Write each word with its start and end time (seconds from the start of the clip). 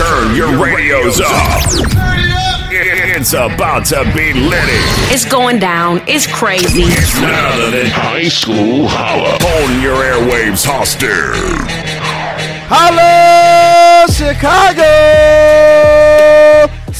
Turn 0.00 0.34
your 0.34 0.56
radios 0.64 1.20
up. 1.20 1.60
It's 2.72 3.34
about 3.34 3.84
to 3.86 4.02
be 4.16 4.32
litty. 4.32 4.80
It's 5.12 5.26
going 5.30 5.58
down. 5.58 6.00
It's 6.06 6.26
crazy. 6.26 6.84
It's 6.84 7.20
none 7.20 7.44
other 7.52 7.70
than 7.70 7.84
High 7.90 8.28
School 8.28 8.88
Holla. 8.88 9.34
On 9.34 9.82
your 9.82 9.96
airwaves, 9.96 10.64
Hoster. 10.64 11.34
Hello, 12.72 14.06
Chicago! 14.06 14.80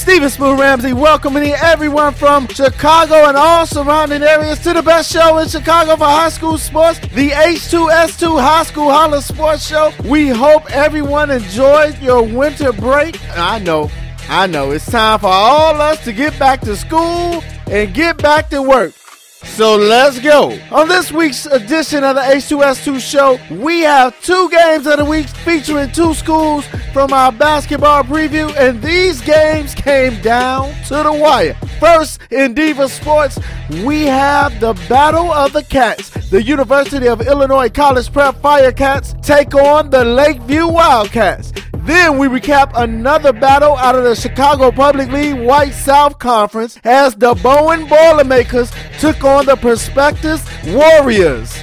Steven 0.01 0.31
Smooth 0.31 0.59
Ramsey 0.59 0.95
welcoming 0.95 1.53
everyone 1.53 2.15
from 2.15 2.49
Chicago 2.49 3.29
and 3.29 3.37
all 3.37 3.67
surrounding 3.67 4.23
areas 4.23 4.59
to 4.61 4.73
the 4.73 4.83
best 4.83 5.13
show 5.13 5.37
in 5.37 5.47
Chicago 5.47 5.95
for 5.95 6.05
high 6.05 6.31
school 6.31 6.57
sports, 6.57 6.99
the 7.15 7.29
H2S2 7.29 8.41
High 8.41 8.63
School 8.63 8.91
Holla 8.91 9.21
Sports 9.21 9.67
Show. 9.67 9.93
We 10.07 10.29
hope 10.29 10.71
everyone 10.75 11.31
enjoys 11.31 12.01
your 12.01 12.23
winter 12.23 12.73
break. 12.73 13.21
I 13.37 13.59
know, 13.59 13.91
I 14.31 14.47
know, 14.47 14.71
it's 14.71 14.91
time 14.91 15.19
for 15.19 15.27
all 15.27 15.79
us 15.79 16.03
to 16.05 16.15
get 16.15 16.39
back 16.39 16.63
to 16.63 16.77
school 16.77 17.45
and 17.71 17.93
get 17.93 18.17
back 18.23 18.49
to 18.51 18.63
work. 18.63 18.95
So 19.43 19.77
let's 19.77 20.19
go. 20.19 20.59
On 20.71 20.87
this 20.87 21.11
week's 21.11 21.47
edition 21.47 22.05
of 22.05 22.17
the 22.17 22.23
H2S2 22.23 23.01
show, 23.01 23.39
we 23.55 23.81
have 23.81 24.21
two 24.23 24.51
games 24.51 24.87
of 24.87 24.99
the 24.99 25.05
week 25.05 25.29
featuring 25.29 25.91
two 25.93 26.13
schools 26.15 26.67
from 26.93 27.13
our 27.13 27.33
basketball 27.33 28.03
preview, 28.05 28.55
and 28.57 28.83
these 28.83 29.21
games 29.23 29.75
came 29.75 30.21
down 30.23 30.75
to 30.85 31.03
the 31.03 31.13
wire. 31.13 31.55
First, 31.79 32.21
in 32.31 32.53
Diva 32.53 32.89
Sports, 32.89 33.39
we 33.85 34.03
have 34.03 34.61
the 34.61 34.75
Battle 34.89 35.33
of 35.33 35.53
the 35.53 35.65
Cats. 35.65 36.11
The 36.31 36.43
University 36.43 37.09
of 37.09 37.21
Illinois 37.23 37.71
College 37.71 38.13
Prep 38.13 38.37
Firecats 38.37 39.21
take 39.23 39.55
on 39.55 39.91
the 39.91 40.05
Lakeview 40.05 40.69
Wildcats. 40.69 41.53
Then 41.83 42.19
we 42.19 42.29
recap 42.29 42.73
another 42.75 43.33
battle 43.33 43.75
out 43.77 43.95
of 43.95 44.05
the 44.05 44.15
Chicago 44.15 44.71
Public 44.71 45.11
League 45.11 45.41
White 45.41 45.73
South 45.73 46.19
Conference 46.19 46.79
as 46.85 47.15
the 47.15 47.35
Bowen 47.35 47.87
Boilermakers 47.89 48.71
took 48.99 49.25
on 49.25 49.47
the 49.47 49.57
Perspectives 49.57 50.45
Warriors. 50.67 51.59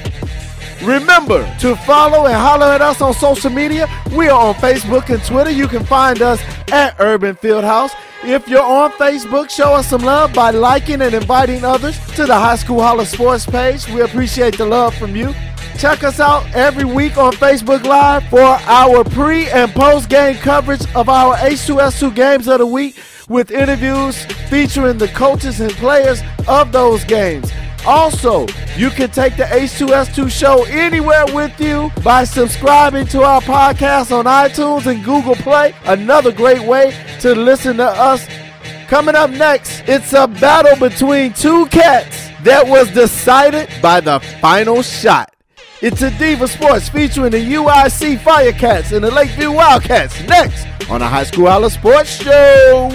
Remember 0.83 1.43
to 1.59 1.75
follow 1.77 2.25
and 2.25 2.35
holler 2.35 2.67
at 2.67 2.81
us 2.81 3.01
on 3.01 3.13
social 3.13 3.49
media. 3.49 3.87
We 4.15 4.29
are 4.29 4.49
on 4.49 4.55
Facebook 4.55 5.09
and 5.13 5.23
Twitter. 5.23 5.51
You 5.51 5.67
can 5.67 5.85
find 5.85 6.21
us 6.21 6.41
at 6.71 6.95
Urban 6.99 7.35
Fieldhouse. 7.35 7.91
If 8.23 8.47
you're 8.47 8.63
on 8.63 8.91
Facebook, 8.93 9.49
show 9.49 9.73
us 9.73 9.87
some 9.87 10.01
love 10.01 10.33
by 10.33 10.49
liking 10.49 11.01
and 11.01 11.13
inviting 11.13 11.63
others 11.63 11.97
to 12.15 12.25
the 12.25 12.35
High 12.35 12.55
School 12.55 12.81
Holla 12.81 13.05
Sports 13.05 13.45
page. 13.45 13.87
We 13.89 14.01
appreciate 14.01 14.57
the 14.57 14.65
love 14.65 14.95
from 14.95 15.15
you. 15.15 15.33
Check 15.77 16.03
us 16.03 16.19
out 16.19 16.43
every 16.55 16.85
week 16.85 17.19
on 17.19 17.33
Facebook 17.33 17.83
Live 17.83 18.27
for 18.29 18.41
our 18.41 19.03
pre 19.03 19.47
and 19.49 19.71
post 19.71 20.09
game 20.09 20.35
coverage 20.37 20.81
of 20.95 21.07
our 21.07 21.35
H2S2 21.35 22.15
games 22.15 22.47
of 22.47 22.57
the 22.57 22.65
week 22.65 22.99
with 23.29 23.51
interviews 23.51 24.25
featuring 24.49 24.97
the 24.97 25.07
coaches 25.09 25.59
and 25.59 25.71
players 25.73 26.21
of 26.47 26.71
those 26.71 27.03
games. 27.03 27.51
Also, 27.85 28.47
you 28.75 28.89
can 28.89 29.11
take 29.11 29.37
the 29.37 29.43
H2S2 29.43 30.31
show 30.31 30.63
anywhere 30.65 31.25
with 31.27 31.59
you 31.59 31.91
by 32.03 32.23
subscribing 32.23 33.05
to 33.07 33.21
our 33.21 33.41
podcast 33.41 34.11
on 34.11 34.25
iTunes 34.25 34.87
and 34.87 35.05
Google 35.05 35.35
Play. 35.35 35.75
Another 35.85 36.31
great 36.31 36.67
way 36.67 36.91
to 37.19 37.35
listen 37.35 37.77
to 37.77 37.87
us. 37.87 38.27
Coming 38.87 39.13
up 39.13 39.29
next, 39.29 39.83
it's 39.87 40.13
a 40.13 40.27
battle 40.27 40.75
between 40.89 41.33
two 41.33 41.67
cats 41.67 42.29
that 42.41 42.67
was 42.67 42.89
decided 42.91 43.69
by 43.79 43.99
the 43.99 44.19
final 44.41 44.81
shot. 44.81 45.36
It's 45.79 46.01
a 46.01 46.09
Diva 46.17 46.47
Sports 46.47 46.89
featuring 46.89 47.29
the 47.29 47.53
UIC 47.53 48.17
Firecats 48.17 48.93
and 48.93 49.03
the 49.03 49.11
Lakeview 49.11 49.51
Wildcats 49.51 50.19
next 50.23 50.65
on 50.89 51.01
the 51.01 51.07
High 51.07 51.23
School 51.23 51.45
Holla 51.45 51.69
Sports 51.69 52.09
Show. 52.23 52.89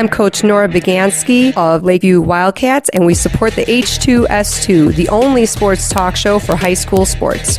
I'm 0.00 0.08
Coach 0.08 0.42
Nora 0.42 0.66
Bagansky 0.66 1.54
of 1.58 1.84
Lakeview 1.84 2.22
Wildcats, 2.22 2.88
and 2.88 3.04
we 3.04 3.12
support 3.12 3.52
the 3.52 3.66
H2S2, 3.66 4.94
the 4.94 5.06
only 5.10 5.44
sports 5.44 5.90
talk 5.90 6.16
show 6.16 6.38
for 6.38 6.56
high 6.56 6.72
school 6.72 7.04
sports. 7.04 7.58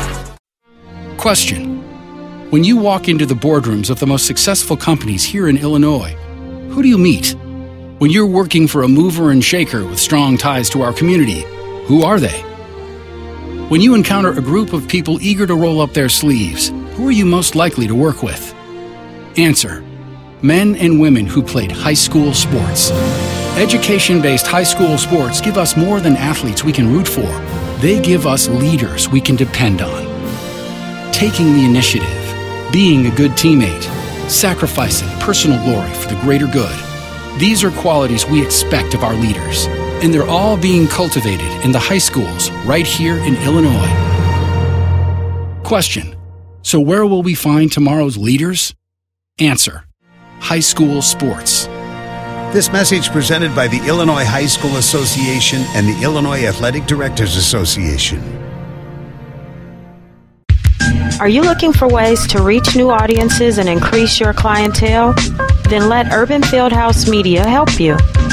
Question 1.21 2.49
When 2.49 2.63
you 2.63 2.77
walk 2.77 3.07
into 3.07 3.27
the 3.27 3.35
boardrooms 3.35 3.91
of 3.91 3.99
the 3.99 4.07
most 4.07 4.25
successful 4.25 4.75
companies 4.75 5.23
here 5.23 5.49
in 5.49 5.55
Illinois, 5.55 6.13
who 6.71 6.81
do 6.81 6.89
you 6.89 6.97
meet? 6.97 7.35
When 7.99 8.09
you're 8.09 8.25
working 8.25 8.67
for 8.67 8.81
a 8.81 8.87
mover 8.87 9.29
and 9.29 9.43
shaker 9.43 9.85
with 9.85 9.99
strong 9.99 10.35
ties 10.35 10.67
to 10.71 10.81
our 10.81 10.91
community, 10.91 11.41
who 11.85 12.01
are 12.01 12.19
they? 12.19 12.41
When 13.69 13.81
you 13.81 13.93
encounter 13.93 14.31
a 14.31 14.41
group 14.41 14.73
of 14.73 14.87
people 14.87 15.21
eager 15.21 15.45
to 15.45 15.53
roll 15.53 15.79
up 15.79 15.93
their 15.93 16.09
sleeves, 16.09 16.69
who 16.95 17.07
are 17.07 17.11
you 17.11 17.27
most 17.27 17.53
likely 17.53 17.85
to 17.85 17.93
work 17.93 18.23
with? 18.23 18.55
Answer 19.37 19.83
Men 20.41 20.75
and 20.77 20.99
women 20.99 21.27
who 21.27 21.43
played 21.43 21.71
high 21.71 21.93
school 21.93 22.33
sports. 22.33 22.89
Education 23.59 24.23
based 24.23 24.47
high 24.47 24.63
school 24.63 24.97
sports 24.97 25.39
give 25.39 25.59
us 25.59 25.77
more 25.77 25.99
than 25.99 26.17
athletes 26.17 26.63
we 26.63 26.73
can 26.73 26.91
root 26.91 27.07
for, 27.07 27.29
they 27.77 28.01
give 28.01 28.25
us 28.25 28.47
leaders 28.47 29.07
we 29.07 29.21
can 29.21 29.35
depend 29.35 29.83
on 29.83 30.10
taking 31.21 31.53
the 31.53 31.63
initiative, 31.63 32.35
being 32.71 33.05
a 33.05 33.15
good 33.15 33.29
teammate, 33.33 33.83
sacrificing 34.27 35.07
personal 35.19 35.63
glory 35.63 35.93
for 35.93 36.07
the 36.11 36.19
greater 36.21 36.47
good. 36.47 36.75
These 37.39 37.63
are 37.63 37.69
qualities 37.69 38.25
we 38.25 38.43
expect 38.43 38.95
of 38.95 39.03
our 39.03 39.13
leaders, 39.13 39.67
and 40.01 40.11
they're 40.11 40.27
all 40.27 40.57
being 40.57 40.87
cultivated 40.87 41.63
in 41.63 41.71
the 41.71 41.77
high 41.77 41.99
schools 41.99 42.49
right 42.65 42.87
here 42.87 43.17
in 43.17 43.35
Illinois. 43.43 43.93
Question 45.63 46.15
So, 46.63 46.79
where 46.79 47.05
will 47.05 47.21
we 47.21 47.35
find 47.35 47.71
tomorrow's 47.71 48.17
leaders? 48.17 48.73
Answer 49.37 49.85
High 50.39 50.59
school 50.59 51.03
sports. 51.03 51.67
This 52.51 52.71
message 52.73 53.11
presented 53.11 53.55
by 53.55 53.67
the 53.67 53.85
Illinois 53.87 54.25
High 54.25 54.47
School 54.47 54.77
Association 54.77 55.61
and 55.75 55.87
the 55.87 56.01
Illinois 56.01 56.45
Athletic 56.45 56.87
Directors 56.87 57.35
Association. 57.35 58.40
Are 61.19 61.29
you 61.29 61.41
looking 61.41 61.73
for 61.73 61.87
ways 61.87 62.25
to 62.27 62.41
reach 62.41 62.75
new 62.75 62.89
audiences 62.89 63.57
and 63.57 63.69
increase 63.69 64.19
your 64.19 64.33
clientele? 64.33 65.13
Then 65.69 65.87
let 65.89 66.11
Urban 66.11 66.41
Fieldhouse 66.41 67.09
Media 67.09 67.45
help 67.47 67.79
you. 67.79 67.97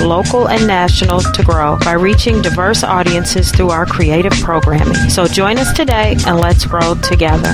local 0.00 0.48
and 0.48 0.66
national, 0.66 1.20
to 1.20 1.42
grow 1.42 1.78
by 1.84 1.92
reaching 1.92 2.42
diverse 2.42 2.82
audiences 2.82 3.50
through 3.50 3.70
our 3.70 3.86
creative 3.86 4.32
programming. 4.42 5.10
So 5.10 5.26
join 5.26 5.58
us 5.58 5.72
today 5.72 6.16
and 6.26 6.40
let's 6.40 6.64
grow 6.64 6.94
together. 6.96 7.52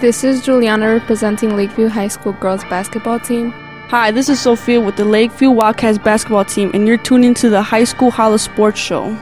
This 0.00 0.22
is 0.22 0.44
Juliana 0.44 0.88
representing 0.90 1.56
Lakeview 1.56 1.88
High 1.88 2.08
School 2.08 2.32
girls 2.34 2.62
basketball 2.64 3.18
team. 3.18 3.50
Hi, 3.90 4.10
this 4.10 4.28
is 4.28 4.38
Sophia 4.38 4.80
with 4.80 4.96
the 4.96 5.04
Lakeview 5.04 5.50
Wildcats 5.50 5.98
basketball 5.98 6.44
team, 6.44 6.70
and 6.72 6.86
you're 6.86 6.98
tuning 6.98 7.34
to 7.34 7.48
the 7.48 7.62
High 7.62 7.84
School 7.84 8.10
Holla 8.10 8.38
Sports 8.38 8.78
Show. 8.78 9.16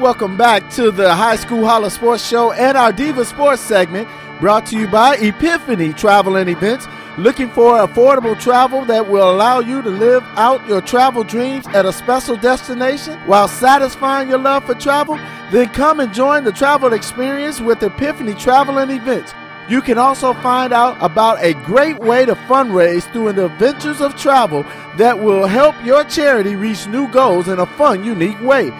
Welcome 0.00 0.36
back 0.36 0.70
to 0.74 0.92
the 0.92 1.12
High 1.12 1.34
School 1.36 1.66
Holla 1.66 1.90
Sports 1.90 2.24
Show 2.26 2.52
and 2.52 2.78
our 2.78 2.92
Diva 2.92 3.24
Sports 3.24 3.60
segment, 3.60 4.08
brought 4.40 4.64
to 4.66 4.78
you 4.78 4.86
by 4.86 5.16
Epiphany 5.16 5.92
Travel 5.92 6.36
and 6.36 6.48
Events. 6.48 6.86
Looking 7.18 7.50
for 7.50 7.84
affordable 7.84 8.40
travel 8.40 8.84
that 8.84 9.10
will 9.10 9.28
allow 9.28 9.58
you 9.58 9.82
to 9.82 9.90
live 9.90 10.22
out 10.36 10.64
your 10.68 10.80
travel 10.80 11.24
dreams 11.24 11.66
at 11.66 11.84
a 11.84 11.92
special 11.92 12.36
destination 12.36 13.18
while 13.26 13.48
satisfying 13.48 14.28
your 14.28 14.38
love 14.38 14.66
for 14.66 14.76
travel? 14.76 15.16
Then 15.50 15.68
come 15.70 15.98
and 15.98 16.14
join 16.14 16.44
the 16.44 16.52
travel 16.52 16.92
experience 16.92 17.60
with 17.60 17.82
Epiphany 17.82 18.34
Travel 18.34 18.78
and 18.78 18.92
Events. 18.92 19.34
You 19.68 19.82
can 19.82 19.98
also 19.98 20.32
find 20.34 20.72
out 20.72 20.96
about 21.00 21.42
a 21.42 21.54
great 21.64 21.98
way 21.98 22.24
to 22.24 22.36
fundraise 22.36 23.12
through 23.12 23.32
the 23.32 23.46
adventures 23.46 24.00
of 24.00 24.14
travel 24.14 24.62
that 24.96 25.18
will 25.18 25.46
help 25.46 25.74
your 25.84 26.04
charity 26.04 26.54
reach 26.54 26.86
new 26.86 27.08
goals 27.08 27.48
in 27.48 27.58
a 27.58 27.66
fun, 27.66 28.04
unique 28.04 28.40
way. 28.42 28.70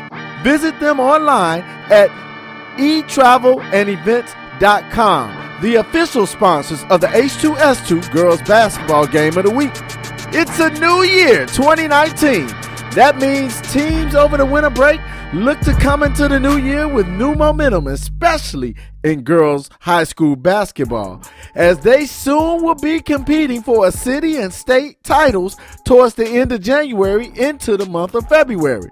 Visit 0.44 0.78
them 0.78 1.00
online 1.00 1.62
at 1.90 2.08
etravelandevents.com, 2.78 5.47
the 5.60 5.76
official 5.76 6.26
sponsors 6.26 6.84
of 6.84 7.00
the 7.00 7.08
H2S2 7.08 8.12
Girls 8.12 8.40
Basketball 8.42 9.06
Game 9.06 9.36
of 9.36 9.44
the 9.44 9.50
Week. 9.50 9.72
It's 10.30 10.58
a 10.60 10.70
new 10.70 11.02
year, 11.02 11.46
2019. 11.46 12.46
That 12.92 13.18
means 13.18 13.60
teams 13.72 14.14
over 14.14 14.36
the 14.36 14.46
winter 14.46 14.70
break 14.70 15.00
look 15.34 15.58
to 15.60 15.74
come 15.74 16.02
into 16.02 16.28
the 16.28 16.38
new 16.38 16.56
year 16.56 16.86
with 16.88 17.08
new 17.08 17.34
momentum, 17.34 17.86
especially 17.86 18.76
in 19.04 19.22
girls 19.22 19.68
high 19.80 20.04
school 20.04 20.36
basketball, 20.36 21.22
as 21.54 21.80
they 21.80 22.06
soon 22.06 22.62
will 22.62 22.74
be 22.76 23.00
competing 23.00 23.62
for 23.62 23.86
a 23.86 23.92
city 23.92 24.36
and 24.36 24.52
state 24.52 25.02
titles 25.02 25.56
towards 25.84 26.14
the 26.14 26.26
end 26.26 26.52
of 26.52 26.60
January 26.60 27.32
into 27.36 27.76
the 27.76 27.86
month 27.86 28.14
of 28.14 28.28
February. 28.28 28.90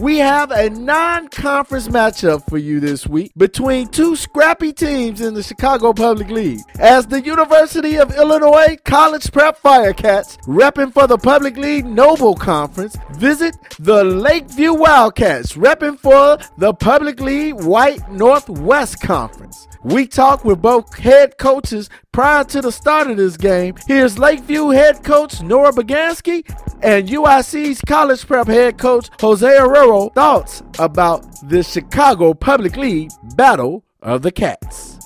We 0.00 0.16
have 0.16 0.50
a 0.50 0.70
non 0.70 1.28
conference 1.28 1.88
matchup 1.88 2.48
for 2.48 2.56
you 2.56 2.80
this 2.80 3.06
week 3.06 3.32
between 3.36 3.88
two 3.88 4.16
scrappy 4.16 4.72
teams 4.72 5.20
in 5.20 5.34
the 5.34 5.42
Chicago 5.42 5.92
Public 5.92 6.28
League. 6.28 6.60
As 6.78 7.06
the 7.06 7.20
University 7.20 7.96
of 7.96 8.16
Illinois 8.16 8.78
College 8.84 9.30
Prep 9.30 9.60
Firecats, 9.60 10.38
repping 10.46 10.94
for 10.94 11.06
the 11.06 11.18
Public 11.18 11.58
League 11.58 11.84
Noble 11.84 12.34
Conference, 12.34 12.96
visit 13.12 13.54
the 13.78 14.02
Lakeview 14.02 14.72
Wildcats, 14.72 15.52
repping 15.52 15.98
for 15.98 16.38
the 16.56 16.72
Public 16.72 17.20
League 17.20 17.62
White 17.62 18.10
Northwest 18.10 19.02
Conference. 19.02 19.68
We 19.82 20.06
talked 20.06 20.44
with 20.44 20.60
both 20.60 20.94
head 20.98 21.38
coaches 21.38 21.88
prior 22.12 22.44
to 22.44 22.60
the 22.60 22.70
start 22.70 23.10
of 23.10 23.16
this 23.16 23.36
game. 23.38 23.74
Here's 23.86 24.18
Lakeview 24.18 24.68
head 24.68 25.02
coach 25.02 25.40
Nora 25.40 25.72
Bagansky 25.72 26.44
and 26.82 27.08
UIC's 27.08 27.80
college 27.82 28.26
prep 28.26 28.46
head 28.46 28.76
coach 28.76 29.08
Jose 29.20 29.46
Herrero 29.46 30.12
thoughts 30.14 30.62
about 30.78 31.24
the 31.48 31.62
Chicago 31.62 32.34
Public 32.34 32.76
League 32.76 33.10
Battle 33.36 33.82
of 34.02 34.20
the 34.20 34.30
Cats. 34.30 34.98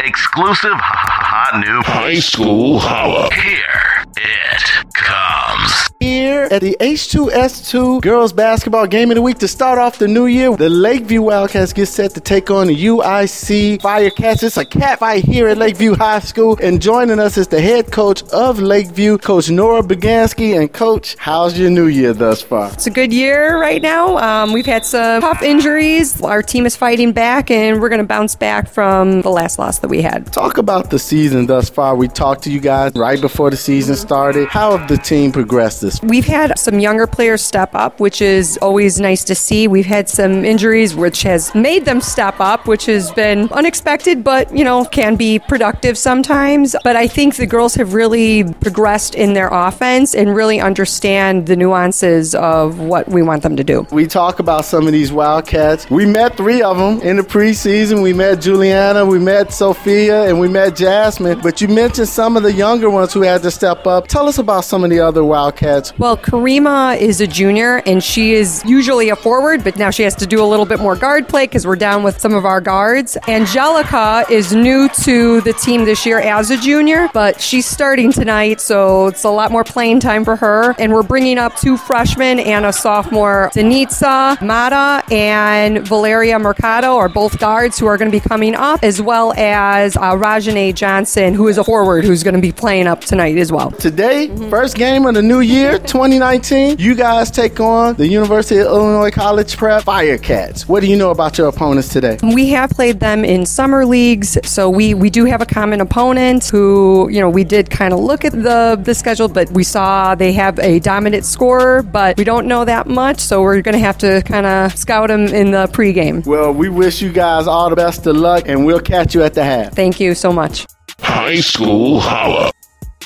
Exclusive 0.00 0.72
hot 0.74 1.60
new 1.66 1.80
high 1.82 2.20
school 2.20 2.78
holla. 2.78 3.32
Here 3.34 4.04
it 4.16 4.92
comes. 4.94 5.85
Here 6.06 6.46
at 6.52 6.62
the 6.62 6.76
H2S2 6.78 8.00
Girls 8.00 8.32
Basketball 8.32 8.86
Game 8.86 9.10
of 9.10 9.16
the 9.16 9.22
Week 9.22 9.38
to 9.38 9.48
start 9.48 9.76
off 9.76 9.98
the 9.98 10.06
new 10.06 10.26
year, 10.26 10.56
the 10.56 10.68
Lakeview 10.68 11.20
Wildcats 11.20 11.72
get 11.72 11.86
set 11.86 12.14
to 12.14 12.20
take 12.20 12.48
on 12.48 12.68
the 12.68 12.84
UIC 12.86 13.80
Firecats. 13.80 14.44
It's 14.44 14.56
a 14.56 14.64
cat 14.64 15.00
fight 15.00 15.24
here 15.24 15.48
at 15.48 15.58
Lakeview 15.58 15.96
High 15.96 16.20
School, 16.20 16.56
and 16.62 16.80
joining 16.80 17.18
us 17.18 17.36
is 17.36 17.48
the 17.48 17.60
head 17.60 17.90
coach 17.90 18.22
of 18.32 18.60
Lakeview, 18.60 19.18
Coach 19.18 19.50
Nora 19.50 19.82
Bagansky. 19.82 20.56
And 20.56 20.72
Coach, 20.72 21.16
how's 21.18 21.58
your 21.58 21.70
new 21.70 21.88
year 21.88 22.12
thus 22.12 22.40
far? 22.40 22.72
It's 22.72 22.86
a 22.86 22.90
good 22.90 23.12
year 23.12 23.60
right 23.60 23.82
now. 23.82 24.16
Um, 24.18 24.52
we've 24.52 24.64
had 24.64 24.84
some 24.84 25.22
tough 25.22 25.42
injuries. 25.42 26.22
Our 26.22 26.40
team 26.40 26.66
is 26.66 26.76
fighting 26.76 27.10
back, 27.10 27.50
and 27.50 27.80
we're 27.80 27.88
going 27.88 28.00
to 28.00 28.06
bounce 28.06 28.36
back 28.36 28.68
from 28.68 29.22
the 29.22 29.30
last 29.30 29.58
loss 29.58 29.80
that 29.80 29.88
we 29.88 30.02
had. 30.02 30.32
Talk 30.32 30.58
about 30.58 30.90
the 30.90 31.00
season 31.00 31.46
thus 31.46 31.68
far. 31.68 31.96
We 31.96 32.06
talked 32.06 32.44
to 32.44 32.52
you 32.52 32.60
guys 32.60 32.92
right 32.94 33.20
before 33.20 33.50
the 33.50 33.56
season 33.56 33.96
started. 33.96 34.46
How 34.46 34.76
have 34.76 34.86
the 34.86 34.98
team 34.98 35.32
progressed 35.32 35.80
this? 35.80 35.95
We've 36.02 36.26
had 36.26 36.58
some 36.58 36.78
younger 36.78 37.06
players 37.06 37.42
step 37.42 37.74
up, 37.74 38.00
which 38.00 38.20
is 38.22 38.58
always 38.62 39.00
nice 39.00 39.24
to 39.24 39.34
see. 39.34 39.68
We've 39.68 39.86
had 39.86 40.08
some 40.08 40.44
injuries, 40.44 40.94
which 40.94 41.22
has 41.22 41.54
made 41.54 41.84
them 41.84 42.00
step 42.00 42.40
up, 42.40 42.66
which 42.66 42.86
has 42.86 43.10
been 43.12 43.48
unexpected, 43.52 44.22
but 44.24 44.54
you 44.56 44.64
know, 44.64 44.84
can 44.84 45.16
be 45.16 45.38
productive 45.38 45.98
sometimes. 45.98 46.76
But 46.84 46.96
I 46.96 47.06
think 47.06 47.36
the 47.36 47.46
girls 47.46 47.74
have 47.74 47.94
really 47.94 48.44
progressed 48.44 49.14
in 49.14 49.32
their 49.32 49.48
offense 49.48 50.14
and 50.14 50.34
really 50.34 50.60
understand 50.60 51.46
the 51.46 51.56
nuances 51.56 52.34
of 52.34 52.78
what 52.78 53.08
we 53.08 53.22
want 53.22 53.42
them 53.42 53.56
to 53.56 53.64
do. 53.64 53.86
We 53.90 54.06
talk 54.06 54.38
about 54.38 54.64
some 54.64 54.86
of 54.86 54.92
these 54.92 55.12
Wildcats. 55.12 55.88
We 55.90 56.06
met 56.06 56.36
three 56.36 56.62
of 56.62 56.78
them 56.78 57.00
in 57.02 57.16
the 57.16 57.22
preseason. 57.22 58.02
We 58.02 58.12
met 58.12 58.40
Juliana, 58.40 59.04
we 59.06 59.18
met 59.18 59.52
Sophia, 59.52 60.28
and 60.28 60.40
we 60.40 60.48
met 60.48 60.76
Jasmine. 60.76 61.40
But 61.40 61.60
you 61.60 61.68
mentioned 61.68 62.08
some 62.08 62.36
of 62.36 62.42
the 62.42 62.52
younger 62.52 62.90
ones 62.90 63.12
who 63.12 63.22
had 63.22 63.42
to 63.42 63.50
step 63.50 63.86
up. 63.86 64.08
Tell 64.08 64.28
us 64.28 64.38
about 64.38 64.64
some 64.64 64.84
of 64.84 64.90
the 64.90 65.00
other 65.00 65.24
Wildcats. 65.24 65.85
Well, 65.98 66.16
Karima 66.16 66.98
is 66.98 67.20
a 67.20 67.26
junior, 67.26 67.82
and 67.86 68.02
she 68.02 68.34
is 68.34 68.62
usually 68.64 69.08
a 69.10 69.16
forward, 69.16 69.64
but 69.64 69.76
now 69.76 69.90
she 69.90 70.02
has 70.02 70.14
to 70.16 70.26
do 70.26 70.42
a 70.42 70.46
little 70.46 70.66
bit 70.66 70.80
more 70.80 70.96
guard 70.96 71.28
play 71.28 71.44
because 71.44 71.66
we're 71.66 71.76
down 71.76 72.02
with 72.02 72.20
some 72.20 72.34
of 72.34 72.44
our 72.44 72.60
guards. 72.60 73.16
Angelica 73.28 74.24
is 74.30 74.54
new 74.54 74.88
to 75.04 75.40
the 75.42 75.52
team 75.52 75.84
this 75.84 76.06
year 76.06 76.18
as 76.18 76.50
a 76.50 76.56
junior, 76.56 77.08
but 77.12 77.40
she's 77.40 77.66
starting 77.66 78.12
tonight, 78.12 78.60
so 78.60 79.06
it's 79.08 79.24
a 79.24 79.30
lot 79.30 79.50
more 79.50 79.64
playing 79.64 80.00
time 80.00 80.24
for 80.24 80.36
her. 80.36 80.74
And 80.78 80.92
we're 80.92 81.02
bringing 81.02 81.38
up 81.38 81.56
two 81.56 81.76
freshmen 81.76 82.38
and 82.40 82.66
a 82.66 82.72
sophomore, 82.72 83.50
Denitza 83.54 84.40
Mata 84.42 85.02
and 85.12 85.86
Valeria 85.86 86.38
Mercado, 86.38 86.96
are 86.96 87.08
both 87.08 87.38
guards 87.38 87.78
who 87.78 87.86
are 87.86 87.96
going 87.96 88.10
to 88.10 88.16
be 88.16 88.26
coming 88.26 88.54
up, 88.54 88.82
as 88.82 89.00
well 89.00 89.32
as 89.36 89.96
uh, 89.96 90.12
Rajane 90.14 90.74
Johnson, 90.74 91.34
who 91.34 91.48
is 91.48 91.58
a 91.58 91.64
forward 91.64 92.04
who's 92.04 92.22
going 92.22 92.34
to 92.34 92.40
be 92.40 92.52
playing 92.52 92.86
up 92.86 93.00
tonight 93.02 93.36
as 93.38 93.50
well. 93.52 93.70
Today, 93.70 94.28
first 94.50 94.76
game 94.76 95.06
of 95.06 95.14
the 95.14 95.22
new 95.22 95.40
year, 95.40 95.65
2019, 95.74 96.78
you 96.78 96.94
guys 96.94 97.30
take 97.30 97.58
on 97.60 97.94
the 97.96 98.06
University 98.06 98.60
of 98.60 98.66
Illinois 98.66 99.10
College 99.10 99.56
Prep 99.56 99.84
Firecats. 99.84 100.68
What 100.68 100.80
do 100.80 100.86
you 100.86 100.96
know 100.96 101.10
about 101.10 101.38
your 101.38 101.48
opponents 101.48 101.88
today? 101.88 102.18
We 102.22 102.48
have 102.50 102.70
played 102.70 103.00
them 103.00 103.24
in 103.24 103.46
summer 103.46 103.84
leagues, 103.84 104.38
so 104.44 104.70
we, 104.70 104.94
we 104.94 105.10
do 105.10 105.24
have 105.24 105.40
a 105.42 105.46
common 105.46 105.80
opponent 105.80 106.46
who, 106.48 107.08
you 107.10 107.20
know, 107.20 107.28
we 107.28 107.44
did 107.44 107.70
kind 107.70 107.92
of 107.92 108.00
look 108.00 108.24
at 108.24 108.32
the, 108.32 108.80
the 108.80 108.94
schedule, 108.94 109.28
but 109.28 109.50
we 109.50 109.64
saw 109.64 110.14
they 110.14 110.32
have 110.32 110.58
a 110.60 110.78
dominant 110.78 111.24
scorer, 111.24 111.82
but 111.82 112.16
we 112.16 112.24
don't 112.24 112.46
know 112.46 112.64
that 112.64 112.86
much, 112.86 113.18
so 113.18 113.42
we're 113.42 113.60
going 113.62 113.74
to 113.74 113.80
have 113.80 113.98
to 113.98 114.22
kind 114.22 114.46
of 114.46 114.76
scout 114.76 115.08
them 115.08 115.26
in 115.26 115.50
the 115.50 115.66
pregame. 115.68 116.24
Well, 116.26 116.52
we 116.52 116.68
wish 116.68 117.02
you 117.02 117.12
guys 117.12 117.46
all 117.46 117.70
the 117.70 117.76
best 117.76 118.06
of 118.06 118.16
luck, 118.16 118.44
and 118.46 118.64
we'll 118.64 118.80
catch 118.80 119.14
you 119.14 119.22
at 119.22 119.34
the 119.34 119.44
half. 119.44 119.74
Thank 119.74 120.00
you 120.00 120.14
so 120.14 120.32
much. 120.32 120.66
High 121.00 121.40
school 121.40 122.00
holla. 122.00 122.52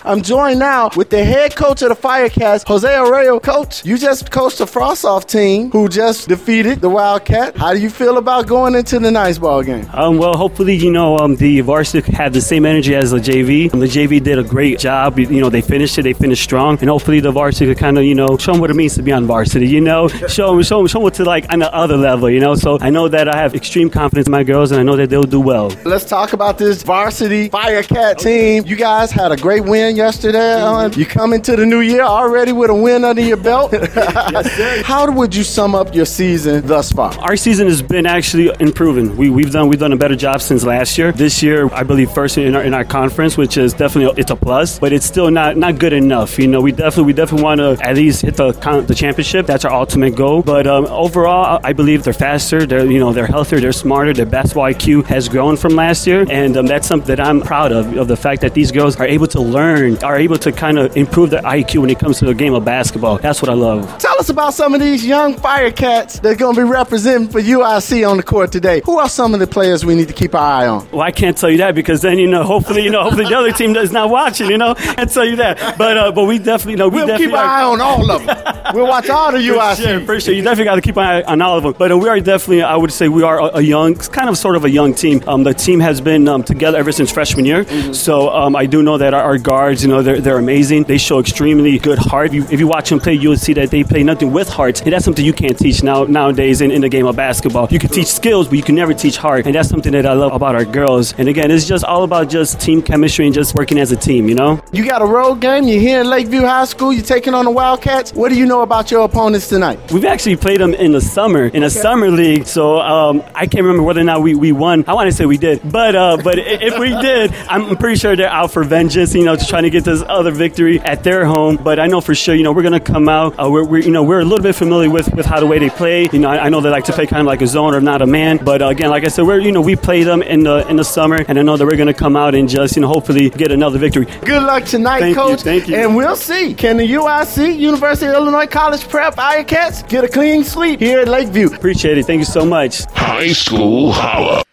I'm 0.02 0.22
joined 0.22 0.58
now 0.58 0.88
with 0.96 1.10
the 1.10 1.22
head 1.22 1.54
coach 1.54 1.82
of 1.82 1.90
the 1.90 1.94
Firecats, 1.94 2.66
Jose 2.66 2.88
Arroyo. 2.96 3.38
Coach, 3.38 3.84
you 3.84 3.98
just 3.98 4.30
coached 4.30 4.56
the 4.58 4.64
frosh-soph 4.64 5.26
team 5.26 5.70
who 5.70 5.88
just 5.90 6.26
defeated 6.26 6.80
the 6.80 6.88
Wildcat. 6.88 7.54
How 7.58 7.74
do 7.74 7.80
you 7.80 7.90
feel 7.90 8.16
about 8.16 8.46
going 8.46 8.74
into 8.74 8.98
the 8.98 9.10
nice 9.10 9.36
ball 9.36 9.62
game? 9.62 9.86
Um, 9.92 10.16
well, 10.16 10.38
hopefully, 10.38 10.74
you 10.74 10.90
know, 10.90 11.18
um, 11.18 11.36
the 11.36 11.60
varsity 11.60 12.12
had 12.12 12.32
the 12.32 12.40
same 12.40 12.64
energy 12.64 12.94
as 12.94 13.10
the 13.10 13.18
JV. 13.18 13.72
Um, 13.74 13.80
the 13.80 13.86
JV 13.86 14.22
did 14.22 14.38
a 14.38 14.42
great 14.42 14.78
job. 14.78 15.18
You 15.18 15.38
know, 15.40 15.50
they 15.50 15.60
finished 15.60 15.98
it, 15.98 16.02
they 16.02 16.14
finished 16.14 16.44
strong, 16.44 16.78
and 16.80 16.88
hopefully 16.88 17.20
the 17.20 17.30
varsity 17.30 17.66
could 17.66 17.78
kind 17.78 17.98
of, 17.98 18.04
you 18.04 18.14
know, 18.14 18.38
show 18.38 18.52
them 18.52 18.60
what 18.62 18.70
it 18.70 18.74
means 18.74 18.94
to 18.94 19.02
be 19.02 19.12
on 19.12 19.26
varsity. 19.26 19.68
You 19.68 19.82
know, 19.82 20.08
show 20.28 20.54
them, 20.54 20.62
show 20.62 20.78
them, 20.78 20.86
show 20.86 21.00
them 21.02 21.10
to 21.10 21.24
like 21.24 21.52
on 21.52 21.58
the 21.58 21.72
other 21.74 21.98
level. 21.98 22.30
You 22.30 22.40
know, 22.40 22.54
so 22.54 22.78
I 22.80 22.88
know 22.88 23.08
that 23.08 23.28
I 23.28 23.36
have 23.36 23.54
extreme 23.54 23.90
confidence 23.90 24.28
in 24.28 24.32
my 24.32 24.44
girls, 24.44 24.70
and 24.70 24.80
I 24.80 24.82
know 24.82 24.96
that 24.96 25.10
they'll 25.10 25.24
do 25.24 25.40
well. 25.40 25.68
Let's 25.84 26.06
talk 26.06 26.32
about 26.32 26.56
this 26.56 26.82
varsity 26.82 27.50
Firecat 27.50 28.16
team. 28.16 28.64
You 28.66 28.76
guys 28.76 29.10
had 29.10 29.30
a 29.30 29.36
great 29.36 29.64
win 29.64 29.89
win 29.90 29.96
yesterday. 29.96 30.52
Uh, 30.54 30.88
you 30.90 31.06
come 31.06 31.32
into 31.32 31.56
the 31.56 31.66
new 31.66 31.80
year 31.80 32.02
already 32.02 32.52
with 32.52 32.70
a 32.70 32.74
win 32.74 33.04
under 33.04 33.22
your 33.22 33.36
belt. 33.36 33.74
How 34.84 35.10
would 35.10 35.34
you 35.34 35.42
sum 35.42 35.74
up 35.74 35.94
your 35.94 36.06
season 36.06 36.66
thus 36.66 36.92
far? 36.92 37.12
Our 37.18 37.36
season 37.36 37.66
has 37.66 37.82
been 37.82 38.06
actually 38.06 38.50
improving. 38.60 39.16
We, 39.16 39.30
we've 39.30 39.50
done 39.50 39.68
we've 39.68 39.80
done 39.80 39.92
a 39.92 39.96
better 39.96 40.16
job 40.16 40.42
since 40.42 40.64
last 40.64 40.96
year. 40.98 41.12
This 41.12 41.42
year, 41.42 41.68
I 41.72 41.82
believe 41.82 42.10
first 42.12 42.38
in 42.38 42.54
our, 42.54 42.62
in 42.62 42.74
our 42.74 42.84
conference, 42.84 43.36
which 43.36 43.56
is 43.56 43.72
definitely 43.74 44.20
it's 44.20 44.30
a 44.30 44.36
plus, 44.36 44.78
but 44.78 44.92
it's 44.92 45.06
still 45.06 45.30
not 45.30 45.56
not 45.56 45.78
good 45.78 45.92
enough. 45.92 46.38
You 46.38 46.46
know, 46.46 46.60
we 46.60 46.72
definitely 46.72 47.04
we 47.04 47.12
definitely 47.12 47.44
want 47.44 47.58
to 47.60 47.78
at 47.86 47.96
least 47.96 48.22
hit 48.22 48.36
the 48.36 48.52
the 48.86 48.94
championship. 48.94 49.46
That's 49.46 49.64
our 49.64 49.72
ultimate 49.72 50.14
goal. 50.14 50.42
But 50.42 50.66
um, 50.66 50.86
overall, 50.86 51.60
I 51.64 51.72
believe 51.72 52.04
they're 52.04 52.12
faster. 52.12 52.66
They're 52.66 52.86
you 52.86 53.00
know 53.00 53.12
they're 53.12 53.26
healthier. 53.26 53.60
They're 53.60 53.72
smarter. 53.72 54.12
Their 54.12 54.26
basketball 54.26 54.64
IQ 54.64 55.06
has 55.06 55.28
grown 55.28 55.56
from 55.56 55.74
last 55.74 56.06
year, 56.06 56.26
and 56.30 56.56
um, 56.56 56.66
that's 56.66 56.86
something 56.86 57.08
that 57.08 57.20
I'm 57.20 57.40
proud 57.40 57.72
of. 57.72 57.96
Of 57.96 58.08
the 58.08 58.16
fact 58.16 58.40
that 58.42 58.54
these 58.54 58.70
girls 58.70 58.96
are 58.96 59.06
able 59.06 59.26
to 59.28 59.40
learn, 59.40 59.79
are 60.02 60.16
able 60.16 60.36
to 60.38 60.52
kind 60.52 60.78
of 60.78 60.96
improve 60.96 61.30
their 61.30 61.42
IQ 61.42 61.80
when 61.80 61.90
it 61.90 61.98
comes 61.98 62.18
to 62.20 62.26
the 62.26 62.34
game 62.34 62.54
of 62.54 62.64
basketball. 62.64 63.18
That's 63.18 63.42
what 63.42 63.50
I 63.50 63.54
love. 63.54 63.98
Tell 63.98 64.18
us 64.18 64.28
about 64.28 64.54
some 64.54 64.74
of 64.74 64.80
these 64.80 65.04
young 65.04 65.34
Firecats 65.34 66.20
that's 66.20 66.38
going 66.38 66.54
to 66.54 66.60
be 66.60 66.68
representing 66.68 67.28
for 67.28 67.40
UIC 67.40 68.08
on 68.08 68.16
the 68.16 68.22
court 68.22 68.52
today. 68.52 68.82
Who 68.84 68.98
are 68.98 69.08
some 69.08 69.34
of 69.34 69.40
the 69.40 69.46
players 69.46 69.84
we 69.84 69.94
need 69.94 70.08
to 70.08 70.14
keep 70.14 70.34
our 70.34 70.40
eye 70.40 70.66
on? 70.68 70.88
Well, 70.90 71.02
I 71.02 71.10
can't 71.10 71.36
tell 71.36 71.50
you 71.50 71.58
that 71.58 71.74
because 71.74 72.02
then 72.02 72.18
you 72.18 72.28
know, 72.28 72.44
hopefully, 72.44 72.82
you 72.82 72.90
know, 72.90 73.02
hopefully 73.02 73.24
the 73.24 73.36
other 73.36 73.52
team 73.52 73.74
is 73.76 73.92
not 73.92 74.10
watching. 74.10 74.50
You 74.50 74.58
know, 74.58 74.70
I 74.70 74.94
can't 74.94 75.10
tell 75.10 75.24
you 75.24 75.36
that. 75.36 75.78
But 75.78 75.96
uh, 75.96 76.12
but 76.12 76.24
we 76.24 76.38
definitely 76.38 76.76
know 76.76 76.88
we 76.88 76.96
we'll 76.96 77.06
definitely 77.06 77.26
keep 77.26 77.36
our 77.36 77.44
eye 77.44 77.62
on 77.62 77.80
all 77.80 78.10
of 78.10 78.24
them. 78.24 78.74
we'll 78.74 78.86
watch 78.86 79.08
all 79.08 79.32
the 79.32 79.38
UIC. 79.38 79.76
For 79.80 79.82
sure, 79.82 80.00
for 80.06 80.20
sure. 80.20 80.34
You 80.34 80.42
definitely 80.42 80.64
got 80.64 80.74
to 80.76 80.80
keep 80.80 80.96
an 80.96 81.04
eye 81.04 81.22
on 81.22 81.40
all 81.42 81.56
of 81.56 81.62
them. 81.62 81.74
But 81.78 81.92
uh, 81.92 81.98
we 81.98 82.08
are 82.08 82.20
definitely, 82.20 82.62
I 82.62 82.76
would 82.76 82.92
say, 82.92 83.08
we 83.08 83.22
are 83.22 83.40
a, 83.40 83.56
a 83.56 83.60
young, 83.60 83.94
kind 83.94 84.28
of 84.28 84.36
sort 84.36 84.56
of 84.56 84.64
a 84.64 84.70
young 84.70 84.94
team. 84.94 85.22
Um, 85.26 85.42
the 85.44 85.54
team 85.54 85.80
has 85.80 86.00
been 86.00 86.28
um, 86.28 86.42
together 86.42 86.78
ever 86.78 86.92
since 86.92 87.10
freshman 87.10 87.44
year. 87.44 87.64
Mm-hmm. 87.64 87.92
So 87.92 88.30
um, 88.30 88.56
I 88.56 88.66
do 88.66 88.82
know 88.82 88.98
that 88.98 89.14
our, 89.14 89.22
our, 89.22 89.38
guards, 89.60 89.82
you 89.82 89.90
know, 89.90 90.00
they're, 90.00 90.20
they're 90.22 90.38
amazing. 90.38 90.84
They 90.84 90.96
show 90.96 91.20
extremely 91.20 91.78
good 91.78 91.98
heart. 91.98 92.28
If 92.28 92.34
you, 92.34 92.42
if 92.50 92.58
you 92.60 92.66
watch 92.66 92.88
them 92.88 92.98
play, 92.98 93.12
you'll 93.12 93.36
see 93.36 93.52
that 93.54 93.70
they 93.70 93.84
play 93.84 94.02
nothing 94.02 94.32
with 94.32 94.48
heart, 94.48 94.80
and 94.84 94.92
that's 94.92 95.04
something 95.04 95.22
you 95.22 95.34
can't 95.34 95.58
teach 95.58 95.82
now 95.82 96.04
nowadays 96.04 96.62
in, 96.62 96.70
in 96.70 96.80
the 96.80 96.88
game 96.88 97.06
of 97.06 97.14
basketball. 97.14 97.68
You 97.70 97.78
can 97.78 97.90
teach 97.90 98.06
skills, 98.06 98.48
but 98.48 98.56
you 98.56 98.62
can 98.62 98.74
never 98.74 98.94
teach 98.94 99.18
heart, 99.18 99.44
and 99.44 99.54
that's 99.54 99.68
something 99.68 99.92
that 99.92 100.06
I 100.06 100.14
love 100.14 100.32
about 100.32 100.54
our 100.54 100.64
girls. 100.64 101.12
And 101.18 101.28
again, 101.28 101.50
it's 101.50 101.66
just 101.66 101.84
all 101.84 102.04
about 102.04 102.30
just 102.30 102.58
team 102.58 102.80
chemistry 102.80 103.26
and 103.26 103.34
just 103.34 103.54
working 103.54 103.78
as 103.78 103.92
a 103.92 103.96
team. 103.96 104.30
You 104.30 104.34
know. 104.34 104.62
You 104.72 104.82
got 104.86 105.02
a 105.02 105.10
road 105.18 105.42
game. 105.42 105.64
You're 105.64 105.80
here 105.88 106.00
in 106.00 106.08
Lakeview 106.08 106.40
High 106.40 106.64
School. 106.64 106.90
You're 106.94 107.04
taking 107.04 107.34
on 107.34 107.44
the 107.44 107.50
Wildcats. 107.50 108.14
What 108.14 108.30
do 108.30 108.36
you 108.38 108.46
know 108.46 108.62
about 108.62 108.90
your 108.90 109.02
opponents 109.04 109.48
tonight? 109.50 109.78
We've 109.92 110.06
actually 110.06 110.36
played 110.36 110.60
them 110.60 110.72
in 110.72 110.92
the 110.92 111.02
summer 111.02 111.44
in 111.44 111.62
a 111.62 111.66
okay. 111.66 111.82
summer 111.84 112.10
league. 112.10 112.46
So 112.46 112.80
um, 112.80 113.22
I 113.34 113.44
can't 113.46 113.64
remember 113.64 113.82
whether 113.82 114.00
or 114.00 114.04
not 114.04 114.22
we, 114.22 114.34
we 114.34 114.52
won. 114.52 114.84
I 114.88 114.94
want 114.94 115.10
to 115.10 115.14
say 115.14 115.26
we 115.26 115.36
did, 115.36 115.60
but 115.70 115.94
uh, 115.94 116.16
but 116.24 116.38
if 116.38 116.78
we 116.78 116.88
did, 117.02 117.34
I'm 117.50 117.76
pretty 117.76 117.98
sure 117.98 118.16
they're 118.16 118.36
out 118.40 118.52
for 118.52 118.64
vengeance. 118.64 119.14
You 119.14 119.24
know, 119.24 119.36
to 119.36 119.49
trying 119.50 119.64
to 119.64 119.70
get 119.70 119.84
this 119.84 120.02
other 120.06 120.30
victory 120.30 120.78
at 120.80 121.02
their 121.02 121.24
home. 121.24 121.56
But 121.56 121.80
I 121.80 121.88
know 121.88 122.00
for 122.00 122.14
sure, 122.14 122.34
you 122.34 122.44
know, 122.44 122.52
we're 122.52 122.62
gonna 122.62 122.78
come 122.80 123.08
out. 123.08 123.34
Uh, 123.38 123.50
we're, 123.50 123.64
we're, 123.64 123.82
you 123.82 123.90
know 123.90 124.04
we're 124.04 124.20
a 124.20 124.24
little 124.24 124.42
bit 124.42 124.54
familiar 124.54 124.88
with 124.88 125.12
with 125.12 125.26
how 125.26 125.40
the 125.40 125.46
way 125.46 125.58
they 125.58 125.68
play. 125.68 126.08
You 126.12 126.20
know, 126.20 126.30
I, 126.30 126.46
I 126.46 126.48
know 126.48 126.60
they 126.60 126.70
like 126.70 126.84
to 126.84 126.92
play 126.92 127.06
kind 127.06 127.20
of 127.20 127.26
like 127.26 127.42
a 127.42 127.46
zone 127.46 127.74
or 127.74 127.80
not 127.80 128.00
a 128.00 128.06
man. 128.06 128.38
But 128.38 128.62
uh, 128.62 128.68
again, 128.68 128.90
like 128.90 129.04
I 129.04 129.08
said, 129.08 129.26
we're 129.26 129.40
you 129.40 129.52
know 129.52 129.60
we 129.60 129.74
play 129.74 130.04
them 130.04 130.22
in 130.22 130.44
the 130.44 130.66
in 130.68 130.76
the 130.76 130.84
summer, 130.84 131.24
and 131.26 131.38
I 131.38 131.42
know 131.42 131.56
that 131.56 131.66
we're 131.66 131.76
gonna 131.76 131.92
come 131.92 132.16
out 132.16 132.34
and 132.34 132.48
just 132.48 132.76
you 132.76 132.82
know 132.82 132.88
hopefully 132.88 133.28
get 133.30 133.50
another 133.50 133.78
victory. 133.78 134.06
Good 134.24 134.42
luck 134.42 134.64
tonight, 134.64 135.00
thank 135.00 135.16
coach. 135.16 135.40
You, 135.40 135.44
thank 135.44 135.68
you. 135.68 135.76
And 135.76 135.96
we'll 135.96 136.16
see. 136.16 136.54
Can 136.54 136.76
the 136.76 136.88
UIC 136.88 137.58
University 137.58 138.06
of 138.06 138.14
Illinois 138.14 138.46
College 138.46 138.88
Prep 138.88 139.16
Firecats 139.16 139.86
get 139.88 140.04
a 140.04 140.08
clean 140.08 140.44
sweep 140.44 140.78
here 140.78 141.00
at 141.00 141.08
Lakeview? 141.08 141.48
Appreciate 141.48 141.98
it. 141.98 142.06
Thank 142.06 142.20
you 142.20 142.24
so 142.24 142.44
much. 142.44 142.84
High 142.92 143.32
School 143.32 143.92
Holla. 143.92 144.44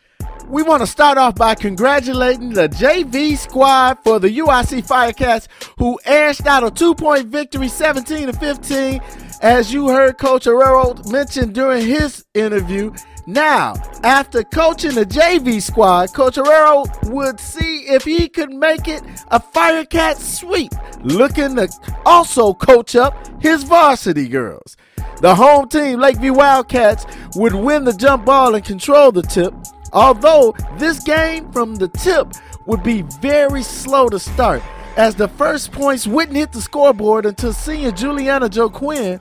We 0.50 0.64
want 0.64 0.82
to 0.82 0.88
start 0.88 1.18
off 1.18 1.36
by 1.36 1.56
congratulating 1.56 2.52
the 2.52 2.70
JV 2.70 3.38
squad 3.38 3.98
for 4.06 4.18
the 4.18 4.30
UIC 4.30 4.88
Firecats 4.88 5.50
who 5.78 6.00
edged 6.06 6.48
out 6.48 6.64
a 6.64 6.72
two 6.72 6.96
point 6.96 7.28
victory 7.28 7.68
17 7.68 8.28
to 8.28 8.34
15. 8.34 9.02
As 9.42 9.74
you 9.74 9.90
heard 9.90 10.18
Coach 10.18 10.46
Herrero 10.46 11.12
mention 11.12 11.52
during 11.52 11.86
his 11.86 12.26
interview, 12.34 12.94
now, 13.30 13.74
after 14.04 14.42
coaching 14.42 14.96
the 14.96 15.06
JV 15.06 15.62
squad, 15.62 16.14
Coach 16.14 16.36
Herrero 16.36 16.86
would 17.12 17.42
see 17.42 17.80
if 17.80 18.06
he 18.06 18.30
could 18.30 18.54
make 18.54 18.88
it 18.88 19.04
a 19.28 19.42
Firecat 19.42 20.16
sweep, 20.16 20.72
looking 21.04 21.58
to 21.58 21.68
also 22.06 22.54
coach 22.54 22.96
up 22.96 23.14
his 23.42 23.64
varsity 23.64 24.30
girls. 24.30 24.78
The 25.20 25.36
home 25.36 25.68
team, 25.68 26.00
Lakeview 26.00 26.34
Wildcats, 26.34 27.06
would 27.36 27.54
win 27.54 27.84
the 27.84 27.92
jump 27.92 28.24
ball 28.24 28.56
and 28.56 28.64
control 28.64 29.12
the 29.12 29.24
tip, 29.24 29.54
although 29.94 30.56
this 30.78 31.00
game 31.00 31.52
from 31.52 31.76
the 31.76 31.88
tip 31.88 32.34
would 32.66 32.84
be 32.84 33.04
very 33.22 33.64
slow 33.64 34.10
to 34.10 34.20
start, 34.20 34.62
as 34.98 35.16
the 35.16 35.28
first 35.28 35.72
points 35.72 36.08
wouldn't 36.08 36.38
hit 36.38 36.52
the 36.52 36.62
scoreboard 36.62 37.26
until 37.26 37.54
senior 37.54 37.92
Juliana 37.92 38.50
Joe 38.50 38.70
Quinn 38.70 39.20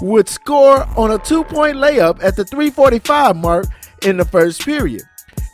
would 0.00 0.28
score 0.28 0.86
on 0.96 1.10
a 1.10 1.18
two 1.18 1.44
point 1.44 1.76
layup 1.76 2.22
at 2.22 2.36
the 2.36 2.44
345 2.44 3.36
mark 3.36 3.66
in 4.02 4.16
the 4.16 4.24
first 4.24 4.64
period. 4.64 5.02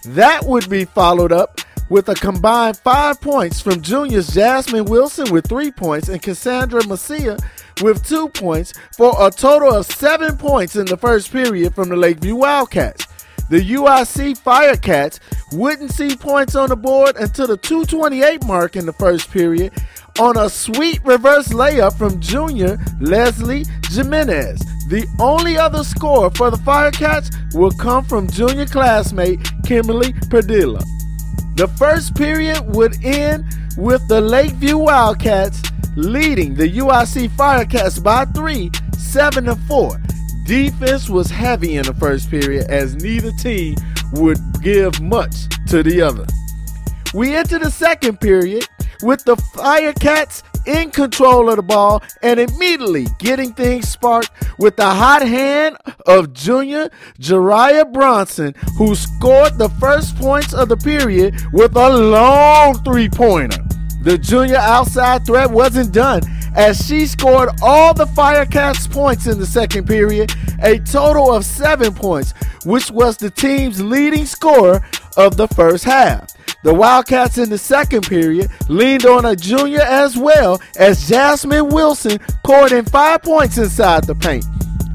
That 0.07 0.45
would 0.45 0.71
be 0.71 0.85
followed 0.85 1.33
up 1.33 1.61
with 1.89 2.09
a 2.09 2.15
combined 2.15 2.77
five 2.77 3.21
points 3.21 3.61
from 3.61 3.81
juniors 3.81 4.29
Jasmine 4.29 4.87
Wilson 4.87 5.33
with 5.33 5.49
three 5.49 5.71
points 5.71 6.09
and 6.09 6.23
Cassandra 6.23 6.83
Macia 6.83 7.39
with 7.83 8.05
two 8.07 8.29
points 8.31 8.73
for 8.97 9.15
a 9.19 9.31
total 9.31 9.75
of 9.75 9.87
seven 9.87 10.37
points 10.37 10.77
in 10.77 10.87
the 10.87 10.97
first 10.97 11.31
period 11.31 11.75
from 11.75 11.89
the 11.89 11.97
Lakeview 11.97 12.37
Wildcats. 12.37 13.07
The 13.49 13.61
UIC 13.61 14.39
Firecats 14.39 15.21
wouldn't 15.53 15.93
see 15.93 16.17
points 16.17 16.57
on 16.57 16.69
the 16.69 16.77
board 16.77 17.17
until 17.17 17.47
the 17.47 17.57
228 17.57 18.45
mark 18.45 18.75
in 18.75 18.87
the 18.87 18.93
first 18.93 19.31
period 19.31 19.73
on 20.19 20.37
a 20.37 20.49
sweet 20.51 21.01
reverse 21.05 21.49
layup 21.49 21.97
from 21.97 22.21
junior 22.21 22.79
Leslie 23.01 23.65
Jimenez. 23.89 24.59
The 24.89 25.07
only 25.21 25.57
other 25.57 25.85
score 25.85 26.31
for 26.31 26.51
the 26.51 26.57
Firecats 26.57 27.55
will 27.55 27.71
come 27.71 28.05
from 28.05 28.29
junior 28.29 28.67
classmate 28.67 29.41
Kimberly 29.65 30.13
Padilla. 30.29 30.81
The 31.55 31.69
first 31.79 32.17
period 32.17 32.63
would 32.75 33.05
end 33.05 33.45
with 33.77 34.07
the 34.09 34.21
Lakeview 34.21 34.77
Wildcats 34.77 35.63
leading 35.97 36.55
the 36.55 36.69
UIC 36.69 37.31
Firecats 37.31 38.03
by 38.03 38.25
three, 38.27 38.71
seven 38.99 39.45
to 39.45 39.57
four. 39.69 40.01
Defense 40.47 41.09
was 41.09 41.29
heavy 41.29 41.77
in 41.77 41.85
the 41.85 41.95
first 41.95 42.31
period 42.31 42.71
as 42.71 42.95
neither 42.95 43.33
team 43.33 43.75
would 44.13 44.39
give 44.63 45.01
much 45.01 45.35
to 45.67 45.83
the 45.83 46.01
other. 46.01 46.25
We 47.13 47.35
enter 47.35 47.59
the 47.59 47.71
second 47.71 48.21
period 48.21 48.65
with 49.03 49.25
the 49.25 49.35
Firecats 49.35 50.45
in 50.67 50.91
control 50.91 51.49
of 51.51 51.57
the 51.57 51.63
ball 51.63 52.03
and 52.23 52.39
immediately 52.39 53.07
getting 53.19 53.55
things 53.55 53.89
sparked 53.89 54.31
with 54.59 54.77
the 54.77 54.89
hot 54.89 55.23
hand 55.23 55.79
of 56.07 56.33
junior 56.33 56.91
Jariah 57.19 57.93
Bronson, 57.93 58.55
who 58.79 58.95
scored 58.95 59.59
the 59.59 59.69
first 59.81 60.17
points 60.17 60.55
of 60.55 60.69
the 60.69 60.77
period 60.77 61.35
with 61.53 61.75
a 61.75 61.89
long 61.89 62.83
three 62.85 63.09
pointer. 63.09 63.63
The 64.03 64.17
junior 64.17 64.57
outside 64.57 65.27
threat 65.27 65.51
wasn't 65.51 65.93
done 65.93 66.23
as 66.57 66.85
she 66.85 67.07
scored 67.07 67.51
all 67.63 67.93
the 67.95 68.07
Firecats 68.07 68.91
points 68.91 69.27
in 69.27 69.39
the 69.39 69.47
second 69.47 69.87
period, 69.87 70.33
a 70.63 70.79
total 70.79 71.33
of 71.33 71.45
seven 71.45 71.95
points, 71.95 72.33
which 72.65 72.91
was 72.91 73.17
the 73.17 73.31
team's 73.31 73.81
leading 73.81 74.25
scorer 74.25 74.83
of 75.17 75.37
the 75.37 75.49
first 75.49 75.85
half. 75.85 76.33
The 76.65 76.75
Wildcats 76.75 77.39
in 77.39 77.51
the 77.51 77.59
second 77.59 78.07
period 78.07 78.51
leaned 78.69 79.07
on 79.07 79.27
a 79.27 79.37
junior 79.37 79.83
as 79.83 80.17
well 80.17 80.61
as 80.77 81.07
Jasmine 81.09 81.69
Wilson 81.69 82.19
poured 82.45 82.73
in 82.73 82.85
five 82.87 83.23
points 83.23 83.59
inside 83.59 84.05
the 84.05 84.15
paint. 84.15 84.45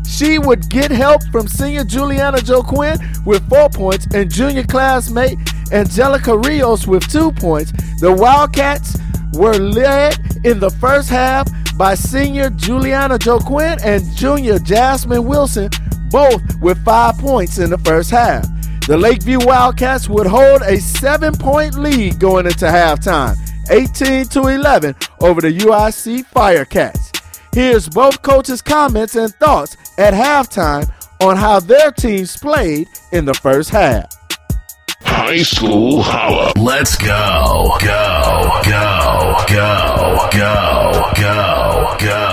She 0.05 0.37
would 0.37 0.69
get 0.69 0.91
help 0.91 1.21
from 1.31 1.47
senior 1.47 1.85
Juliana 1.85 2.41
Joe 2.41 2.63
Quinn 2.63 2.97
with 3.25 3.47
four 3.47 3.69
points 3.69 4.05
and 4.13 4.29
junior 4.29 4.63
classmate 4.63 5.37
Angelica 5.71 6.37
Rios 6.37 6.85
with 6.85 7.09
two 7.09 7.31
points. 7.31 7.71
The 8.01 8.11
Wildcats 8.11 8.97
were 9.33 9.57
led 9.57 10.17
in 10.45 10.59
the 10.59 10.69
first 10.69 11.09
half 11.09 11.47
by 11.77 11.95
senior 11.95 12.49
Juliana 12.49 13.17
Joe 13.17 13.39
Quinn 13.39 13.77
and 13.83 14.03
junior 14.15 14.59
Jasmine 14.59 15.25
Wilson, 15.25 15.69
both 16.09 16.41
with 16.61 16.83
five 16.83 17.17
points 17.17 17.57
in 17.57 17.69
the 17.69 17.77
first 17.79 18.11
half. 18.11 18.45
The 18.87 18.97
Lakeview 18.97 19.39
Wildcats 19.45 20.09
would 20.09 20.27
hold 20.27 20.63
a 20.63 20.77
seven 20.77 21.33
point 21.33 21.75
lead 21.75 22.19
going 22.19 22.45
into 22.45 22.65
halftime, 22.65 23.35
18 23.69 24.25
to 24.29 24.47
11 24.47 24.95
over 25.21 25.41
the 25.41 25.57
UIC 25.57 26.25
Firecats. 26.25 27.21
Here's 27.53 27.87
both 27.87 28.21
coaches' 28.21 28.61
comments 28.61 29.15
and 29.15 29.33
thoughts 29.35 29.77
at 29.97 30.13
halftime 30.13 30.91
on 31.21 31.37
how 31.37 31.59
their 31.59 31.91
teams 31.91 32.37
played 32.37 32.87
in 33.11 33.25
the 33.25 33.33
first 33.35 33.69
half. 33.69 34.20
High 35.31 35.43
School 35.43 36.01
Holla. 36.01 36.51
Let's 36.57 36.97
go. 36.97 37.77
Go, 37.79 38.61
go, 38.65 39.33
go, 39.47 40.27
go, 40.29 41.11
go, 41.15 41.95
go. 41.97 42.30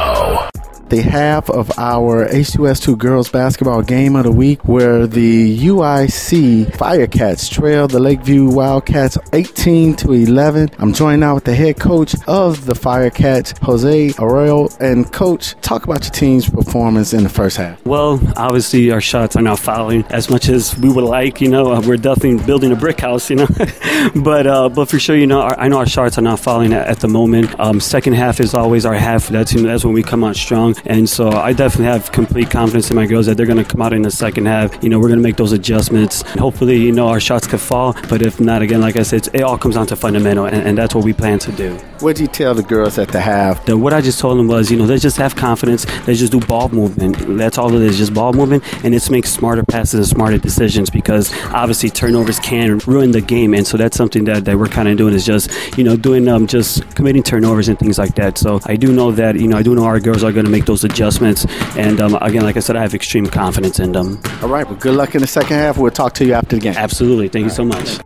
The 0.90 1.02
half 1.02 1.50
of 1.50 1.71
our 1.78 2.26
H2S2 2.28 2.97
girls 2.97 3.28
basketball 3.28 3.83
game 3.83 4.16
of 4.16 4.25
the 4.25 4.33
week 4.33 4.66
where 4.66 5.07
the 5.07 5.59
UIC 5.59 6.66
Firecats 6.76 7.50
trail 7.50 7.88
the 7.88 8.00
Lakeview 8.00 8.49
Wildcats 8.49 9.18
18 9.33 9.97
to 9.97 10.12
11. 10.12 10.71
I'm 10.78 10.92
joined 10.92 11.21
now 11.21 11.35
with 11.35 11.45
the 11.45 11.54
head 11.54 11.78
coach 11.78 12.14
of 12.26 12.64
the 12.66 12.75
Firecats, 12.75 13.59
Jose 13.62 14.12
Arroyo. 14.18 14.68
And 14.80 15.12
coach, 15.12 15.54
talk 15.61 15.85
about 15.85 16.04
your 16.04 16.12
team's 16.12 16.49
performance 16.49 17.12
in 17.12 17.23
the 17.23 17.28
first 17.28 17.57
half. 17.57 17.85
Well, 17.85 18.21
obviously 18.37 18.90
our 18.90 19.00
shots 19.00 19.37
are 19.37 19.42
not 19.42 19.59
falling 19.59 20.04
as 20.11 20.30
much 20.30 20.49
as 20.49 20.76
we 20.78 20.90
would 20.90 21.04
like. 21.04 21.40
You 21.40 21.49
know, 21.49 21.73
uh, 21.73 21.80
we're 21.80 21.97
definitely 21.97 22.45
building 22.47 22.73
a 22.73 22.76
brick 22.76 23.00
house. 23.00 23.28
You 23.30 23.37
know, 23.37 23.49
but 24.16 24.47
uh, 24.47 24.68
but 24.68 24.88
for 24.88 24.99
sure, 24.99 25.16
you 25.16 25.26
know, 25.26 25.40
our, 25.40 25.59
I 25.59 25.68
know 25.68 25.78
our 25.78 25.87
shots 25.87 26.18
are 26.18 26.23
not 26.23 26.40
falling 26.40 26.73
at, 26.73 26.87
at 26.87 27.00
the 27.00 27.09
moment. 27.09 27.59
Um, 27.61 27.80
second 27.80 28.14
half 28.14 28.40
is 28.40 28.54
always 28.54 28.87
our 28.87 28.95
half. 28.95 29.28
That's 29.28 29.52
that's 29.52 29.85
when 29.85 29.95
we 29.95 30.02
come 30.02 30.25
out 30.25 30.37
strong. 30.37 30.75
And 30.87 31.08
so 31.08 31.30
I 31.30 31.52
definitely 31.52 31.87
have 31.87 32.12
complete 32.12 32.50
confidence 32.50 32.90
in 32.90 32.97
my 32.97 33.06
girls 33.06 33.26
that 33.26 33.37
they're 33.37 33.47
going 33.47 33.62
to 33.62 33.70
come 33.70 33.82
out 33.82 33.92
in 33.92 34.02
the 34.02 34.11
second 34.11 34.47
half. 34.47 34.82
You 34.82 34.88
know, 34.88 34.99
we're 34.99 35.08
going 35.08 35.18
to 35.18 35.23
make 35.23 35.37
those 35.37 35.52
adjustments. 35.52 36.23
Hopefully, 36.32 36.76
you 36.76 36.92
know, 36.92 37.08
our 37.08 37.20
shots 37.20 37.47
could 37.47 37.61
fall. 37.61 37.94
But 38.08 38.23
if 38.23 38.40
not, 38.40 38.62
again, 38.62 38.80
like 38.80 38.97
I 38.97 39.02
said, 39.02 39.28
it 39.32 39.42
all 39.42 39.58
comes 39.58 39.75
down 39.75 39.87
to 39.88 39.97
fundamental, 39.97 40.47
and, 40.47 40.66
and 40.66 40.78
that's 40.78 40.94
what 40.94 41.04
we 41.04 41.12
plan 41.12 41.38
to 41.40 41.52
do. 41.52 41.75
What 42.00 42.16
did 42.16 42.23
you 42.23 42.28
tell 42.28 42.54
the 42.54 42.62
girls 42.62 42.99
at 42.99 43.08
the 43.08 43.20
half? 43.20 43.64
The, 43.66 43.76
what 43.76 43.92
I 43.92 44.00
just 44.00 44.20
told 44.20 44.38
them 44.38 44.49
was, 44.49 44.70
you 44.70 44.76
know, 44.76 44.87
they 44.87 44.99
just 44.99 45.16
have 45.16 45.35
confidence. 45.35 45.85
They 46.06 46.14
just 46.14 46.32
do 46.32 46.40
ball 46.40 46.68
movement. 46.68 47.16
That's 47.37 47.58
all 47.58 47.75
it 47.75 47.82
is, 47.82 47.99
just 47.99 48.14
ball 48.14 48.32
movement, 48.32 48.62
and 48.85 48.94
it's 48.94 49.11
make 49.11 49.26
smarter 49.26 49.64
passes 49.64 49.94
and 49.94 50.06
smarter 50.06 50.38
decisions 50.38 50.90
because 50.90 51.32
obviously 51.47 51.90
turnovers 51.90 52.38
can 52.38 52.78
ruin 52.87 53.11
the 53.11 53.20
game, 53.20 53.54
and 53.54 53.66
so 53.66 53.76
that's 53.76 53.97
something 53.97 54.25
that, 54.25 54.44
that 54.44 54.56
we're 54.58 54.68
kind 54.68 54.88
of 54.88 54.97
doing 54.97 55.14
is 55.14 55.26
just, 55.26 55.50
you 55.76 55.85
know, 55.85 55.97
doing 55.97 56.28
um, 56.28 56.47
just 56.47 56.88
committing 56.94 57.23
turnovers 57.23 57.68
and 57.68 57.78
things 57.78 57.99
like 57.99 58.14
that. 58.14 58.38
So 58.38 58.61
I 58.66 58.76
do 58.76 58.92
know 58.92 59.11
that, 59.12 59.38
you 59.40 59.49
know, 59.49 59.56
I 59.56 59.62
do 59.62 59.75
know 59.75 59.85
our 59.85 60.00
girls 60.00 60.23
are 60.23 60.32
going 60.32 60.44
to 60.44 60.50
make 60.50 60.64
those 60.68 60.84
adjustments, 60.84 61.44
and 61.76 62.00
um, 62.00 62.16
again, 62.20 62.42
like 62.42 62.56
I 62.56 62.60
said, 62.60 62.76
I 62.76 62.82
have 62.82 62.94
extreme 62.94 63.26
confidence 63.26 63.80
in 63.80 63.90
them. 63.90 64.20
All 64.42 64.48
right, 64.48 64.64
well, 64.64 64.76
good 64.76 64.94
luck 64.94 65.16
in 65.16 65.20
the 65.20 65.26
second 65.26 65.56
half. 65.56 65.78
We'll 65.78 65.90
talk 65.90 66.12
to 66.14 66.25
you 66.25 66.34
after 66.34 66.54
the 66.54 66.62
game. 66.62 66.75
Absolutely. 66.76 67.28
Thank 67.28 67.44
you 67.44 67.50
so 67.50 67.64
much. 67.64 67.98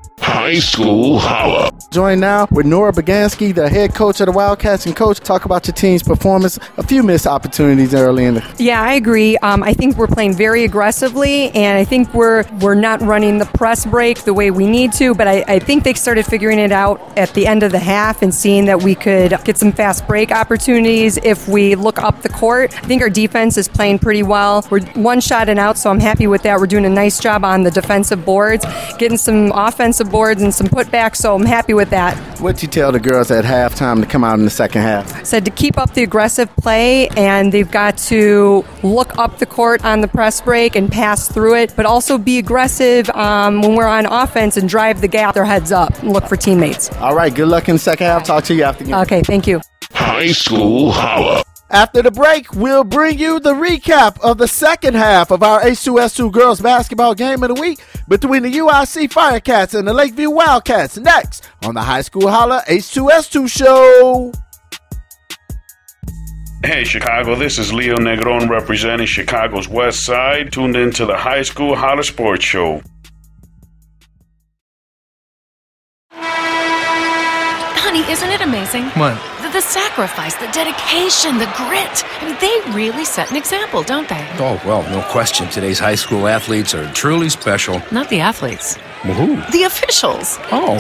High 0.43 0.59
School 0.59 1.21
Holla. 1.21 1.71
Joined 1.93 2.21
now 2.21 2.49
with 2.51 2.67
Nora 2.67 2.91
Bagansky, 2.91 3.55
the 3.55 3.69
head 3.69 3.95
coach 3.95 4.19
of 4.19 4.27
the 4.27 4.33
Wildcats. 4.33 4.87
And 4.87 4.97
coach, 4.97 5.21
talk 5.21 5.45
about 5.45 5.69
your 5.69 5.75
team's 5.75 6.03
performance. 6.03 6.59
A 6.79 6.83
few 6.83 7.05
missed 7.05 7.29
opportunities 7.29 7.95
early 7.95 8.25
in 8.25 8.35
the. 8.35 8.55
Yeah, 8.59 8.83
I 8.83 8.95
agree. 8.95 9.37
Um, 9.37 9.63
I 9.63 9.73
think 9.73 9.97
we're 9.97 10.09
playing 10.09 10.35
very 10.35 10.65
aggressively, 10.65 11.51
and 11.51 11.79
I 11.79 11.85
think 11.85 12.13
we're 12.13 12.45
we're 12.61 12.75
not 12.75 13.01
running 13.03 13.39
the 13.39 13.45
press 13.45 13.87
break 13.87 14.25
the 14.25 14.35
way 14.35 14.51
we 14.51 14.67
need 14.67 14.93
to. 14.95 15.15
But 15.15 15.29
I, 15.29 15.45
I 15.47 15.59
think 15.61 15.85
they 15.85 15.95
started 15.95 16.27
figuring 16.27 16.59
it 16.59 16.73
out 16.73 17.01
at 17.17 17.33
the 17.35 17.47
end 17.47 17.63
of 17.63 17.71
the 17.71 17.79
half 17.79 18.21
and 18.21 18.35
seeing 18.35 18.65
that 18.65 18.83
we 18.83 18.97
could 18.97 19.37
get 19.45 19.59
some 19.59 19.71
fast 19.71 20.09
break 20.09 20.33
opportunities 20.33 21.19
if 21.19 21.47
we 21.47 21.77
look 21.77 22.03
up 22.03 22.23
the 22.23 22.31
court. 22.31 22.75
I 22.83 22.87
think 22.89 23.01
our 23.01 23.11
defense 23.11 23.57
is 23.57 23.69
playing 23.69 24.01
pretty 24.01 24.25
well. 24.25 24.67
We're 24.71 24.81
one 24.95 25.21
shot 25.21 25.49
and 25.49 25.61
out, 25.61 25.79
so 25.79 25.89
I'm 25.89 26.01
happy 26.01 26.27
with 26.27 26.43
that. 26.43 26.59
We're 26.59 26.67
doing 26.67 26.87
a 26.87 26.91
nice 26.91 27.21
job 27.21 27.45
on 27.45 27.63
the 27.63 27.71
defensive 27.71 28.25
boards, 28.25 28.65
getting 28.99 29.19
some 29.19 29.53
offensive 29.53 30.11
boards 30.11 30.32
and 30.41 30.55
some 30.55 30.69
putbacks, 30.69 31.17
so 31.17 31.35
I'm 31.35 31.45
happy 31.45 31.75
with 31.75 31.91
that. 31.91 32.17
What'd 32.41 32.63
you 32.63 32.69
tell 32.69 32.93
the 32.93 33.01
girls 33.01 33.31
at 33.31 33.45
halftime 33.45 34.01
to 34.01 34.07
come 34.07 34.25
out 34.25 34.39
in 34.39 34.45
the 34.45 34.51
second 34.51 34.83
half? 34.83 35.27
Said 35.27 35.45
to 35.45 35.51
keep 35.51 35.77
up 35.77 35.95
the 35.95 36.03
aggressive 36.03 36.49
play, 36.57 37.09
and 37.09 37.53
they've 37.53 37.71
got 37.71 37.99
to 37.99 38.65
look 38.83 39.19
up 39.19 39.39
the 39.39 39.47
court 39.47 39.85
on 39.85 40.01
the 40.01 40.09
press 40.09 40.41
break 40.41 40.77
and 40.77 40.91
pass 40.91 41.29
through 41.29 41.57
it, 41.57 41.75
but 41.77 41.85
also 41.87 42.17
be 42.19 42.39
aggressive 42.39 43.11
um, 43.11 43.61
when 43.63 43.75
we're 43.75 43.87
on 43.87 44.07
offense 44.07 44.57
and 44.57 44.69
drive 44.69 45.01
the 45.01 45.09
gap, 45.09 45.35
their 45.35 45.45
heads 45.45 45.73
up, 45.73 45.99
and 46.03 46.13
look 46.13 46.27
for 46.27 46.37
teammates. 46.37 46.91
All 46.97 47.15
right, 47.15 47.35
good 47.35 47.49
luck 47.49 47.69
in 47.69 47.75
the 47.75 47.81
second 47.81 48.07
half. 48.07 48.25
Talk 48.25 48.45
to 48.45 48.55
you 48.55 48.63
after 48.63 48.85
the 48.85 48.91
game. 48.91 49.01
Okay, 49.01 49.23
thank 49.23 49.47
you. 49.47 49.61
High 49.93 50.33
School 50.33 50.93
Holla. 50.93 51.45
After 51.73 52.03
the 52.03 52.11
break, 52.11 52.53
we'll 52.53 52.85
bring 52.85 53.19
you 53.19 53.41
the 53.41 53.55
recap 53.55 54.21
of 54.21 54.37
the 54.37 54.47
second 54.47 54.93
half 54.93 55.31
of 55.31 55.43
our 55.43 55.63
H2S2 55.63 56.31
girls 56.31 56.61
basketball 56.61 57.15
game 57.15 57.43
of 57.43 57.49
the 57.49 57.59
week 57.59 57.81
between 58.07 58.43
the 58.43 58.53
UIC 58.53 59.11
Firecats 59.11 59.77
and 59.77 59.89
the 59.89 59.95
Lakeview 59.95 60.29
Wildcats 60.29 60.99
next 60.99 61.49
on 61.65 61.75
the 61.75 61.81
High 61.81 62.03
School 62.03 62.29
Holla 62.29 62.63
H2S2 62.69 63.49
show. 63.49 64.33
Hey 66.63 66.85
Chicago, 66.85 67.37
this 67.37 67.59
is 67.59 67.73
Leo 67.73 67.97
Negron 67.97 68.51
representing 68.51 69.07
Chicago's 69.07 69.67
West 69.67 70.05
Side, 70.05 70.53
tuned 70.53 70.77
into 70.77 71.07
the 71.07 71.17
High 71.17 71.43
School 71.43 71.75
Holla 71.75 72.05
Sports 72.05 72.45
Show. 72.45 72.83
Honey, 76.13 78.13
isn't 78.13 78.31
it 78.31 78.43
amazing? 78.43 78.85
What? 78.91 79.32
The, 79.53 79.59
the 79.59 79.63
sacrifice, 79.63 80.35
the 80.37 80.47
dedication, 80.47 81.37
the 81.37 81.45
grit. 81.57 82.05
I 82.23 82.25
mean, 82.25 82.37
they 82.41 82.75
really 82.75 83.05
set 83.05 83.31
an 83.31 83.37
example, 83.37 83.83
don't 83.83 84.09
they? 84.09 84.27
Oh, 84.39 84.59
well, 84.65 84.83
no 84.91 85.03
question. 85.11 85.49
Today's 85.51 85.79
high 85.79 85.95
school 85.95 86.27
athletes 86.27 86.75
are 86.75 86.91
truly 86.95 87.29
special. 87.29 87.83
Not 87.91 88.09
the 88.09 88.21
athletes, 88.21 88.79
Well, 89.05 89.15
who? 89.15 89.37
the 89.53 89.65
officials. 89.65 90.39
Oh. 90.51 90.79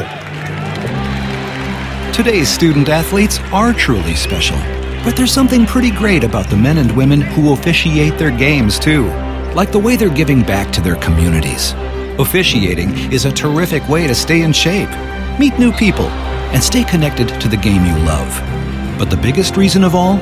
Today's 2.14 2.48
student 2.48 2.88
athletes 2.88 3.40
are 3.52 3.72
truly 3.74 4.14
special. 4.14 4.56
But 5.04 5.16
there's 5.16 5.32
something 5.32 5.66
pretty 5.66 5.90
great 5.90 6.24
about 6.24 6.48
the 6.48 6.56
men 6.56 6.78
and 6.78 6.96
women 6.96 7.20
who 7.20 7.52
officiate 7.52 8.16
their 8.16 8.30
games, 8.30 8.78
too. 8.78 9.08
Like 9.54 9.70
the 9.72 9.78
way 9.78 9.96
they're 9.96 10.08
giving 10.08 10.42
back 10.42 10.72
to 10.72 10.80
their 10.80 10.96
communities. 10.96 11.74
Officiating 12.18 13.12
is 13.12 13.24
a 13.26 13.32
terrific 13.32 13.86
way 13.88 14.06
to 14.06 14.14
stay 14.14 14.42
in 14.42 14.52
shape, 14.52 14.88
meet 15.38 15.58
new 15.58 15.72
people, 15.72 16.06
and 16.54 16.62
stay 16.62 16.84
connected 16.84 17.28
to 17.40 17.48
the 17.48 17.56
game 17.56 17.84
you 17.84 17.96
love. 18.04 18.61
But 18.98 19.10
the 19.10 19.16
biggest 19.16 19.56
reason 19.56 19.84
of 19.84 19.94
all? 19.94 20.16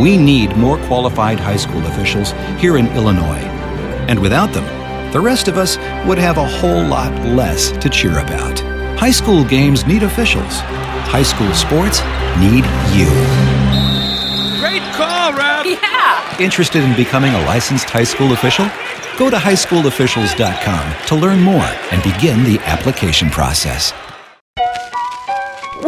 We 0.00 0.16
need 0.16 0.56
more 0.56 0.78
qualified 0.86 1.40
high 1.40 1.56
school 1.56 1.84
officials 1.86 2.32
here 2.60 2.76
in 2.76 2.86
Illinois. 2.96 3.44
And 4.08 4.20
without 4.20 4.52
them, 4.52 4.64
the 5.12 5.20
rest 5.20 5.48
of 5.48 5.58
us 5.58 5.76
would 6.06 6.18
have 6.18 6.38
a 6.38 6.46
whole 6.46 6.84
lot 6.84 7.12
less 7.26 7.72
to 7.72 7.88
cheer 7.88 8.18
about. 8.18 8.60
High 8.98 9.10
school 9.10 9.44
games 9.44 9.86
need 9.86 10.02
officials. 10.02 10.60
High 11.10 11.22
school 11.22 11.52
sports 11.54 12.00
need 12.38 12.64
you. 12.94 13.08
Great 14.60 14.82
call, 14.94 15.32
Rob! 15.32 15.66
Yeah! 15.66 16.36
Interested 16.38 16.84
in 16.84 16.94
becoming 16.96 17.32
a 17.32 17.44
licensed 17.46 17.88
high 17.90 18.04
school 18.04 18.32
official? 18.32 18.66
Go 19.18 19.30
to 19.30 19.36
highschoolofficials.com 19.36 21.06
to 21.06 21.14
learn 21.16 21.40
more 21.40 21.68
and 21.90 22.02
begin 22.02 22.44
the 22.44 22.58
application 22.60 23.30
process. 23.30 23.92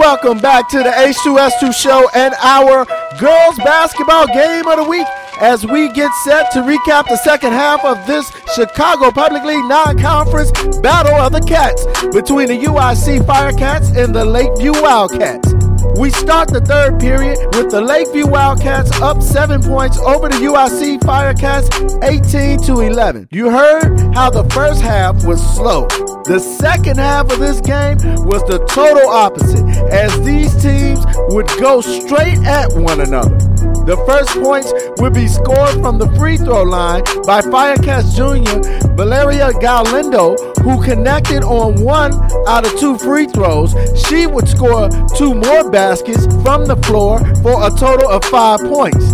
Welcome 0.00 0.38
back 0.38 0.66
to 0.70 0.78
the 0.78 0.88
H2S2 0.88 1.74
show 1.74 2.08
and 2.14 2.32
our 2.40 2.86
girls 3.18 3.56
basketball 3.58 4.26
game 4.28 4.66
of 4.66 4.78
the 4.78 4.84
week 4.84 5.06
as 5.42 5.66
we 5.66 5.92
get 5.92 6.10
set 6.24 6.50
to 6.52 6.60
recap 6.60 7.06
the 7.06 7.18
second 7.18 7.52
half 7.52 7.84
of 7.84 8.06
this 8.06 8.32
Chicago 8.56 9.10
Public 9.10 9.44
League 9.44 9.62
non-conference 9.66 10.52
battle 10.78 11.12
of 11.12 11.32
the 11.32 11.40
Cats 11.40 11.84
between 12.14 12.48
the 12.48 12.58
UIC 12.64 13.26
Firecats 13.26 13.94
and 13.94 14.14
the 14.14 14.24
Lakeview 14.24 14.72
Wildcats. 14.72 15.59
We 15.96 16.10
start 16.10 16.48
the 16.48 16.60
third 16.60 17.00
period 17.00 17.38
with 17.54 17.70
the 17.70 17.80
Lakeview 17.80 18.26
Wildcats 18.26 18.90
up 19.00 19.22
seven 19.22 19.62
points 19.62 19.98
over 19.98 20.28
the 20.28 20.36
UIC 20.36 21.00
Firecats 21.00 21.68
18 22.02 22.62
to 22.64 22.80
11. 22.80 23.28
You 23.30 23.50
heard 23.50 24.14
how 24.14 24.30
the 24.30 24.44
first 24.50 24.82
half 24.82 25.24
was 25.24 25.40
slow. 25.54 25.86
The 26.24 26.38
second 26.38 26.98
half 26.98 27.32
of 27.32 27.38
this 27.38 27.60
game 27.60 27.96
was 28.26 28.42
the 28.44 28.64
total 28.66 29.08
opposite 29.08 29.66
as 29.90 30.20
these 30.22 30.54
teams 30.62 31.00
would 31.30 31.48
go 31.58 31.80
straight 31.80 32.38
at 32.46 32.72
one 32.74 33.00
another. 33.00 33.38
The 33.86 33.96
first 34.06 34.30
points 34.40 34.72
would 35.00 35.14
be 35.14 35.26
scored 35.26 35.80
from 35.80 35.98
the 35.98 36.06
free 36.16 36.36
throw 36.36 36.62
line 36.62 37.02
by 37.26 37.40
Firecats 37.40 38.14
Jr. 38.14 38.60
Valeria 38.94 39.52
Galindo, 39.54 40.36
who 40.62 40.82
connected 40.84 41.42
on 41.42 41.82
one 41.82 42.12
out 42.46 42.66
of 42.66 42.78
two 42.78 42.98
free 42.98 43.26
throws. 43.26 43.74
She 44.06 44.26
would 44.26 44.46
score 44.46 44.90
two 45.16 45.34
more 45.34 45.69
baskets 45.70 46.26
from 46.42 46.66
the 46.66 46.76
floor 46.85 47.18
for 47.42 47.66
a 47.66 47.70
total 47.78 48.09
of 48.09 48.24
five 48.24 48.61
points. 48.61 49.12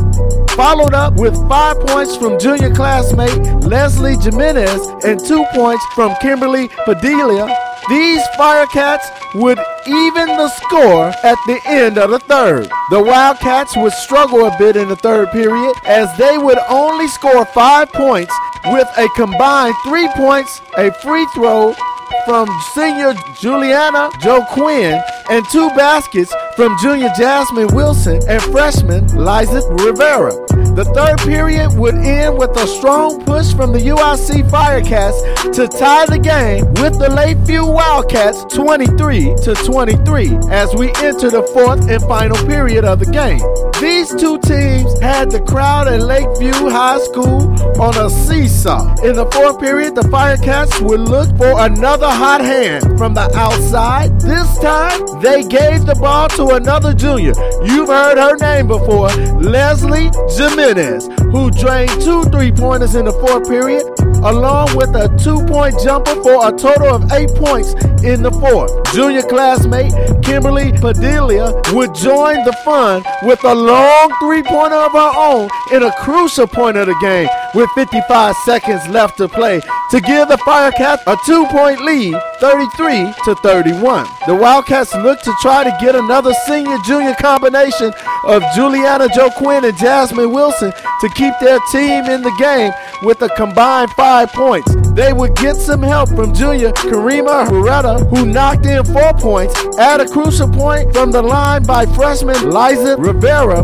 Followed 0.55 0.95
up 0.95 1.15
with 1.15 1.35
five 1.49 1.79
points 1.81 2.17
from 2.17 2.39
junior 2.39 2.75
classmate 2.75 3.37
Leslie 3.63 4.17
Jimenez 4.17 4.89
and 5.05 5.21
two 5.21 5.45
points 5.53 5.85
from 5.95 6.15
Kimberly 6.23 6.69
Padilla. 6.85 7.55
These 7.89 8.23
Firecats 8.39 9.05
would 9.35 9.59
even 9.87 10.27
the 10.27 10.49
score 10.49 11.09
at 11.23 11.39
the 11.47 11.61
end 11.67 11.99
of 11.99 12.11
the 12.11 12.19
third. 12.19 12.71
The 12.91 13.03
Wildcats 13.03 13.77
would 13.77 13.93
struggle 13.93 14.47
a 14.47 14.59
bit 14.59 14.77
in 14.77 14.89
the 14.89 14.97
third 14.97 15.31
period 15.31 15.75
as 15.85 16.09
they 16.17 16.39
would 16.39 16.59
only 16.69 17.07
score 17.09 17.45
five 17.47 17.93
points 17.93 18.35
with 18.67 18.89
a 18.97 19.09
combined 19.15 19.75
three 19.85 20.09
points, 20.17 20.61
a 20.79 20.91
free 20.91 21.27
throw 21.35 21.75
from 22.25 22.49
senior 22.75 23.15
Juliana 23.41 24.11
Joe 24.21 24.45
Quinn 24.53 25.01
and 25.31 25.45
two 25.51 25.69
baskets 25.71 26.35
from 26.57 26.77
junior 26.81 27.11
Jasmine 27.17 27.69
Wilson 27.75 28.21
and 28.29 28.43
freshman 28.45 29.07
Liza 29.17 29.63
Rivera. 29.71 30.33
The 30.77 30.85
third 30.95 31.19
period 31.27 31.71
would 31.79 31.95
end 31.95 32.37
with 32.37 32.51
a 32.59 32.67
strong 32.67 33.25
push 33.25 33.55
from 33.55 33.73
the 33.73 33.79
UIC 33.79 34.49
Firecats 34.51 35.55
to 35.55 35.67
tie 35.67 36.05
the 36.05 36.19
game 36.19 36.67
with 36.83 36.99
the 36.99 37.09
Lakeview 37.09 37.65
Wildcats 37.65 38.45
23 38.55 39.35
to 39.45 39.55
23 39.55 40.37
as 40.51 40.75
we 40.75 40.89
enter 41.03 41.31
the 41.31 41.43
fourth 41.55 41.89
and 41.89 42.03
final 42.03 42.37
period 42.47 42.85
of 42.85 42.99
the 42.99 43.07
game. 43.07 43.41
These 43.81 44.11
two 44.21 44.39
teams 44.41 45.01
had 45.01 45.31
the 45.31 45.41
crowd 45.41 45.89
at 45.89 46.03
Lakeview 46.03 46.69
High 46.69 46.99
School 47.01 47.57
on 47.81 47.97
a 47.97 48.11
seesaw. 48.11 48.95
In 49.03 49.17
the 49.17 49.27
fourth 49.33 49.59
period, 49.59 49.95
the 49.95 50.03
Firecats 50.03 50.81
would 50.83 51.01
look 51.01 51.35
for 51.39 51.59
another 51.65 51.96
hot 52.05 52.41
hand 52.41 52.99
from 52.99 53.15
the 53.15 53.31
outside. 53.35 54.21
This 54.21 54.59
time, 54.59 55.01
they 55.21 55.43
gave 55.43 55.87
the 55.87 55.95
ball 55.95 56.29
to 56.31 56.55
another 56.55 56.93
junior. 56.93 57.33
You've 57.65 57.89
heard 57.89 58.19
her 58.19 58.37
name 58.37 58.67
before, 58.69 59.09
Leslie 59.41 60.11
Jimenez, 60.37 61.09
who 61.33 61.51
drained 61.51 62.01
two 62.03 62.25
three 62.25 62.53
pointers 62.53 62.95
in 62.95 63.07
the 63.07 63.13
fourth 63.13 63.49
period, 63.49 63.83
along 64.25 64.77
with 64.77 64.91
a 64.95 65.09
two 65.17 65.45
point 65.47 65.75
jumper 65.83 66.15
for 66.23 66.49
a 66.49 66.53
total 66.53 66.95
of 66.95 67.11
eight 67.13 67.31
points 67.37 67.73
in 68.05 68.23
the 68.23 68.31
fourth. 68.31 68.73
Junior 68.93 69.23
classmate 69.23 69.93
Kimberly 70.23 70.73
Padilla 70.73 71.55
would 71.73 71.95
join 71.95 72.45
the 72.45 72.53
fun 72.65 73.03
with 73.23 73.43
a 73.45 73.55
long 73.55 74.13
three 74.21 74.43
pointer 74.43 74.77
of 74.77 74.93
her 74.93 75.13
own 75.17 75.49
in 75.73 75.83
a 75.83 75.93
crucial 76.03 76.47
point 76.47 76.77
of 76.77 76.87
the 76.87 76.99
game 77.01 77.29
with 77.55 77.71
55 77.75 78.35
seconds 78.45 78.87
left 78.89 79.17
to 79.19 79.29
play 79.29 79.61
to 79.91 80.01
give 80.01 80.29
the 80.29 80.37
Firecats 80.39 81.03
a 81.07 81.17
two 81.25 81.47
point 81.47 81.81
lead 81.81 81.86
33 81.87 83.15
to 83.25 83.35
31. 83.37 84.07
The 84.27 84.35
Wildcats 84.35 84.93
look 84.97 85.21
to 85.23 85.33
try 85.41 85.63
to 85.63 85.71
get 85.81 85.95
another 85.95 86.33
senior 86.47 86.77
junior 86.85 87.15
combination 87.15 87.93
of 88.25 88.43
Juliana 88.57 89.09
Joe 89.15 89.31
Quinn 89.37 89.65
and 89.65 89.77
Jasmine 89.79 90.33
Wilson 90.33 90.73
to 90.73 91.09
keep 91.11 91.33
their 91.41 91.61
team 91.71 92.07
in 92.07 92.23
the 92.23 92.35
game 92.41 92.73
with 93.05 93.23
a 93.23 93.29
combined 93.37 93.91
five 93.93 94.33
points. 94.33 94.75
They 94.95 95.13
would 95.13 95.37
get 95.37 95.55
some 95.55 95.83
help 95.83 96.09
from 96.09 96.35
junior 96.35 96.73
Karima 96.73 97.49
Herrera, 97.49 97.99
who 98.07 98.27
knocked 98.27 98.67
in 98.67 98.85
four 98.85 99.13
points 99.15 99.55
at 99.79 100.01
a 100.01 100.09
crucial 100.09 100.49
point 100.49 100.93
from 100.93 101.13
the 101.13 101.23
line 101.23 101.63
by 101.63 101.87
freshman 101.87 102.51
Liza 102.51 102.97
Rivera. 102.99 103.63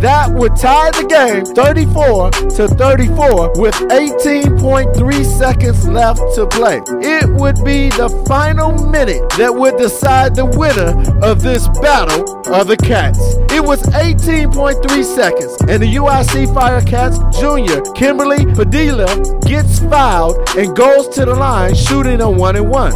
That 0.00 0.30
would 0.30 0.54
tie 0.56 0.90
the 0.90 1.06
game 1.08 1.44
34 1.46 2.30
to 2.30 2.68
34 2.68 3.52
with 3.56 3.74
18.3 3.74 5.24
seconds 5.24 5.88
left 5.88 6.20
to 6.34 6.46
play. 6.46 6.82
It 7.00 7.28
would 7.40 7.64
be 7.64 7.88
the 7.88 8.10
final 8.28 8.72
minute 8.88 9.22
that 9.38 9.54
would 9.54 9.78
decide 9.78 10.36
the 10.36 10.44
winner 10.44 10.92
of 11.24 11.42
this 11.42 11.66
battle 11.80 12.22
of 12.52 12.66
the 12.68 12.76
Cats. 12.76 13.18
It 13.50 13.64
was 13.64 13.82
18.3 13.82 15.02
seconds, 15.02 15.56
and 15.62 15.82
the 15.82 15.94
UIC 15.94 16.52
Firecats 16.54 17.18
junior 17.40 17.80
Kimberly 17.94 18.44
Padilla 18.54 19.06
gets 19.46 19.78
fouled 19.78 20.36
and 20.56 20.76
goes 20.76 21.08
to 21.08 21.24
the 21.24 21.34
line 21.34 21.74
shooting 21.74 22.20
a 22.20 22.30
one 22.30 22.56
and 22.56 22.68
one. 22.68 22.92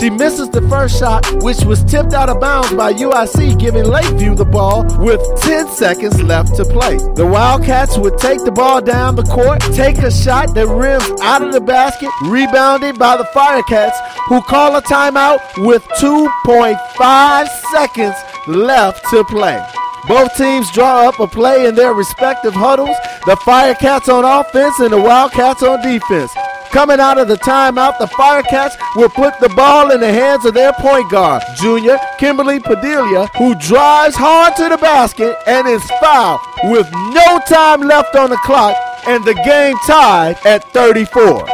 She 0.00 0.10
misses 0.10 0.50
the 0.50 0.60
first 0.68 0.98
shot, 0.98 1.24
which 1.42 1.62
was 1.64 1.84
tipped 1.84 2.12
out 2.12 2.28
of 2.28 2.40
bounds 2.40 2.72
by 2.72 2.92
UIC, 2.92 3.58
giving 3.58 3.84
Lakeview 3.84 4.34
the 4.34 4.44
ball 4.44 4.84
with 4.98 5.20
10 5.42 5.68
seconds 5.68 6.20
left 6.22 6.56
to 6.56 6.64
play. 6.64 6.96
The 7.14 7.24
Wildcats 7.24 7.96
would 7.96 8.18
take 8.18 8.42
the 8.44 8.50
ball 8.50 8.80
down 8.80 9.14
the 9.14 9.22
court, 9.22 9.60
take 9.72 9.98
a 9.98 10.10
shot 10.10 10.54
that 10.54 10.66
rims 10.66 11.08
out 11.22 11.42
of 11.42 11.52
the 11.52 11.60
basket, 11.60 12.10
rebounded 12.24 12.98
by 12.98 13.16
the 13.16 13.24
Firecats, 13.34 13.96
who 14.28 14.42
call 14.42 14.76
a 14.76 14.82
timeout 14.82 15.38
with 15.64 15.82
2.5 16.00 17.48
seconds 17.72 18.16
left 18.48 19.04
to 19.10 19.24
play. 19.24 19.64
Both 20.06 20.36
teams 20.36 20.70
draw 20.72 21.08
up 21.08 21.18
a 21.20 21.26
play 21.26 21.66
in 21.66 21.74
their 21.74 21.94
respective 21.94 22.52
huddles. 22.52 22.96
The 23.24 23.36
Firecats 23.36 24.12
on 24.12 24.24
offense 24.24 24.78
and 24.80 24.92
the 24.92 25.00
Wildcats 25.00 25.62
on 25.62 25.80
defense. 25.82 26.34
Coming 26.74 26.98
out 26.98 27.18
of 27.18 27.28
the 27.28 27.36
timeout, 27.36 27.98
the 28.00 28.06
Firecats 28.06 28.74
will 28.96 29.08
put 29.08 29.38
the 29.38 29.48
ball 29.50 29.92
in 29.92 30.00
the 30.00 30.12
hands 30.12 30.44
of 30.44 30.54
their 30.54 30.72
point 30.72 31.08
guard, 31.08 31.40
junior 31.62 31.96
Kimberly 32.18 32.58
Padilla, 32.58 33.28
who 33.38 33.54
drives 33.54 34.16
hard 34.16 34.56
to 34.56 34.68
the 34.68 34.76
basket 34.78 35.36
and 35.46 35.68
is 35.68 35.88
fouled 36.00 36.40
with 36.64 36.90
no 36.92 37.38
time 37.48 37.82
left 37.82 38.16
on 38.16 38.28
the 38.28 38.36
clock 38.38 38.76
and 39.06 39.24
the 39.24 39.34
game 39.44 39.76
tied 39.86 40.36
at 40.44 40.64
34. 40.72 41.46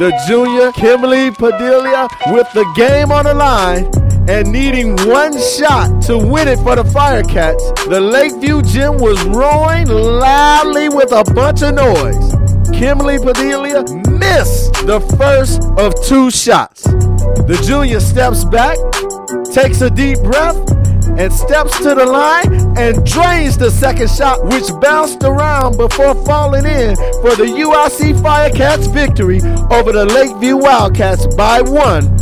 The 0.00 0.12
junior 0.28 0.70
Kimberly 0.72 1.30
Padilla 1.30 2.06
with 2.26 2.52
the 2.52 2.70
game 2.76 3.10
on 3.10 3.24
the 3.24 3.32
line 3.32 3.90
and 4.28 4.52
needing 4.52 4.94
one 5.08 5.32
shot 5.56 6.02
to 6.02 6.18
win 6.18 6.46
it 6.46 6.58
for 6.58 6.76
the 6.76 6.84
Firecats, 6.84 7.88
the 7.88 8.02
Lakeview 8.02 8.60
gym 8.60 8.98
was 8.98 9.18
roaring 9.24 9.88
loudly 9.88 10.90
with 10.90 11.10
a 11.12 11.24
bunch 11.32 11.62
of 11.62 11.74
noise. 11.74 12.57
Kimberly 12.72 13.18
Padilla 13.18 13.82
missed 14.08 14.72
the 14.86 15.00
first 15.18 15.62
of 15.78 15.94
two 16.06 16.30
shots. 16.30 16.82
The 16.82 17.62
junior 17.66 18.00
steps 18.00 18.44
back, 18.44 18.76
takes 19.52 19.80
a 19.80 19.90
deep 19.90 20.18
breath, 20.22 20.56
and 21.18 21.32
steps 21.32 21.76
to 21.78 21.94
the 21.94 22.06
line 22.06 22.78
and 22.78 23.04
drains 23.04 23.58
the 23.58 23.70
second 23.70 24.08
shot, 24.10 24.44
which 24.44 24.68
bounced 24.80 25.24
around 25.24 25.76
before 25.76 26.14
falling 26.24 26.64
in 26.64 26.94
for 27.22 27.34
the 27.34 27.46
UIC 27.46 28.14
Firecats 28.20 28.92
victory 28.92 29.40
over 29.70 29.92
the 29.92 30.04
Lakeview 30.06 30.56
Wildcats 30.56 31.26
by 31.34 31.60
one, 31.60 32.16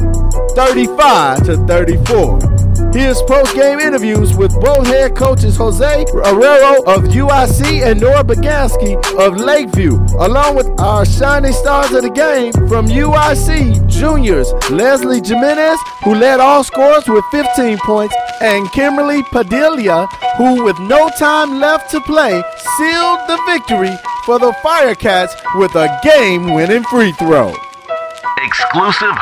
35 0.54 1.44
to 1.44 1.56
34. 1.66 2.55
Here's 2.92 3.22
post-game 3.22 3.78
interviews 3.78 4.36
with 4.36 4.52
both 4.60 4.86
head 4.86 5.16
coaches 5.16 5.56
Jose 5.56 6.04
Arrero 6.06 6.84
of 6.86 7.04
UIC 7.04 7.84
and 7.84 8.00
Nora 8.00 8.22
Bagansky 8.22 8.96
of 9.18 9.38
Lakeview, 9.38 9.94
along 10.18 10.56
with 10.56 10.68
our 10.80 11.04
shining 11.04 11.52
stars 11.52 11.92
of 11.92 12.02
the 12.02 12.10
game 12.10 12.52
from 12.68 12.86
UIC 12.86 13.86
juniors 13.88 14.52
Leslie 14.70 15.22
Jimenez, 15.24 15.78
who 16.04 16.14
led 16.14 16.40
all 16.40 16.64
scorers 16.64 17.08
with 17.08 17.24
15 17.30 17.78
points, 17.78 18.14
and 18.40 18.70
Kimberly 18.72 19.22
Padilla, 19.24 20.06
who 20.36 20.64
with 20.64 20.78
no 20.80 21.08
time 21.18 21.58
left 21.58 21.90
to 21.92 22.00
play 22.02 22.42
sealed 22.76 23.20
the 23.26 23.40
victory 23.46 23.96
for 24.24 24.38
the 24.38 24.52
Firecats 24.64 25.32
with 25.58 25.74
a 25.76 25.88
game-winning 26.02 26.84
free 26.84 27.12
throw. 27.12 27.54
Exclusive 28.42 29.16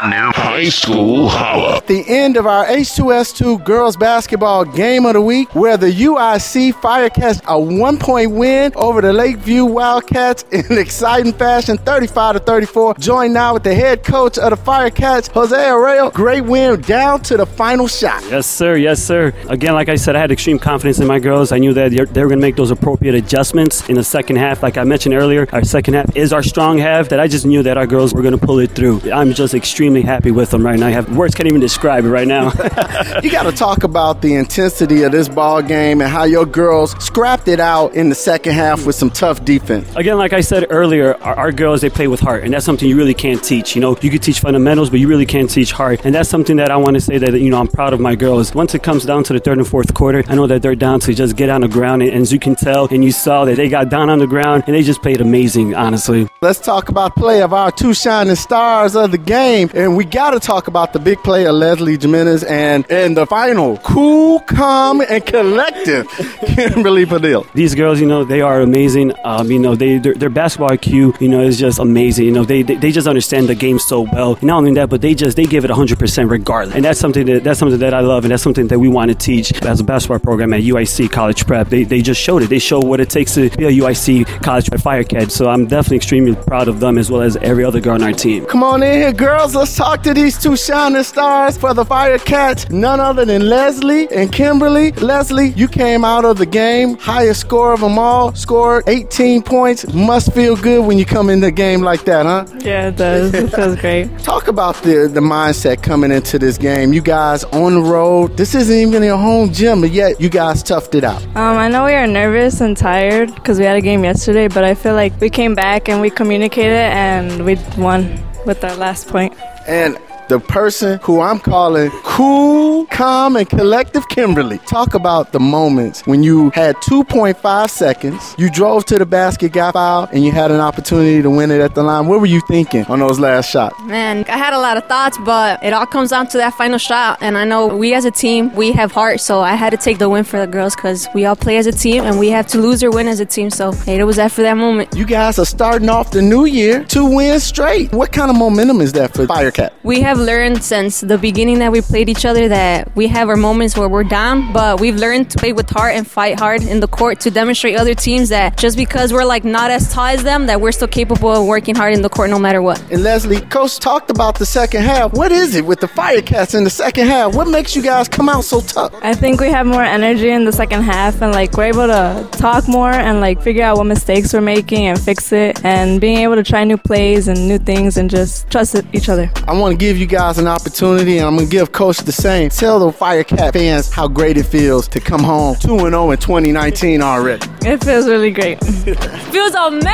hot 0.00 0.10
new 0.10 0.30
high 0.40 0.68
school 0.68 1.28
holla. 1.28 1.80
the 1.86 2.04
end 2.08 2.36
of 2.36 2.46
our 2.46 2.64
H2S2 2.66 3.64
girls 3.64 3.96
basketball 3.96 4.64
game 4.64 5.04
of 5.06 5.14
the 5.14 5.20
week, 5.20 5.52
where 5.54 5.76
the 5.76 5.90
UIC 5.90 6.72
Firecats 6.74 7.42
a 7.46 7.58
one 7.58 7.98
point 7.98 8.32
win 8.32 8.72
over 8.76 9.00
the 9.00 9.12
Lakeview 9.12 9.64
Wildcats 9.64 10.42
in 10.52 10.78
exciting 10.78 11.32
fashion, 11.32 11.78
35 11.78 12.34
to 12.34 12.38
34. 12.40 12.94
Joined 12.94 13.34
now 13.34 13.54
with 13.54 13.62
the 13.64 13.74
head 13.74 14.04
coach 14.04 14.38
of 14.38 14.50
the 14.50 14.56
Firecats, 14.56 15.30
Jose 15.32 15.56
Arreo. 15.56 16.12
Great 16.12 16.42
win 16.44 16.80
down 16.82 17.20
to 17.22 17.36
the 17.36 17.46
final 17.46 17.88
shot. 17.88 18.22
Yes, 18.30 18.46
sir. 18.46 18.76
Yes, 18.76 19.02
sir. 19.02 19.32
Again, 19.48 19.74
like 19.74 19.88
I 19.88 19.96
said, 19.96 20.16
I 20.16 20.20
had 20.20 20.30
extreme 20.30 20.58
confidence 20.58 20.98
in 20.98 21.06
my 21.06 21.18
girls. 21.18 21.52
I 21.52 21.58
knew 21.58 21.72
that 21.74 21.90
they're- 21.92 22.06
they 22.06 22.22
were 22.22 22.28
going 22.28 22.40
to 22.40 22.46
make 22.46 22.56
those 22.56 22.70
appropriate 22.70 23.14
adjustments 23.14 23.88
in 23.88 23.94
the 23.96 24.04
second 24.04 24.36
half. 24.36 24.62
Like 24.62 24.76
I 24.76 24.84
mentioned 24.84 25.14
earlier, 25.14 25.46
our 25.52 25.64
second 25.64 25.94
half 25.94 26.16
is 26.16 26.32
our 26.32 26.42
strong 26.42 26.78
half. 26.78 27.08
That 27.08 27.20
I 27.20 27.26
just 27.28 27.44
knew 27.46 27.62
that 27.62 27.76
our 27.76 27.86
girls 27.86 28.14
were 28.14 28.22
going 28.22 28.38
to 28.38 28.44
pull 28.46 28.58
it 28.58 28.70
through. 28.72 29.00
I'm 29.12 29.32
just 29.32 29.54
extremely 29.54 29.87
happy 29.96 30.30
with 30.30 30.50
them 30.50 30.64
right 30.64 30.78
now. 30.78 30.86
I 30.86 30.90
have 30.90 31.16
words 31.16 31.34
can't 31.34 31.48
even 31.48 31.60
describe 31.60 32.04
it 32.04 32.08
right 32.08 32.28
now. 32.28 32.46
you 33.22 33.30
got 33.30 33.44
to 33.44 33.52
talk 33.52 33.84
about 33.84 34.22
the 34.22 34.34
intensity 34.34 35.02
of 35.02 35.12
this 35.12 35.28
ball 35.28 35.62
game 35.62 36.00
and 36.00 36.10
how 36.10 36.24
your 36.24 36.46
girls 36.46 36.92
scrapped 37.04 37.48
it 37.48 37.60
out 37.60 37.94
in 37.94 38.08
the 38.08 38.14
second 38.14 38.52
half 38.52 38.86
with 38.86 38.94
some 38.96 39.10
tough 39.10 39.44
defense. 39.44 39.94
Again, 39.96 40.18
like 40.18 40.32
I 40.32 40.40
said 40.40 40.66
earlier, 40.70 41.14
our, 41.22 41.34
our 41.36 41.52
girls 41.52 41.80
they 41.80 41.90
play 41.90 42.08
with 42.08 42.20
heart, 42.20 42.44
and 42.44 42.52
that's 42.52 42.64
something 42.64 42.88
you 42.88 42.96
really 42.96 43.14
can't 43.14 43.42
teach. 43.42 43.74
You 43.74 43.80
know, 43.80 43.96
you 44.00 44.10
can 44.10 44.20
teach 44.20 44.40
fundamentals, 44.40 44.90
but 44.90 45.00
you 45.00 45.08
really 45.08 45.26
can't 45.26 45.50
teach 45.50 45.72
heart, 45.72 46.04
and 46.04 46.14
that's 46.14 46.28
something 46.28 46.56
that 46.56 46.70
I 46.70 46.76
want 46.76 46.94
to 46.94 47.00
say 47.00 47.18
that 47.18 47.40
you 47.40 47.50
know 47.50 47.58
I'm 47.58 47.68
proud 47.68 47.92
of 47.92 48.00
my 48.00 48.14
girls. 48.14 48.54
Once 48.54 48.74
it 48.74 48.82
comes 48.82 49.04
down 49.04 49.24
to 49.24 49.32
the 49.32 49.40
third 49.40 49.58
and 49.58 49.66
fourth 49.66 49.94
quarter, 49.94 50.24
I 50.28 50.34
know 50.34 50.46
that 50.46 50.62
they're 50.62 50.74
down 50.74 51.00
to 51.00 51.14
just 51.14 51.36
get 51.36 51.48
on 51.48 51.62
the 51.62 51.68
ground, 51.68 52.02
and, 52.02 52.10
and 52.12 52.22
as 52.22 52.32
you 52.32 52.38
can 52.38 52.54
tell, 52.54 52.88
and 52.90 53.04
you 53.04 53.12
saw 53.12 53.44
that 53.44 53.56
they 53.56 53.68
got 53.68 53.88
down 53.88 54.10
on 54.10 54.18
the 54.18 54.26
ground, 54.26 54.64
and 54.66 54.74
they 54.74 54.82
just 54.82 55.02
played 55.02 55.20
amazing, 55.20 55.74
honestly. 55.74 56.28
Let's 56.40 56.60
talk 56.60 56.88
about 56.88 57.16
play 57.16 57.42
of 57.42 57.52
our 57.52 57.70
two 57.70 57.94
shining 57.94 58.36
stars 58.36 58.94
of 58.94 59.10
the 59.10 59.18
game, 59.18 59.70
and 59.78 59.96
we 59.96 60.04
got 60.04 60.32
to 60.32 60.40
talk 60.40 60.66
about 60.66 60.92
the 60.92 60.98
big 60.98 61.22
play 61.22 61.46
of 61.46 61.54
Leslie 61.54 61.96
Jimenez 61.96 62.42
and 62.42 62.84
in 62.90 63.14
the 63.14 63.24
final, 63.26 63.76
cool, 63.78 64.40
calm, 64.40 65.00
and 65.00 65.24
collective, 65.24 66.08
Kimberly 66.46 67.06
Padilla. 67.06 67.44
These 67.54 67.76
girls, 67.76 68.00
you 68.00 68.06
know, 68.06 68.24
they 68.24 68.40
are 68.40 68.60
amazing. 68.60 69.12
Um, 69.24 69.52
you 69.52 69.58
know, 69.60 69.76
they 69.76 69.98
their, 69.98 70.14
their 70.14 70.30
basketball 70.30 70.70
IQ, 70.70 71.20
you 71.20 71.28
know, 71.28 71.42
is 71.42 71.60
just 71.60 71.78
amazing. 71.78 72.26
You 72.26 72.32
know, 72.32 72.44
they, 72.44 72.62
they 72.62 72.74
they 72.74 72.90
just 72.90 73.06
understand 73.06 73.48
the 73.48 73.54
game 73.54 73.78
so 73.78 74.00
well. 74.12 74.34
And 74.34 74.42
not 74.42 74.58
only 74.58 74.74
that, 74.74 74.90
but 74.90 75.00
they 75.00 75.14
just 75.14 75.36
they 75.36 75.46
give 75.46 75.64
it 75.64 75.70
100 75.70 75.96
percent 75.96 76.28
regardless. 76.28 76.74
And 76.74 76.84
that's 76.84 76.98
something 76.98 77.26
that 77.26 77.44
that's 77.44 77.60
something 77.60 77.78
that 77.78 77.94
I 77.94 78.00
love, 78.00 78.24
and 78.24 78.32
that's 78.32 78.42
something 78.42 78.66
that 78.68 78.80
we 78.80 78.88
want 78.88 79.12
to 79.12 79.14
teach 79.14 79.62
as 79.62 79.78
a 79.78 79.84
basketball 79.84 80.18
program 80.18 80.52
at 80.54 80.62
UIC 80.62 81.12
College 81.12 81.46
Prep. 81.46 81.68
They, 81.68 81.84
they 81.84 82.02
just 82.02 82.20
showed 82.20 82.42
it. 82.42 82.50
They 82.50 82.58
show 82.58 82.80
what 82.80 82.98
it 82.98 83.10
takes 83.10 83.34
to 83.34 83.48
be 83.50 83.66
a 83.66 83.70
UIC 83.70 84.42
College 84.42 84.70
Prep 84.70 84.80
Firecat. 84.80 85.30
So 85.30 85.48
I'm 85.48 85.66
definitely 85.66 85.98
extremely 85.98 86.34
proud 86.34 86.66
of 86.66 86.80
them 86.80 86.98
as 86.98 87.12
well 87.12 87.22
as 87.22 87.36
every 87.36 87.64
other 87.64 87.80
girl 87.80 87.94
on 87.94 88.02
our 88.02 88.12
team. 88.12 88.44
Come 88.46 88.64
on 88.64 88.82
in 88.82 88.94
here, 88.94 89.12
girls. 89.12 89.54
Let's 89.54 89.67
Let's 89.68 89.76
talk 89.76 90.02
to 90.04 90.14
these 90.14 90.38
two 90.42 90.56
shining 90.56 91.02
stars 91.02 91.58
for 91.58 91.74
the 91.74 91.84
Fire 91.84 92.16
Cats. 92.16 92.70
None 92.70 93.00
other 93.00 93.26
than 93.26 93.50
Leslie 93.50 94.10
and 94.10 94.32
Kimberly. 94.32 94.92
Leslie, 94.92 95.50
you 95.50 95.68
came 95.68 96.06
out 96.06 96.24
of 96.24 96.38
the 96.38 96.46
game, 96.46 96.96
highest 96.96 97.40
score 97.42 97.74
of 97.74 97.80
them 97.80 97.98
all, 97.98 98.34
scored 98.34 98.84
18 98.88 99.42
points. 99.42 99.92
Must 99.92 100.32
feel 100.32 100.56
good 100.56 100.86
when 100.86 100.96
you 100.96 101.04
come 101.04 101.28
in 101.28 101.40
the 101.40 101.50
game 101.50 101.82
like 101.82 102.06
that, 102.06 102.24
huh? 102.24 102.46
Yeah, 102.60 102.88
it 102.88 102.96
does. 102.96 103.34
It 103.34 103.52
feels 103.52 103.76
great. 103.76 104.18
Talk 104.22 104.48
about 104.48 104.76
the, 104.76 105.06
the 105.06 105.20
mindset 105.20 105.82
coming 105.82 106.12
into 106.12 106.38
this 106.38 106.56
game. 106.56 106.94
You 106.94 107.02
guys 107.02 107.44
on 107.44 107.74
the 107.74 107.82
road. 107.82 108.38
This 108.38 108.54
isn't 108.54 108.74
even 108.74 109.02
your 109.02 109.18
home 109.18 109.52
gym, 109.52 109.82
but 109.82 109.90
yet 109.90 110.18
you 110.18 110.30
guys 110.30 110.62
toughed 110.62 110.94
it 110.94 111.04
out. 111.04 111.22
Um, 111.36 111.58
I 111.58 111.68
know 111.68 111.84
we 111.84 111.92
are 111.92 112.06
nervous 112.06 112.62
and 112.62 112.74
tired 112.74 113.34
because 113.34 113.58
we 113.58 113.66
had 113.66 113.76
a 113.76 113.82
game 113.82 114.02
yesterday, 114.02 114.48
but 114.48 114.64
I 114.64 114.74
feel 114.74 114.94
like 114.94 115.20
we 115.20 115.28
came 115.28 115.54
back 115.54 115.90
and 115.90 116.00
we 116.00 116.08
communicated 116.08 116.72
and 116.72 117.44
we 117.44 117.56
won 117.76 118.27
with 118.48 118.64
our 118.64 118.74
last 118.74 119.06
point. 119.06 119.32
And 119.68 119.98
the 120.28 120.38
person 120.38 120.98
who 121.02 121.20
I'm 121.20 121.38
calling 121.38 121.90
cool, 122.04 122.86
calm, 122.86 123.36
and 123.36 123.48
collective 123.48 124.08
Kimberly. 124.08 124.58
Talk 124.58 124.94
about 124.94 125.32
the 125.32 125.40
moments 125.40 126.06
when 126.06 126.22
you 126.22 126.50
had 126.50 126.76
2.5 126.76 127.70
seconds, 127.70 128.34
you 128.38 128.50
drove 128.50 128.84
to 128.86 128.98
the 128.98 129.06
basket, 129.06 129.52
got 129.52 129.74
fouled, 129.74 130.10
and 130.12 130.24
you 130.24 130.32
had 130.32 130.50
an 130.50 130.60
opportunity 130.60 131.22
to 131.22 131.30
win 131.30 131.50
it 131.50 131.60
at 131.60 131.74
the 131.74 131.82
line. 131.82 132.06
What 132.06 132.20
were 132.20 132.26
you 132.26 132.40
thinking 132.48 132.84
on 132.86 132.98
those 132.98 133.18
last 133.18 133.50
shots? 133.50 133.74
Man, 133.84 134.24
I 134.28 134.36
had 134.36 134.52
a 134.52 134.58
lot 134.58 134.76
of 134.76 134.84
thoughts, 134.86 135.18
but 135.24 135.62
it 135.62 135.72
all 135.72 135.86
comes 135.86 136.10
down 136.10 136.26
to 136.28 136.38
that 136.38 136.54
final 136.54 136.78
shot. 136.78 137.18
And 137.20 137.38
I 137.38 137.44
know 137.44 137.66
we 137.66 137.94
as 137.94 138.04
a 138.04 138.10
team, 138.10 138.54
we 138.54 138.72
have 138.72 138.92
heart, 138.92 139.20
so 139.20 139.40
I 139.40 139.54
had 139.54 139.70
to 139.70 139.76
take 139.76 139.98
the 139.98 140.08
win 140.08 140.24
for 140.24 140.38
the 140.38 140.46
girls 140.46 140.76
because 140.76 141.08
we 141.14 141.24
all 141.24 141.36
play 141.36 141.56
as 141.58 141.66
a 141.66 141.72
team 141.72 142.04
and 142.04 142.18
we 142.18 142.28
have 142.28 142.46
to 142.48 142.58
lose 142.58 142.82
or 142.82 142.90
win 142.90 143.08
as 143.08 143.20
a 143.20 143.26
team. 143.26 143.50
So 143.50 143.72
it 143.86 144.04
was 144.04 144.16
that 144.16 144.32
for 144.32 144.42
that 144.42 144.56
moment. 144.56 144.94
You 144.94 145.06
guys 145.06 145.38
are 145.38 145.46
starting 145.46 145.88
off 145.88 146.10
the 146.10 146.22
new 146.22 146.44
year 146.44 146.84
two 146.84 147.04
wins 147.04 147.44
straight. 147.44 147.92
What 147.92 148.12
kind 148.12 148.30
of 148.30 148.36
momentum 148.36 148.80
is 148.80 148.92
that 148.92 149.14
for 149.14 149.26
Firecat? 149.26 149.70
We 149.82 150.00
have 150.00 150.17
learned 150.18 150.62
since 150.62 151.00
the 151.00 151.16
beginning 151.16 151.60
that 151.60 151.72
we 151.72 151.80
played 151.80 152.08
each 152.08 152.24
other 152.24 152.48
that 152.48 152.94
we 152.96 153.06
have 153.08 153.28
our 153.28 153.36
moments 153.36 153.76
where 153.76 153.88
we're 153.88 154.04
down, 154.04 154.52
but 154.52 154.80
we've 154.80 154.96
learned 154.96 155.30
to 155.30 155.38
play 155.38 155.52
with 155.52 155.70
heart 155.70 155.94
and 155.94 156.06
fight 156.06 156.38
hard 156.38 156.62
in 156.62 156.80
the 156.80 156.88
court 156.88 157.20
to 157.20 157.30
demonstrate 157.30 157.76
other 157.76 157.94
teams 157.94 158.28
that 158.28 158.56
just 158.56 158.76
because 158.76 159.12
we're 159.12 159.24
like 159.24 159.44
not 159.44 159.70
as 159.70 159.92
tall 159.92 160.06
as 160.06 160.22
them, 160.22 160.46
that 160.46 160.60
we're 160.60 160.72
still 160.72 160.88
capable 160.88 161.30
of 161.30 161.46
working 161.46 161.74
hard 161.74 161.94
in 161.94 162.02
the 162.02 162.08
court 162.08 162.30
no 162.30 162.38
matter 162.38 162.60
what. 162.60 162.80
And 162.90 163.02
Leslie, 163.02 163.40
Coach 163.40 163.78
talked 163.78 164.10
about 164.10 164.38
the 164.38 164.46
second 164.46 164.82
half. 164.82 165.12
What 165.12 165.32
is 165.32 165.54
it 165.54 165.64
with 165.64 165.80
the 165.80 165.88
Firecats 165.88 166.54
in 166.56 166.64
the 166.64 166.70
second 166.70 167.06
half? 167.06 167.34
What 167.34 167.48
makes 167.48 167.76
you 167.76 167.82
guys 167.82 168.08
come 168.08 168.28
out 168.28 168.44
so 168.44 168.60
tough? 168.60 168.92
I 169.02 169.14
think 169.14 169.40
we 169.40 169.48
have 169.50 169.66
more 169.66 169.82
energy 169.82 170.30
in 170.30 170.44
the 170.44 170.52
second 170.52 170.82
half 170.82 171.22
and 171.22 171.32
like 171.32 171.56
we're 171.56 171.64
able 171.64 171.86
to 171.86 172.28
talk 172.32 172.66
more 172.66 172.90
and 172.90 173.20
like 173.20 173.40
figure 173.42 173.62
out 173.62 173.76
what 173.76 173.84
mistakes 173.84 174.32
we're 174.32 174.40
making 174.40 174.86
and 174.86 175.00
fix 175.00 175.32
it 175.32 175.64
and 175.64 176.00
being 176.00 176.18
able 176.18 176.34
to 176.34 176.42
try 176.42 176.64
new 176.64 176.76
plays 176.76 177.28
and 177.28 177.48
new 177.48 177.58
things 177.58 177.96
and 177.96 178.10
just 178.10 178.50
trust 178.50 178.74
each 178.92 179.08
other. 179.08 179.30
I 179.46 179.52
want 179.58 179.72
to 179.72 179.78
give 179.78 179.96
you 179.96 180.06
guys 180.08 180.38
an 180.38 180.46
opportunity 180.46 181.18
and 181.18 181.26
I'm 181.26 181.36
to 181.46 181.46
give 181.46 181.70
Coach 181.70 181.98
the 181.98 182.12
same. 182.12 182.48
Tell 182.48 182.78
the 182.78 182.90
Firecat 182.90 183.52
fans 183.52 183.90
how 183.90 184.08
great 184.08 184.38
it 184.38 184.44
feels 184.44 184.88
to 184.88 185.00
come 185.00 185.22
home 185.22 185.56
2 185.56 185.78
0 185.78 186.10
in 186.10 186.18
2019 186.18 187.02
already. 187.02 187.46
It 187.60 187.84
feels 187.84 188.06
really 188.06 188.30
great. 188.30 188.58
feels 188.64 189.54
amazing! 189.54 189.88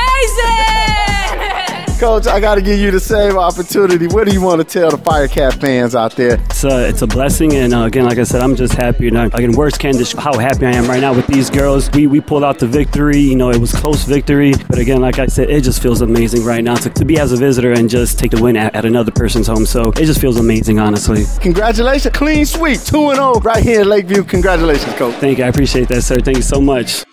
Coach, 1.98 2.26
I 2.26 2.40
got 2.40 2.57
to 2.57 2.62
give 2.62 2.78
you 2.78 2.90
the 2.90 3.00
same 3.00 3.38
opportunity. 3.38 4.07
What 4.09 4.26
do 4.26 4.33
you 4.35 4.42
want 4.42 4.61
to 4.61 4.64
tell 4.64 4.90
the 4.90 4.96
Firecat 4.96 5.61
fans 5.61 5.94
out 5.94 6.16
there? 6.16 6.35
It's 6.35 6.64
a, 6.64 6.88
it's 6.88 7.02
a 7.02 7.07
blessing, 7.07 7.54
and 7.54 7.72
uh, 7.72 7.83
again, 7.85 8.04
like 8.04 8.18
I 8.18 8.24
said, 8.24 8.40
I'm 8.40 8.57
just 8.57 8.74
happy. 8.74 9.09
And 9.09 9.16
again, 9.16 9.52
words 9.52 9.78
can't 9.78 9.96
describe 9.96 10.24
how 10.24 10.38
happy 10.38 10.66
I 10.66 10.72
am 10.72 10.87
right 10.87 11.00
now 11.00 11.14
with 11.14 11.26
these 11.26 11.50
girls. 11.50 11.90
We 11.92 12.07
we 12.07 12.20
pulled 12.20 12.44
out 12.44 12.59
the 12.59 12.66
victory. 12.66 13.18
You 13.18 13.37
know, 13.37 13.50
it 13.50 13.59
was 13.59 13.72
close 13.72 14.04
victory, 14.04 14.52
but 14.68 14.78
again, 14.78 15.00
like 15.00 15.18
I 15.18 15.26
said, 15.26 15.50
it 15.50 15.62
just 15.62 15.83
feels 15.83 16.00
amazing 16.00 16.44
right 16.44 16.62
now 16.62 16.74
to, 16.76 16.90
to 16.90 17.04
be 17.04 17.18
as 17.18 17.33
a 17.33 17.37
visitor 17.37 17.72
and 17.72 17.88
just 17.88 18.18
take 18.18 18.33
the 18.33 18.42
win 18.42 18.57
at, 18.57 18.74
at 18.74 18.85
another 18.85 19.12
person's 19.12 19.46
home. 19.46 19.64
So 19.66 19.90
it 19.90 20.04
just 20.04 20.20
feels 20.20 20.38
amazing, 20.38 20.78
honestly. 20.78 21.24
Congratulations, 21.40 22.14
clean 22.16 22.44
sweep, 22.44 22.80
two 22.80 23.11
and 23.11 23.16
zero 23.16 23.35
right 23.40 23.62
here 23.62 23.83
in 23.83 23.88
Lakeview. 23.88 24.24
Congratulations, 24.24 24.94
Coach. 24.96 25.14
Thank 25.16 25.38
you, 25.38 25.44
I 25.44 25.48
appreciate 25.48 25.88
that, 25.88 26.02
sir. 26.02 26.18
Thank 26.20 26.38
you 26.38 26.42
so 26.42 26.61
much. 26.61 27.04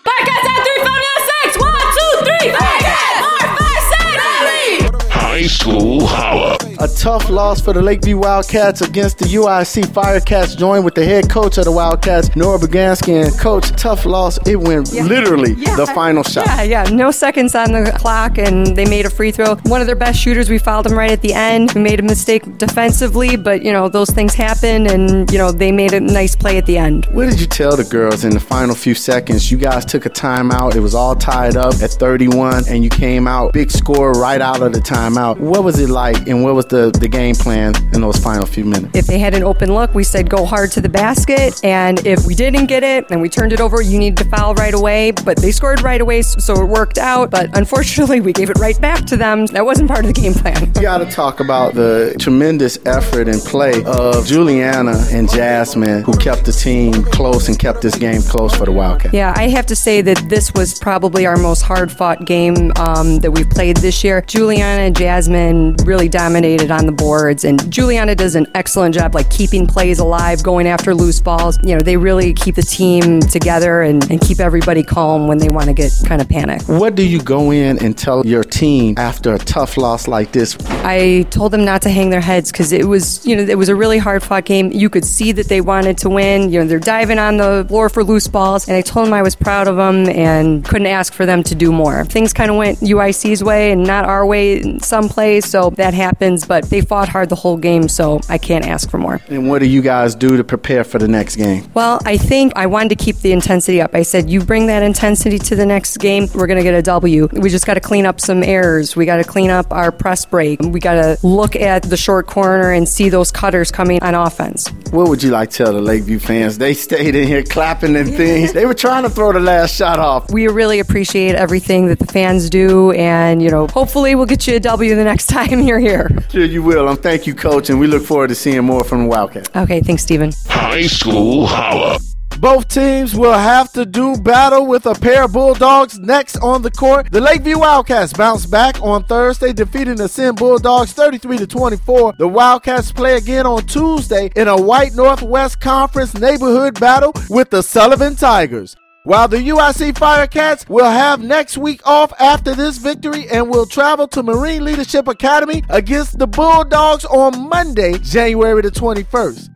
High 5.42 5.48
School 5.48 6.06
Holla. 6.06 6.56
A 6.78 6.86
tough 6.86 7.28
loss 7.28 7.60
for 7.60 7.72
the 7.72 7.82
Lakeview 7.82 8.16
Wildcats 8.16 8.80
against 8.80 9.18
the 9.18 9.24
UIC 9.24 9.86
Firecats, 9.86 10.56
joined 10.56 10.84
with 10.84 10.94
the 10.94 11.04
head 11.04 11.28
coach 11.28 11.58
of 11.58 11.64
the 11.64 11.72
Wildcats, 11.72 12.34
Nora 12.36 12.60
Bagansky. 12.60 13.24
And 13.26 13.36
coach, 13.40 13.68
tough 13.72 14.04
loss. 14.06 14.38
It 14.46 14.54
went 14.54 14.92
Yeah. 14.92 15.02
literally 15.02 15.54
Yeah. 15.58 15.74
the 15.74 15.86
final 15.88 16.22
shot. 16.22 16.46
Yeah, 16.46 16.62
yeah, 16.62 16.82
no 16.92 17.10
seconds 17.10 17.56
on 17.56 17.72
the 17.72 17.90
clock, 17.90 18.38
and 18.38 18.76
they 18.76 18.84
made 18.84 19.04
a 19.04 19.10
free 19.10 19.32
throw. 19.32 19.56
One 19.64 19.80
of 19.80 19.88
their 19.88 19.96
best 19.96 20.20
shooters, 20.20 20.48
we 20.48 20.58
fouled 20.58 20.86
him 20.86 20.96
right 20.96 21.10
at 21.10 21.22
the 21.22 21.34
end. 21.34 21.72
We 21.72 21.80
made 21.80 21.98
a 21.98 22.04
mistake 22.04 22.44
defensively, 22.58 23.34
but 23.34 23.62
you 23.62 23.72
know 23.72 23.88
those 23.88 24.10
things 24.10 24.34
happen, 24.34 24.86
and 24.86 25.28
you 25.32 25.38
know 25.38 25.50
they 25.50 25.72
made 25.72 25.92
a 25.92 25.98
nice 26.00 26.36
play 26.36 26.56
at 26.56 26.66
the 26.66 26.78
end. 26.78 27.08
What 27.10 27.28
did 27.28 27.40
you 27.40 27.46
tell 27.48 27.76
the 27.76 27.84
girls 27.84 28.22
in 28.24 28.30
the 28.30 28.40
final 28.40 28.76
few 28.76 28.94
seconds? 28.94 29.50
You 29.50 29.58
guys 29.58 29.84
took 29.84 30.06
a 30.06 30.10
timeout. 30.10 30.76
It 30.76 30.80
was 30.80 30.94
all 30.94 31.16
tied 31.16 31.56
up 31.56 31.74
at 31.82 31.90
31, 31.90 32.62
and 32.68 32.84
you 32.84 32.90
came 32.90 33.26
out 33.26 33.52
big 33.52 33.72
score 33.72 34.12
right 34.12 34.40
out 34.40 34.62
of 34.62 34.72
the 34.72 34.80
timeout. 34.80 35.31
What 35.38 35.64
was 35.64 35.78
it 35.78 35.90
like, 35.90 36.28
and 36.28 36.42
what 36.42 36.54
was 36.54 36.66
the, 36.66 36.90
the 36.90 37.08
game 37.08 37.34
plan 37.34 37.74
in 37.92 38.00
those 38.00 38.18
final 38.18 38.46
few 38.46 38.64
minutes? 38.64 38.96
If 38.96 39.06
they 39.06 39.18
had 39.18 39.34
an 39.34 39.42
open 39.42 39.74
look, 39.74 39.94
we 39.94 40.04
said 40.04 40.28
go 40.28 40.44
hard 40.44 40.70
to 40.72 40.80
the 40.80 40.88
basket, 40.88 41.60
and 41.64 42.04
if 42.06 42.26
we 42.26 42.34
didn't 42.34 42.66
get 42.66 42.82
it 42.82 43.06
and 43.10 43.20
we 43.20 43.28
turned 43.28 43.52
it 43.52 43.60
over, 43.60 43.80
you 43.82 43.98
need 43.98 44.16
to 44.18 44.24
foul 44.24 44.54
right 44.54 44.74
away. 44.74 45.12
But 45.12 45.38
they 45.38 45.50
scored 45.50 45.82
right 45.82 46.00
away, 46.00 46.22
so 46.22 46.62
it 46.62 46.66
worked 46.66 46.98
out. 46.98 47.30
But 47.30 47.56
unfortunately, 47.56 48.20
we 48.20 48.32
gave 48.32 48.50
it 48.50 48.58
right 48.58 48.80
back 48.80 49.04
to 49.06 49.16
them. 49.16 49.46
That 49.46 49.64
wasn't 49.64 49.88
part 49.88 50.04
of 50.04 50.12
the 50.14 50.20
game 50.20 50.34
plan. 50.34 50.66
You 50.74 50.82
got 50.82 50.98
to 50.98 51.06
talk 51.06 51.40
about 51.40 51.74
the 51.74 52.14
tremendous 52.18 52.78
effort 52.86 53.28
and 53.28 53.40
play 53.40 53.82
of 53.84 54.26
Juliana 54.26 54.96
and 55.10 55.30
Jasmine, 55.30 56.02
who 56.02 56.16
kept 56.16 56.44
the 56.44 56.52
team 56.52 57.04
close 57.04 57.48
and 57.48 57.58
kept 57.58 57.82
this 57.82 57.96
game 57.96 58.22
close 58.22 58.54
for 58.54 58.64
the 58.64 58.72
Wildcats. 58.72 59.14
Yeah, 59.14 59.32
I 59.36 59.48
have 59.48 59.66
to 59.66 59.76
say 59.76 60.00
that 60.02 60.18
this 60.28 60.52
was 60.54 60.78
probably 60.78 61.26
our 61.26 61.36
most 61.36 61.62
hard 61.62 61.90
fought 61.90 62.24
game 62.24 62.72
um, 62.76 63.18
that 63.18 63.30
we've 63.30 63.48
played 63.48 63.76
this 63.78 64.02
year. 64.04 64.20
Juliana 64.22 64.82
and 64.82 64.96
Jasmine 64.96 65.21
really 65.28 66.08
dominated 66.08 66.70
on 66.70 66.86
the 66.86 66.92
boards, 66.92 67.44
and 67.44 67.70
Juliana 67.70 68.14
does 68.14 68.34
an 68.34 68.46
excellent 68.54 68.94
job, 68.94 69.14
like 69.14 69.30
keeping 69.30 69.66
plays 69.66 69.98
alive, 69.98 70.42
going 70.42 70.66
after 70.66 70.94
loose 70.94 71.20
balls. 71.20 71.58
You 71.62 71.76
know, 71.76 71.80
they 71.80 71.96
really 71.96 72.32
keep 72.32 72.54
the 72.54 72.62
team 72.62 73.20
together 73.20 73.82
and, 73.82 74.08
and 74.10 74.20
keep 74.20 74.40
everybody 74.40 74.82
calm 74.82 75.28
when 75.28 75.38
they 75.38 75.48
want 75.48 75.66
to 75.66 75.72
get 75.72 75.92
kind 76.04 76.20
of 76.20 76.28
panic. 76.28 76.62
What 76.66 76.94
do 76.94 77.06
you 77.06 77.20
go 77.20 77.50
in 77.50 77.82
and 77.84 77.96
tell 77.96 78.26
your 78.26 78.44
team 78.44 78.94
after 78.98 79.34
a 79.34 79.38
tough 79.38 79.76
loss 79.76 80.08
like 80.08 80.32
this? 80.32 80.56
I 80.84 81.26
told 81.30 81.52
them 81.52 81.64
not 81.64 81.82
to 81.82 81.90
hang 81.90 82.10
their 82.10 82.20
heads 82.20 82.50
because 82.50 82.72
it 82.72 82.86
was, 82.86 83.24
you 83.26 83.36
know, 83.36 83.42
it 83.42 83.58
was 83.58 83.68
a 83.68 83.76
really 83.76 83.98
hard 83.98 84.22
fought 84.22 84.44
game. 84.44 84.72
You 84.72 84.90
could 84.90 85.04
see 85.04 85.32
that 85.32 85.48
they 85.48 85.60
wanted 85.60 85.98
to 85.98 86.08
win. 86.08 86.50
You 86.50 86.60
know, 86.60 86.66
they're 86.66 86.78
diving 86.78 87.18
on 87.18 87.36
the 87.36 87.64
floor 87.68 87.88
for 87.88 88.04
loose 88.04 88.28
balls, 88.28 88.68
and 88.68 88.76
I 88.76 88.82
told 88.82 89.06
them 89.06 89.12
I 89.12 89.22
was 89.22 89.34
proud 89.34 89.68
of 89.68 89.76
them 89.76 90.08
and 90.08 90.64
couldn't 90.64 90.86
ask 90.86 91.12
for 91.12 91.26
them 91.26 91.42
to 91.44 91.54
do 91.54 91.72
more. 91.72 92.04
Things 92.04 92.32
kind 92.32 92.50
of 92.50 92.56
went 92.56 92.78
UIC's 92.80 93.42
way 93.42 93.72
and 93.72 93.84
not 93.84 94.04
our 94.04 94.24
way 94.26 94.60
in 94.60 94.80
some 94.80 95.08
plays, 95.12 95.48
so 95.48 95.70
that 95.70 95.94
happens. 95.94 96.46
But 96.46 96.70
they 96.70 96.80
fought 96.80 97.08
hard 97.08 97.28
the 97.28 97.36
whole 97.36 97.56
game, 97.56 97.88
so 97.88 98.20
I 98.28 98.38
can't 98.38 98.66
ask 98.66 98.90
for 98.90 98.98
more. 98.98 99.20
And 99.28 99.48
what 99.48 99.60
do 99.60 99.66
you 99.66 99.82
guys 99.82 100.14
do 100.14 100.36
to 100.36 100.44
prepare 100.44 100.84
for 100.84 100.98
the 100.98 101.08
next 101.08 101.36
game? 101.36 101.70
Well, 101.74 102.00
I 102.04 102.16
think 102.16 102.52
I 102.56 102.66
wanted 102.66 102.90
to 102.90 103.04
keep 103.04 103.16
the 103.18 103.32
intensity 103.32 103.80
up. 103.80 103.94
I 103.94 104.02
said, 104.02 104.30
you 104.30 104.40
bring 104.42 104.66
that 104.66 104.82
intensity 104.82 105.38
to 105.38 105.56
the 105.56 105.66
next 105.66 105.98
game, 105.98 106.28
we're 106.34 106.46
going 106.46 106.58
to 106.58 106.64
get 106.64 106.74
a 106.74 106.82
W. 106.82 107.28
We 107.32 107.50
just 107.50 107.66
got 107.66 107.74
to 107.74 107.80
clean 107.80 108.06
up 108.06 108.20
some 108.20 108.42
errors. 108.42 108.96
We 108.96 109.06
got 109.06 109.16
to 109.16 109.24
clean 109.24 109.50
up 109.50 109.72
our 109.72 109.92
press 109.92 110.24
break. 110.24 110.60
We 110.60 110.80
got 110.80 110.94
to 110.94 111.18
look 111.26 111.54
at 111.56 111.82
the 111.82 111.96
short 111.96 112.26
corner 112.26 112.72
and 112.72 112.88
see 112.88 113.08
those 113.08 113.30
cutters 113.30 113.70
coming 113.70 114.02
on 114.02 114.14
offense. 114.14 114.68
What 114.90 115.08
would 115.08 115.22
you 115.22 115.30
like 115.30 115.50
to 115.50 115.56
tell 115.58 115.72
the 115.72 115.80
Lakeview 115.80 116.18
fans? 116.18 116.58
They 116.58 116.74
stayed 116.74 117.14
in 117.14 117.26
here 117.26 117.42
clapping 117.42 117.96
and 117.96 118.14
things. 118.14 118.52
They 118.52 118.66
were 118.66 118.74
trying 118.74 119.02
to 119.04 119.10
throw 119.10 119.32
the 119.32 119.40
last 119.40 119.74
shot 119.74 119.98
off. 119.98 120.30
We 120.30 120.48
really 120.48 120.80
appreciate 120.80 121.34
everything 121.34 121.86
that 121.86 121.98
the 121.98 122.06
fans 122.06 122.50
do, 122.50 122.92
and 122.92 123.42
you 123.42 123.50
know, 123.50 123.66
hopefully, 123.68 124.14
we'll 124.14 124.26
get 124.26 124.46
you 124.46 124.56
a 124.56 124.60
W 124.60 124.94
the 125.02 125.10
next 125.10 125.26
time 125.36 125.60
you're 125.60 125.78
here. 125.78 126.08
Sure, 126.30 126.44
you 126.44 126.62
will. 126.62 126.88
And 126.88 126.98
thank 127.02 127.26
you, 127.26 127.34
coach. 127.34 127.70
And 127.70 127.78
we 127.78 127.86
look 127.86 128.04
forward 128.04 128.28
to 128.28 128.34
seeing 128.34 128.64
more 128.64 128.84
from 128.84 129.04
the 129.04 129.08
Wildcats. 129.08 129.50
Okay, 129.54 129.80
thanks, 129.80 130.02
Stephen. 130.02 130.32
High 130.46 130.86
School 130.86 131.46
Holla. 131.46 131.98
Both 132.38 132.68
teams 132.68 133.14
will 133.14 133.38
have 133.38 133.72
to 133.72 133.84
do 133.84 134.16
battle 134.16 134.66
with 134.66 134.86
a 134.86 134.94
pair 134.94 135.24
of 135.24 135.32
Bulldogs 135.32 135.98
next 135.98 136.36
on 136.38 136.62
the 136.62 136.70
court. 136.70 137.12
The 137.12 137.20
Lakeview 137.20 137.58
Wildcats 137.58 138.12
bounced 138.12 138.50
back 138.50 138.82
on 138.82 139.04
Thursday, 139.04 139.52
defeating 139.52 139.96
the 139.96 140.08
Senn 140.08 140.34
Bulldogs 140.34 140.92
33 140.92 141.38
to 141.38 141.46
24. 141.46 142.14
The 142.18 142.26
Wildcats 142.26 142.90
play 142.90 143.16
again 143.16 143.46
on 143.46 143.64
Tuesday 143.66 144.32
in 144.34 144.48
a 144.48 144.60
White 144.60 144.94
Northwest 144.94 145.60
Conference 145.60 146.14
neighborhood 146.14 146.80
battle 146.80 147.12
with 147.28 147.50
the 147.50 147.62
Sullivan 147.62 148.16
Tigers. 148.16 148.76
While 149.04 149.26
the 149.26 149.38
UIC 149.38 149.94
Firecats 149.94 150.68
will 150.68 150.88
have 150.88 151.20
next 151.20 151.58
week 151.58 151.84
off 151.84 152.12
after 152.20 152.54
this 152.54 152.78
victory 152.78 153.28
and 153.28 153.50
will 153.50 153.66
travel 153.66 154.06
to 154.06 154.22
Marine 154.22 154.64
Leadership 154.64 155.08
Academy 155.08 155.64
against 155.70 156.20
the 156.20 156.28
Bulldogs 156.28 157.04
on 157.06 157.48
Monday, 157.48 157.98
January 157.98 158.62
the 158.62 158.70
21st. 158.70 159.48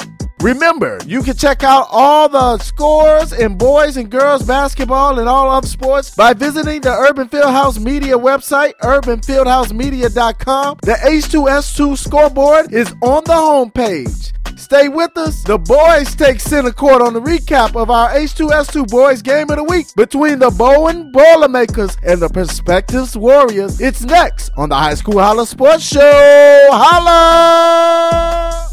Remember, 0.42 0.98
you 1.06 1.22
can 1.22 1.36
check 1.36 1.62
out 1.62 1.86
all 1.92 2.28
the 2.28 2.58
scores 2.58 3.32
in 3.32 3.56
boys 3.56 3.96
and 3.96 4.10
girls 4.10 4.42
basketball 4.42 5.20
and 5.20 5.28
all 5.28 5.48
other 5.48 5.68
sports 5.68 6.12
by 6.12 6.32
visiting 6.32 6.80
the 6.80 6.90
Urban 6.90 7.28
Fieldhouse 7.28 7.78
Media 7.78 8.18
website, 8.18 8.72
urbanfieldhousemedia.com. 8.82 10.78
The 10.82 10.92
H2S2 10.92 11.96
scoreboard 11.96 12.72
is 12.72 12.90
on 13.00 13.22
the 13.24 13.32
homepage. 13.32 14.35
Stay 14.66 14.88
with 14.88 15.16
us. 15.16 15.44
The 15.44 15.58
boys 15.58 16.16
take 16.16 16.40
center 16.40 16.72
court 16.72 17.00
on 17.00 17.12
the 17.12 17.20
recap 17.20 17.80
of 17.80 17.88
our 17.88 18.10
H2S2 18.10 18.88
boys 18.88 19.22
game 19.22 19.48
of 19.48 19.58
the 19.58 19.62
week 19.62 19.86
between 19.94 20.40
the 20.40 20.50
Bowen 20.50 21.12
Boilermakers 21.12 21.96
and 22.02 22.20
the 22.20 22.28
Perspectives 22.28 23.16
Warriors. 23.16 23.80
It's 23.80 24.02
next 24.02 24.50
on 24.56 24.70
the 24.70 24.74
High 24.74 24.94
School 24.94 25.20
Holla 25.20 25.46
Sports 25.46 25.84
Show. 25.84 26.68
Holla! 26.72 28.68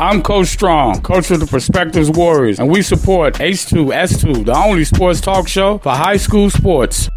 I'm 0.00 0.20
Coach 0.24 0.48
Strong, 0.48 1.02
coach 1.02 1.30
of 1.30 1.38
the 1.38 1.46
Perspectives 1.46 2.10
Warriors, 2.10 2.58
and 2.58 2.68
we 2.68 2.82
support 2.82 3.34
H2S2, 3.34 4.46
the 4.46 4.56
only 4.56 4.84
sports 4.84 5.20
talk 5.20 5.46
show 5.46 5.78
for 5.78 5.92
high 5.92 6.16
school 6.16 6.50
sports. 6.50 7.08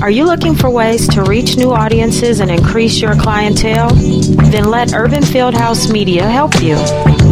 Are 0.00 0.10
you 0.10 0.24
looking 0.24 0.54
for 0.54 0.70
ways 0.70 1.08
to 1.08 1.24
reach 1.24 1.56
new 1.56 1.72
audiences 1.72 2.38
and 2.38 2.50
increase 2.52 3.00
your 3.00 3.16
clientele? 3.16 3.90
Then 3.94 4.70
let 4.70 4.94
Urban 4.94 5.22
Fieldhouse 5.22 5.90
Media 5.92 6.24
help 6.28 6.62
you. 6.62 7.27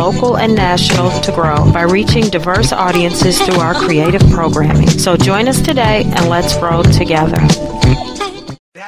local 0.00 0.38
and 0.38 0.54
national, 0.54 1.10
to 1.20 1.30
grow 1.30 1.70
by 1.72 1.82
reaching 1.82 2.24
diverse 2.30 2.72
audiences 2.72 3.38
through 3.38 3.60
our 3.60 3.74
creative 3.74 4.22
programming. 4.30 4.88
So 4.88 5.14
join 5.14 5.46
us 5.46 5.60
today 5.60 6.04
and 6.04 6.30
let's 6.30 6.56
grow 6.56 6.82
together. 6.82 7.79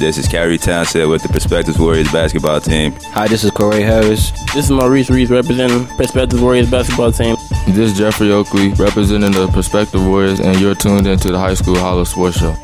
This 0.00 0.16
is 0.16 0.26
Kyrie 0.28 0.56
Townsend 0.56 1.10
with 1.10 1.22
the 1.22 1.28
Perspectives 1.28 1.78
Warriors 1.78 2.10
basketball 2.10 2.58
team. 2.58 2.94
Hi, 3.12 3.28
this 3.28 3.44
is 3.44 3.50
Corey 3.50 3.82
Harris. 3.82 4.30
This 4.54 4.64
is 4.64 4.70
Maurice 4.70 5.10
Reese 5.10 5.28
representing 5.28 5.84
Perspectives 5.98 6.40
Warriors 6.40 6.70
basketball 6.70 7.12
team. 7.12 7.36
This 7.66 7.92
is 7.92 7.98
Jeffrey 7.98 8.32
Oakley 8.32 8.70
representing 8.70 9.32
the 9.32 9.46
Perspective 9.48 10.02
Warriors, 10.02 10.40
and 10.40 10.58
you're 10.58 10.74
tuned 10.74 11.06
into 11.06 11.28
the 11.28 11.38
High 11.38 11.52
School 11.52 11.76
Holla 11.76 12.06
Sports 12.06 12.38
Show. 12.38 12.56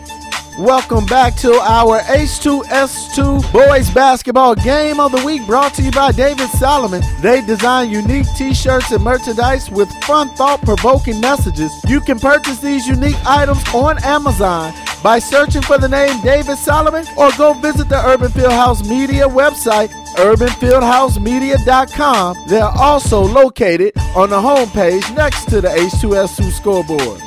Welcome 0.59 1.05
back 1.05 1.35
to 1.41 1.53
our 1.53 2.01
H2S2 2.05 3.53
Boys 3.53 3.91
Basketball 3.91 4.55
Game 4.55 4.99
of 4.99 5.13
the 5.13 5.23
Week 5.23 5.45
brought 5.45 5.75
to 5.75 5.83
you 5.83 5.91
by 5.91 6.13
David 6.13 6.49
Solomon. 6.49 7.03
They 7.21 7.43
design 7.43 7.91
unique 7.91 8.27
t 8.35 8.55
shirts 8.55 8.93
and 8.93 9.05
merchandise 9.05 9.71
with 9.71 9.91
fun, 10.05 10.31
thought 10.31 10.63
provoking 10.63 11.21
messages. 11.21 11.71
You 11.87 12.01
can 12.01 12.19
purchase 12.19 12.61
these 12.61 12.87
unique 12.87 13.23
items 13.27 13.63
on 13.75 14.03
Amazon 14.05 14.73
by 15.03 15.19
searching 15.19 15.63
for 15.63 15.79
the 15.79 15.89
name 15.89 16.21
David 16.23 16.59
Solomon 16.59 17.07
or 17.17 17.31
go 17.37 17.55
visit 17.55 17.89
the 17.89 18.05
Urban 18.07 18.31
Fieldhouse 18.33 18.87
Media 18.89 19.27
website, 19.27 19.89
urbanfieldhousemedia.com. 20.17 22.37
They're 22.49 22.65
also 22.65 23.21
located 23.21 23.93
on 24.15 24.31
the 24.31 24.37
homepage 24.37 25.15
next 25.17 25.49
to 25.51 25.61
the 25.61 25.69
H2S2 25.69 26.51
scoreboard. 26.51 27.21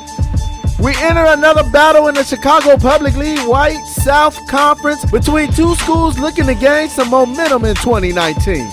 We 0.80 0.96
enter 0.96 1.26
another 1.26 1.62
battle 1.70 2.08
in 2.08 2.14
the 2.14 2.24
Chicago 2.24 2.78
Public 2.78 3.14
League 3.14 3.46
White 3.46 3.84
South 3.84 4.34
Conference 4.48 5.04
between 5.10 5.52
two 5.52 5.74
schools 5.74 6.18
looking 6.18 6.46
to 6.46 6.54
gain 6.54 6.88
some 6.88 7.10
momentum 7.10 7.66
in 7.66 7.74
2019. 7.76 8.66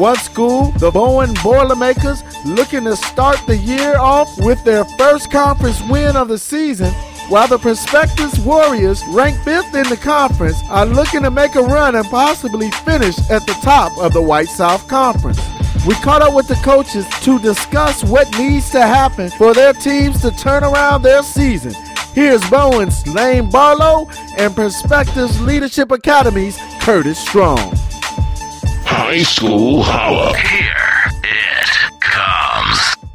One 0.00 0.16
school, 0.16 0.70
the 0.78 0.90
Bowen 0.90 1.34
Boilermakers, 1.42 2.22
looking 2.46 2.84
to 2.84 2.96
start 2.96 3.38
the 3.46 3.58
year 3.58 3.98
off 3.98 4.30
with 4.38 4.64
their 4.64 4.86
first 4.96 5.30
conference 5.30 5.78
win 5.90 6.16
of 6.16 6.28
the 6.28 6.38
season, 6.38 6.90
while 7.28 7.48
the 7.48 7.58
Perspectives 7.58 8.38
Warriors, 8.40 9.02
ranked 9.08 9.44
fifth 9.44 9.74
in 9.74 9.88
the 9.88 9.96
conference, 9.96 10.62
are 10.68 10.86
looking 10.86 11.22
to 11.22 11.30
make 11.30 11.54
a 11.54 11.62
run 11.62 11.94
and 11.94 12.06
possibly 12.06 12.70
finish 12.70 13.18
at 13.30 13.46
the 13.46 13.58
top 13.62 13.96
of 13.98 14.12
the 14.12 14.22
White 14.22 14.48
South 14.48 14.86
Conference. 14.88 15.40
We 15.86 15.94
caught 15.96 16.22
up 16.22 16.34
with 16.34 16.46
the 16.46 16.54
coaches 16.56 17.06
to 17.22 17.38
discuss 17.40 18.04
what 18.04 18.30
needs 18.38 18.70
to 18.70 18.82
happen 18.82 19.30
for 19.30 19.52
their 19.54 19.72
teams 19.72 20.20
to 20.22 20.30
turn 20.30 20.62
around 20.62 21.02
their 21.02 21.22
season. 21.22 21.74
Here's 22.14 22.42
Bowen's 22.50 23.06
Lane 23.06 23.50
Barlow 23.50 24.08
and 24.36 24.54
Perspectives 24.54 25.40
Leadership 25.40 25.90
Academy's 25.90 26.58
Curtis 26.80 27.18
Strong. 27.18 27.58
High 28.84 29.22
School 29.22 29.82
Holla. 29.82 30.36
Here 30.36 30.70
it 30.70 30.74
comes. 30.74 30.81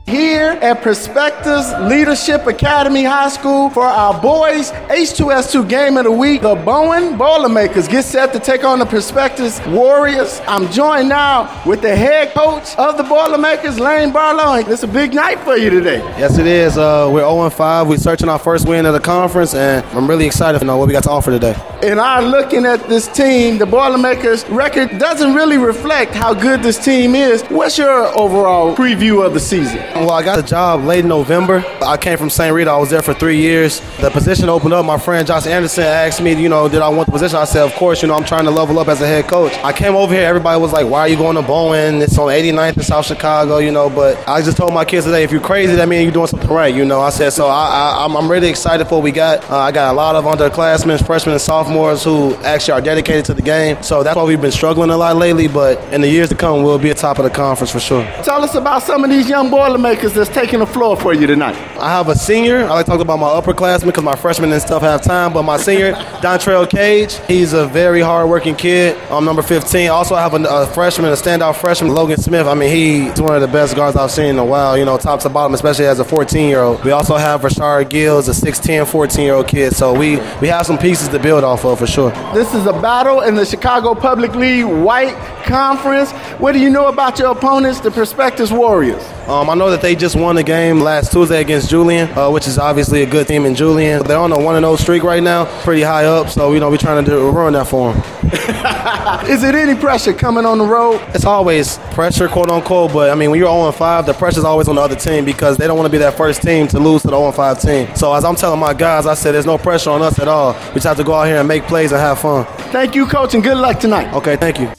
Here 0.07 0.57
at 0.61 0.83
Perspectives 0.83 1.69
Leadership 1.91 2.47
Academy 2.47 3.03
High 3.03 3.27
School 3.27 3.69
for 3.69 3.83
our 3.83 4.17
boys 4.21 4.71
H2S2 4.71 5.67
Game 5.67 5.97
of 5.97 6.05
the 6.05 6.11
Week, 6.13 6.41
the 6.41 6.55
Bowen 6.55 7.17
Boilermakers 7.17 7.89
get 7.89 8.05
set 8.05 8.31
to 8.31 8.39
take 8.39 8.63
on 8.63 8.79
the 8.79 8.85
Perspectives 8.85 9.59
Warriors. 9.67 10.39
I'm 10.47 10.71
joined 10.71 11.09
now 11.09 11.61
with 11.65 11.81
the 11.81 11.93
head 11.93 12.33
coach 12.33 12.73
of 12.77 12.95
the 12.95 13.03
Boilermakers, 13.03 13.81
Lane 13.81 14.13
Barlow. 14.13 14.53
It's 14.53 14.83
a 14.83 14.87
big 14.87 15.13
night 15.13 15.41
for 15.41 15.57
you 15.57 15.69
today. 15.69 15.97
Yes, 16.17 16.37
it 16.37 16.47
is. 16.47 16.77
Uh, 16.77 17.09
we're 17.11 17.27
0 17.27 17.49
5. 17.49 17.89
We're 17.89 17.97
searching 17.97 18.29
our 18.29 18.39
first 18.39 18.65
win 18.65 18.85
of 18.85 18.93
the 18.93 19.01
conference, 19.01 19.53
and 19.55 19.85
I'm 19.87 20.07
really 20.07 20.25
excited 20.25 20.59
to 20.59 20.65
know 20.65 20.77
what 20.77 20.87
we 20.87 20.93
got 20.93 21.03
to 21.03 21.11
offer 21.11 21.31
today. 21.31 21.53
In 21.83 21.99
our 21.99 22.21
looking 22.21 22.65
at 22.65 22.87
this 22.87 23.09
team, 23.09 23.57
the 23.57 23.65
Boilermakers 23.65 24.47
record 24.47 24.99
doesn't 24.99 25.33
really 25.33 25.57
reflect 25.57 26.13
how 26.13 26.33
good 26.33 26.63
this 26.63 26.81
team 26.81 27.13
is. 27.13 27.43
What's 27.49 27.77
your 27.77 28.17
overall 28.17 28.73
preview 28.73 29.25
of 29.25 29.33
the 29.33 29.41
season? 29.41 29.96
Well, 30.01 30.11
I 30.11 30.23
got 30.23 30.37
a 30.37 30.43
job 30.43 30.83
late 30.83 30.99
in 30.99 31.09
November. 31.09 31.63
I 31.81 31.97
came 31.97 32.19
from 32.19 32.29
St. 32.29 32.53
Rita. 32.53 32.69
I 32.69 32.77
was 32.77 32.91
there 32.91 33.01
for 33.01 33.15
three 33.15 33.39
years. 33.41 33.79
The 33.99 34.11
position 34.11 34.47
opened 34.47 34.73
up. 34.73 34.85
My 34.85 34.99
friend 34.99 35.25
Josh 35.25 35.47
Anderson 35.47 35.85
asked 35.85 36.21
me, 36.21 36.39
you 36.39 36.49
know, 36.49 36.69
did 36.69 36.81
I 36.83 36.89
want 36.89 37.07
the 37.07 37.11
position? 37.11 37.37
I 37.37 37.45
said, 37.45 37.63
of 37.63 37.73
course, 37.73 38.03
you 38.03 38.07
know, 38.07 38.13
I'm 38.13 38.23
trying 38.23 38.45
to 38.45 38.51
level 38.51 38.77
up 38.77 38.89
as 38.89 39.01
a 39.01 39.07
head 39.07 39.25
coach. 39.25 39.53
I 39.63 39.73
came 39.73 39.95
over 39.95 40.13
here. 40.13 40.23
Everybody 40.23 40.61
was 40.61 40.71
like, 40.71 40.87
why 40.87 40.99
are 40.99 41.07
you 41.07 41.17
going 41.17 41.35
to 41.35 41.41
Bowen? 41.41 41.95
It's 42.01 42.15
on 42.19 42.27
89th 42.27 42.77
in 42.77 42.83
South 42.83 43.07
Chicago, 43.07 43.57
you 43.57 43.71
know. 43.71 43.89
But 43.89 44.25
I 44.29 44.41
just 44.43 44.55
told 44.55 44.71
my 44.71 44.85
kids 44.85 45.05
today, 45.07 45.23
if 45.23 45.31
you're 45.31 45.41
crazy, 45.41 45.75
that 45.75 45.89
means 45.89 46.03
you're 46.03 46.11
doing 46.11 46.27
something 46.27 46.49
right, 46.49 46.73
you 46.73 46.85
know. 46.85 47.01
I 47.01 47.09
said, 47.09 47.31
so 47.31 47.47
I, 47.47 48.05
I'm 48.05 48.29
really 48.29 48.49
excited 48.49 48.85
for 48.85 48.95
what 48.95 49.03
we 49.03 49.11
got. 49.11 49.49
Uh, 49.49 49.57
I 49.57 49.71
got 49.71 49.91
a 49.91 49.95
lot 49.95 50.15
of 50.15 50.25
underclassmen, 50.25 51.03
freshmen, 51.05 51.33
and 51.33 51.41
sophomores 51.41 52.03
who 52.03 52.35
actually 52.43 52.73
are 52.73 52.81
dedicated 52.81 53.25
to 53.25 53.33
the 53.33 53.41
game. 53.41 53.81
So 53.81 54.03
that's 54.03 54.15
why 54.15 54.23
we've 54.23 54.41
been 54.41 54.51
struggling 54.51 54.91
a 54.91 54.97
lot 54.97 55.15
lately. 55.15 55.47
But 55.47 55.81
in 55.91 56.01
the 56.01 56.09
years 56.09 56.29
to 56.29 56.35
come, 56.35 56.61
we'll 56.61 56.77
be 56.77 56.91
at 56.91 56.97
top 56.97 57.17
of 57.17 57.23
the 57.23 57.31
conference 57.31 57.71
for 57.71 57.79
sure. 57.79 58.03
Tell 58.23 58.43
us 58.43 58.53
about 58.53 58.83
some 58.83 59.03
of 59.03 59.09
these 59.09 59.27
young 59.27 59.49
Boilermakers 59.49 59.86
Boilermakers 59.87 60.13
that's 60.13 60.29
taking 60.29 60.59
the 60.59 60.65
floor 60.65 60.97
for 60.97 61.13
you 61.13 61.27
tonight? 61.27 61.55
I 61.79 61.89
have 61.89 62.09
a 62.09 62.15
senior. 62.15 62.57
I 62.57 62.69
like 62.71 62.85
to 62.87 62.91
talk 62.91 62.99
about 62.99 63.19
my 63.19 63.27
upperclassmen 63.27 63.85
because 63.85 64.03
my 64.03 64.17
freshmen 64.17 64.51
and 64.51 64.61
stuff 64.61 64.81
have 64.81 65.01
time. 65.01 65.31
But 65.31 65.43
my 65.43 65.55
senior, 65.55 65.93
Dontrell 66.21 66.69
Cage, 66.69 67.19
he's 67.25 67.53
a 67.53 67.67
very 67.67 68.01
hardworking 68.01 68.55
kid. 68.55 68.97
I'm 69.09 69.23
number 69.23 69.41
15. 69.41 69.89
Also, 69.89 70.13
I 70.13 70.21
have 70.21 70.33
a, 70.33 70.43
a 70.43 70.67
freshman, 70.67 71.09
a 71.09 71.13
standout 71.13 71.55
freshman, 71.55 71.93
Logan 71.93 72.17
Smith. 72.17 72.47
I 72.47 72.53
mean, 72.53 72.69
he's 72.69 73.21
one 73.21 73.33
of 73.35 73.39
the 73.39 73.47
best 73.47 73.77
guards 73.77 73.95
I've 73.95 74.11
seen 74.11 74.25
in 74.25 74.39
a 74.39 74.45
while, 74.45 74.77
you 74.77 74.83
know, 74.83 74.97
top 74.97 75.21
to 75.21 75.29
bottom, 75.29 75.53
especially 75.53 75.85
as 75.85 75.99
a 75.99 76.03
14 76.03 76.49
year 76.49 76.59
old. 76.59 76.83
We 76.83 76.91
also 76.91 77.15
have 77.15 77.39
Rashard 77.41 77.89
Gills, 77.89 78.27
a 78.27 78.31
6'10, 78.31 78.87
14 78.87 79.23
year 79.23 79.35
old 79.35 79.47
kid. 79.47 79.73
So 79.73 79.97
we, 79.97 80.17
we 80.41 80.49
have 80.49 80.65
some 80.65 80.77
pieces 80.77 81.07
to 81.09 81.19
build 81.19 81.45
off 81.45 81.63
of 81.63 81.79
for 81.79 81.87
sure. 81.87 82.11
This 82.33 82.53
is 82.53 82.65
a 82.65 82.73
battle 82.73 83.21
in 83.21 83.35
the 83.35 83.45
Chicago 83.45 83.95
Public 83.95 84.35
League 84.35 84.65
White 84.65 85.15
Conference. 85.45 86.11
What 86.41 86.51
do 86.51 86.59
you 86.59 86.69
know 86.69 86.87
about 86.87 87.19
your 87.19 87.31
opponents, 87.31 87.79
the 87.79 87.91
Perspectives 87.91 88.51
Warriors? 88.51 89.01
Um, 89.27 89.49
I 89.49 89.55
know 89.55 89.69
that 89.69 89.76
they 89.81 89.95
just 89.95 90.15
won 90.15 90.35
the 90.35 90.43
game 90.43 90.79
last 90.79 91.11
Tuesday 91.11 91.41
against 91.41 91.69
Julian, 91.69 92.09
uh, 92.17 92.29
which 92.29 92.47
is 92.47 92.57
obviously 92.57 93.03
a 93.03 93.05
good 93.05 93.27
team 93.27 93.45
in 93.45 93.55
Julian. 93.55 94.03
They're 94.03 94.17
on 94.17 94.31
a 94.31 94.39
1 94.39 94.61
0 94.61 94.75
streak 94.75 95.03
right 95.03 95.23
now, 95.23 95.45
pretty 95.63 95.81
high 95.81 96.05
up, 96.05 96.29
so, 96.29 96.53
you 96.53 96.59
know, 96.59 96.69
we're 96.69 96.77
trying 96.77 97.03
to 97.03 97.09
do, 97.09 97.31
ruin 97.31 97.53
that 97.53 97.67
for 97.67 97.93
them. 97.93 98.03
is 99.29 99.43
it 99.43 99.55
any 99.55 99.79
pressure 99.79 100.13
coming 100.13 100.45
on 100.45 100.57
the 100.57 100.65
road? 100.65 101.01
It's 101.13 101.25
always 101.25 101.77
pressure, 101.91 102.27
quote 102.27 102.49
unquote, 102.49 102.93
but 102.93 103.09
I 103.09 103.15
mean, 103.15 103.31
when 103.31 103.39
you're 103.39 103.49
0 103.49 103.71
5, 103.71 104.05
the 104.05 104.13
pressure's 104.13 104.43
always 104.43 104.67
on 104.67 104.75
the 104.75 104.81
other 104.81 104.95
team 104.95 105.25
because 105.25 105.57
they 105.57 105.67
don't 105.67 105.77
want 105.77 105.87
to 105.87 105.91
be 105.91 105.97
that 105.99 106.15
first 106.15 106.41
team 106.41 106.67
to 106.69 106.79
lose 106.79 107.01
to 107.03 107.09
the 107.09 107.17
0 107.17 107.31
5 107.31 107.61
team. 107.61 107.95
So, 107.95 108.13
as 108.13 108.25
I'm 108.25 108.35
telling 108.35 108.59
my 108.59 108.73
guys, 108.73 109.05
I 109.05 109.13
said 109.13 109.33
there's 109.33 109.45
no 109.45 109.57
pressure 109.57 109.91
on 109.91 110.01
us 110.01 110.19
at 110.19 110.27
all. 110.27 110.53
We 110.69 110.75
just 110.75 110.87
have 110.87 110.97
to 110.97 111.03
go 111.03 111.13
out 111.13 111.27
here 111.27 111.37
and 111.37 111.47
make 111.47 111.63
plays 111.63 111.91
and 111.91 112.01
have 112.01 112.19
fun. 112.19 112.45
Thank 112.71 112.95
you, 112.95 113.05
coach, 113.05 113.33
and 113.33 113.43
good 113.43 113.57
luck 113.57 113.79
tonight. 113.79 114.13
Okay, 114.13 114.35
thank 114.35 114.59
you. 114.59 114.71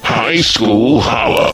High 0.00 0.40
School 0.40 1.00
Holla. 1.00 1.52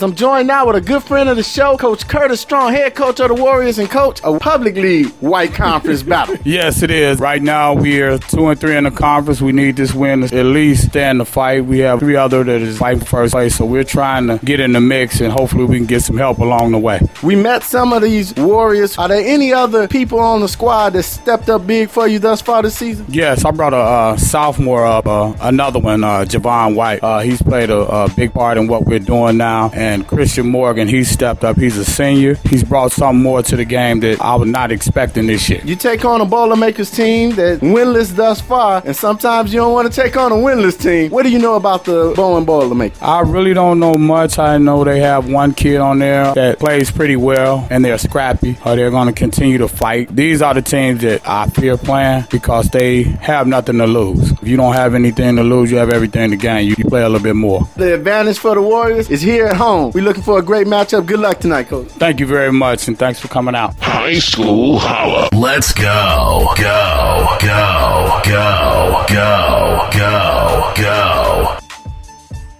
I'm 0.00 0.16
joined 0.16 0.48
now 0.48 0.66
with 0.66 0.74
a 0.74 0.80
good 0.80 1.02
friend 1.04 1.28
of 1.28 1.36
the 1.36 1.44
show, 1.44 1.76
Coach 1.76 2.08
Curtis 2.08 2.40
Strong, 2.40 2.72
head 2.72 2.96
coach 2.96 3.20
of 3.20 3.28
the 3.28 3.34
Warriors 3.34 3.78
and 3.78 3.88
coach 3.88 4.20
a 4.24 4.36
public 4.38 4.74
league 4.74 5.06
white 5.20 5.52
conference 5.54 6.02
battle. 6.02 6.36
Yes, 6.44 6.82
it 6.82 6.90
is. 6.90 7.20
Right 7.20 7.40
now 7.40 7.72
we 7.72 8.00
are 8.02 8.18
two 8.18 8.48
and 8.48 8.58
three 8.58 8.76
in 8.76 8.84
the 8.84 8.90
conference. 8.90 9.40
We 9.40 9.52
need 9.52 9.76
this 9.76 9.94
win 9.94 10.22
to 10.26 10.36
at 10.38 10.44
least 10.46 10.88
stand 10.88 11.20
the 11.20 11.24
fight. 11.24 11.64
We 11.66 11.78
have 11.80 12.00
three 12.00 12.16
other 12.16 12.42
that 12.42 12.60
is 12.62 12.78
fighting 12.78 13.04
first 13.04 13.32
place, 13.32 13.54
so 13.56 13.64
we're 13.64 13.84
trying 13.84 14.26
to 14.26 14.40
get 14.44 14.58
in 14.60 14.72
the 14.72 14.80
mix 14.80 15.20
and 15.20 15.32
hopefully 15.32 15.64
we 15.64 15.76
can 15.76 15.86
get 15.86 16.02
some 16.02 16.16
help 16.16 16.38
along 16.38 16.72
the 16.72 16.78
way. 16.78 17.00
We 17.22 17.36
met 17.36 17.62
some 17.62 17.92
of 17.92 18.02
these 18.02 18.34
Warriors. 18.34 18.98
Are 18.98 19.06
there 19.08 19.24
any 19.24 19.52
other 19.52 19.86
people 19.86 20.18
on 20.18 20.40
the 20.40 20.48
squad 20.48 20.94
that 20.94 21.04
stepped 21.04 21.48
up 21.48 21.64
big 21.66 21.90
for 21.90 22.08
you 22.08 22.18
thus 22.18 22.42
far 22.42 22.62
this 22.62 22.76
season? 22.76 23.06
Yes, 23.08 23.44
I 23.44 23.50
brought 23.52 23.72
a 23.74 23.76
uh, 23.76 24.16
sophomore 24.16 24.84
up, 24.84 25.06
uh, 25.06 25.32
another 25.40 25.78
one, 25.78 26.02
uh, 26.02 26.24
Javon 26.24 26.74
White. 26.74 27.02
Uh, 27.04 27.20
he's 27.20 27.40
played 27.40 27.70
a, 27.70 27.78
a 27.78 28.08
big 28.10 28.34
part 28.34 28.58
in 28.58 28.66
what 28.66 28.84
we're 28.84 28.98
doing 28.98 29.36
now, 29.36 29.70
and 29.72 29.81
Christian 30.06 30.48
Morgan, 30.48 30.88
he's 30.88 31.10
stepped 31.10 31.44
up. 31.44 31.56
He's 31.56 31.76
a 31.76 31.84
senior. 31.84 32.34
He's 32.48 32.64
brought 32.64 32.92
something 32.92 33.22
more 33.22 33.42
to 33.42 33.56
the 33.56 33.64
game 33.64 34.00
that 34.00 34.20
I 34.20 34.34
was 34.36 34.48
not 34.48 34.70
expecting 34.72 35.26
this 35.26 35.48
year. 35.48 35.60
You 35.64 35.76
take 35.76 36.04
on 36.04 36.20
a 36.20 36.24
Boilermakers 36.24 36.90
team 36.90 37.34
that 37.36 37.60
winless 37.60 38.14
thus 38.14 38.40
far, 38.40 38.82
and 38.84 38.94
sometimes 38.96 39.52
you 39.52 39.60
don't 39.60 39.72
want 39.72 39.92
to 39.92 40.02
take 40.02 40.16
on 40.16 40.32
a 40.32 40.36
winless 40.36 40.80
team. 40.80 41.10
What 41.10 41.24
do 41.24 41.30
you 41.30 41.38
know 41.38 41.54
about 41.56 41.84
the 41.84 42.12
Bowen 42.16 42.44
Boilermakers? 42.44 43.00
I 43.00 43.20
really 43.20 43.54
don't 43.54 43.80
know 43.80 43.96
much. 43.96 44.38
I 44.38 44.58
know 44.58 44.84
they 44.84 45.00
have 45.00 45.30
one 45.30 45.54
kid 45.54 45.78
on 45.80 45.98
there 45.98 46.32
that 46.34 46.58
plays 46.58 46.90
pretty 46.90 47.16
well, 47.16 47.66
and 47.70 47.84
they're 47.84 47.98
scrappy. 47.98 48.56
Or 48.64 48.76
they're 48.76 48.90
going 48.90 49.08
to 49.08 49.12
continue 49.12 49.58
to 49.58 49.68
fight. 49.68 50.14
These 50.14 50.42
are 50.42 50.54
the 50.54 50.62
teams 50.62 51.00
that 51.02 51.26
I 51.26 51.46
fear 51.48 51.76
playing 51.76 52.26
because 52.30 52.68
they 52.70 53.02
have 53.02 53.46
nothing 53.46 53.78
to 53.78 53.86
lose. 53.86 54.32
If 54.32 54.46
you 54.46 54.56
don't 54.56 54.74
have 54.74 54.94
anything 54.94 55.36
to 55.36 55.42
lose, 55.42 55.70
you 55.70 55.78
have 55.78 55.90
everything 55.90 56.30
to 56.30 56.36
gain. 56.36 56.68
You 56.68 56.76
play 56.76 57.02
a 57.02 57.08
little 57.08 57.22
bit 57.22 57.36
more. 57.36 57.68
The 57.76 57.94
advantage 57.94 58.38
for 58.38 58.54
the 58.54 58.62
Warriors 58.62 59.10
is 59.10 59.20
here 59.22 59.46
at 59.46 59.56
home. 59.56 59.71
We're 59.94 60.04
looking 60.04 60.22
for 60.22 60.38
a 60.38 60.42
great 60.42 60.66
matchup. 60.66 61.06
Good 61.06 61.20
luck 61.20 61.40
tonight, 61.40 61.68
coach. 61.68 61.88
Thank 61.88 62.20
you 62.20 62.26
very 62.26 62.52
much, 62.52 62.88
and 62.88 62.98
thanks 62.98 63.20
for 63.20 63.28
coming 63.28 63.54
out. 63.54 63.74
High 63.80 64.18
School 64.18 64.78
Holla. 64.78 65.28
Let's 65.32 65.72
go. 65.72 66.52
Go. 66.56 67.36
Go. 67.40 68.20
Go. 68.24 69.04
Go. 69.08 69.88
Go. 69.92 70.72
Go. 70.76 71.58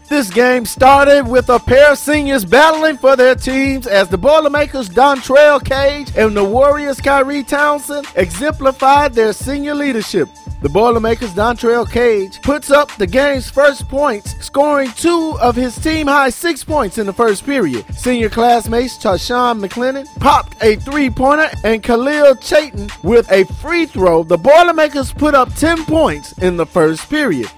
This 0.08 0.30
game 0.30 0.66
started 0.66 1.26
with 1.26 1.48
a 1.48 1.58
pair 1.58 1.92
of 1.92 1.98
seniors 1.98 2.44
battling 2.44 2.98
for 2.98 3.16
their 3.16 3.34
teams 3.34 3.86
as 3.86 4.08
the 4.10 4.18
Boilermakers 4.18 4.90
Dontrell 4.90 5.64
Cage 5.64 6.12
and 6.16 6.36
the 6.36 6.44
Warriors 6.44 7.00
Kyrie 7.00 7.42
Townsend 7.42 8.06
exemplified 8.14 9.14
their 9.14 9.32
senior 9.32 9.74
leadership. 9.74 10.28
The 10.62 10.68
Boilermakers 10.68 11.34
Dontrell 11.34 11.90
Cage 11.90 12.40
puts 12.40 12.70
up 12.70 12.88
the 12.96 13.06
game's 13.06 13.50
first 13.50 13.88
points, 13.88 14.38
scoring 14.38 14.92
two 14.92 15.36
of 15.40 15.56
his 15.56 15.76
team 15.76 16.06
high 16.06 16.30
six 16.30 16.62
points 16.62 16.98
in 16.98 17.06
the 17.06 17.12
first 17.12 17.44
period. 17.44 17.84
Senior 17.96 18.30
classmates 18.30 18.96
Tashawn 18.96 19.60
McLennan 19.60 20.06
popped 20.20 20.62
a 20.62 20.76
three 20.76 21.10
pointer 21.10 21.48
and 21.64 21.82
Khalil 21.82 22.36
Chayton 22.36 22.88
with 23.02 23.28
a 23.32 23.42
free 23.60 23.86
throw. 23.86 24.22
The 24.22 24.38
Boilermakers 24.38 25.12
put 25.12 25.34
up 25.34 25.52
10 25.54 25.84
points 25.84 26.30
in 26.38 26.56
the 26.56 26.66
first 26.66 27.10
period. 27.10 27.50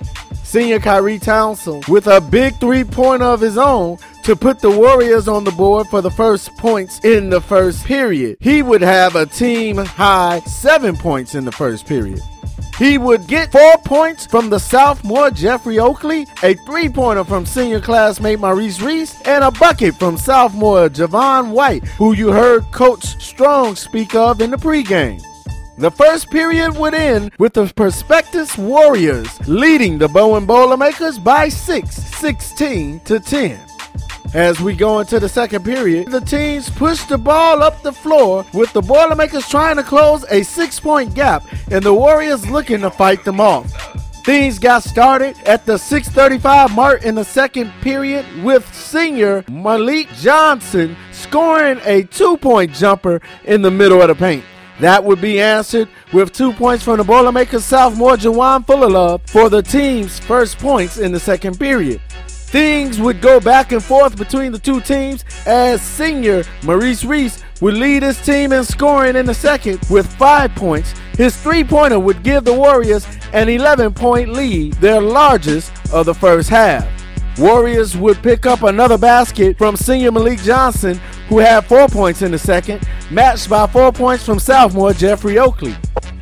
Senior 0.43 0.79
Kyrie 0.79 1.19
Townsend 1.19 1.85
with 1.89 2.07
a 2.07 2.23
big 2.23 2.55
three 2.55 2.85
pointer 2.85 3.27
of 3.27 3.43
his 3.43 3.59
own 3.59 3.99
to 4.23 4.35
put 4.35 4.61
the 4.61 4.71
Warriors 4.71 5.29
on 5.29 5.45
the 5.45 5.51
board 5.51 5.89
for 5.89 6.01
the 6.01 6.11
first 6.11 6.57
points 6.57 7.05
in 7.05 7.29
the 7.29 7.43
first 7.43 7.85
period. 7.85 8.39
He 8.41 8.63
would 8.63 8.81
have 8.81 9.15
a 9.15 9.27
team 9.27 9.77
high 9.77 10.41
seven 10.47 10.97
points 10.97 11.35
in 11.35 11.45
the 11.45 11.53
first 11.53 11.85
period. 11.85 12.23
He 12.79 12.99
would 12.99 13.27
get 13.27 13.53
four 13.53 13.79
points 13.85 14.27
from 14.27 14.51
the 14.51 14.59
sophomore 14.59 15.31
Jeffrey 15.31 15.79
Oakley, 15.79 16.27
a 16.43 16.55
three 16.67 16.89
pointer 16.89 17.25
from 17.25 17.47
senior 17.47 17.81
classmate 17.81 18.41
Maurice 18.41 18.81
Reese, 18.81 19.21
and 19.23 19.45
a 19.45 19.51
bucket 19.53 19.95
from 19.95 20.17
sophomore 20.17 20.89
Javon 20.89 21.51
White, 21.51 21.87
who 21.99 22.15
you 22.15 22.33
heard 22.33 22.71
Coach 22.73 23.05
Strong 23.23 23.77
speak 23.77 24.15
of 24.15 24.41
in 24.41 24.51
the 24.51 24.57
pregame. 24.57 25.23
The 25.77 25.91
first 25.91 26.31
period 26.31 26.77
would 26.77 26.95
end 26.95 27.33
with 27.39 27.55
the 27.55 27.67
Perspectives 27.67 28.57
Warriors 28.57 29.29
leading 29.49 29.99
the 29.99 30.09
Bowen 30.09 30.47
Boilermakers 30.47 31.19
by 31.19 31.49
6, 31.49 31.95
16 31.95 33.01
to 33.01 33.19
10. 33.19 33.74
As 34.35 34.61
we 34.61 34.75
go 34.75 34.99
into 34.99 35.21
the 35.21 35.29
second 35.29 35.65
period, 35.65 36.11
the 36.11 36.21
teams 36.21 36.69
push 36.69 37.05
the 37.05 37.17
ball 37.17 37.63
up 37.63 37.83
the 37.83 37.93
floor 37.93 38.45
with 38.53 38.73
the 38.73 38.83
Boilermakers 38.83 39.49
trying 39.49 39.77
to 39.77 39.85
close 39.85 40.25
a 40.29 40.43
six 40.43 40.81
point 40.81 41.15
gap 41.15 41.45
and 41.71 41.85
the 41.85 41.95
Warriors 41.95 42.45
looking 42.51 42.81
to 42.81 42.91
fight 42.91 43.25
them 43.25 43.41
off. 43.41 43.71
Things 44.25 44.59
got 44.59 44.83
started 44.83 45.37
at 45.47 45.67
the 45.67 45.79
6:35 45.79 46.75
mark 46.75 47.05
in 47.05 47.15
the 47.15 47.25
second 47.25 47.71
period 47.81 48.27
with 48.43 48.67
senior 48.75 49.45
Malik 49.49 50.09
Johnson 50.15 50.97
scoring 51.13 51.81
a 51.85 52.03
two-point 52.03 52.73
jumper 52.73 53.21
in 53.45 53.63
the 53.63 53.71
middle 53.71 54.03
of 54.03 54.09
the 54.09 54.17
paint. 54.17 54.43
That 54.81 55.05
would 55.05 55.21
be 55.21 55.41
answered 55.41 55.89
with 56.13 56.33
two 56.33 56.53
points 56.53 56.83
from 56.83 56.97
the 56.97 57.05
Boilermakers 57.05 57.65
sophomore 57.65 58.17
Jawan 58.17 58.67
Fullerlove 58.67 59.21
for 59.27 59.49
the 59.49 59.63
team's 59.63 60.19
first 60.19 60.59
points 60.59 60.99
in 60.99 61.13
the 61.13 61.21
second 61.21 61.61
period. 61.61 62.01
Things 62.55 63.01
would 63.01 63.21
go 63.21 63.41
back 63.41 63.73
and 63.73 63.83
forth 63.83 64.17
between 64.17 64.53
the 64.53 64.61
two 64.61 64.81
teams 64.81 65.25
as 65.45 65.83
senior 65.83 66.45
Maurice 66.63 67.05
Reese 67.05 67.43
would 67.61 67.75
lead 67.75 68.05
his 68.05 68.25
team 68.25 68.53
in 68.53 68.63
scoring 68.63 69.17
in 69.17 69.27
the 69.27 69.35
second 69.35 69.81
with 69.91 70.07
five 70.15 70.55
points. 70.55 70.95
His 71.17 71.37
three 71.37 71.65
pointer 71.65 71.99
would 71.99 72.23
give 72.23 72.45
the 72.45 72.55
Warriors 72.55 73.09
an 73.33 73.49
11 73.49 73.95
point 73.95 74.29
lead, 74.29 74.75
their 74.75 75.01
largest 75.01 75.73
of 75.93 76.07
the 76.07 76.15
first 76.15 76.49
half. 76.49 76.87
Warriors 77.41 77.97
would 77.97 78.23
pick 78.23 78.47
up 78.47 78.63
another 78.63 78.99
basket 78.99 79.59
from 79.59 79.75
senior 79.75 80.13
Malik 80.13 80.41
Johnson, 80.41 81.01
who 81.29 81.41
had 81.41 81.63
four 81.63 81.89
points 81.89 82.23
in 82.23 82.31
the 82.31 82.39
second, 82.39 82.87
matched 83.11 83.51
by 83.51 83.67
four 83.67 83.91
points 83.91 84.25
from 84.25 84.39
sophomore 84.39 84.93
Jeffrey 84.93 85.41
Oakley. 85.41 85.75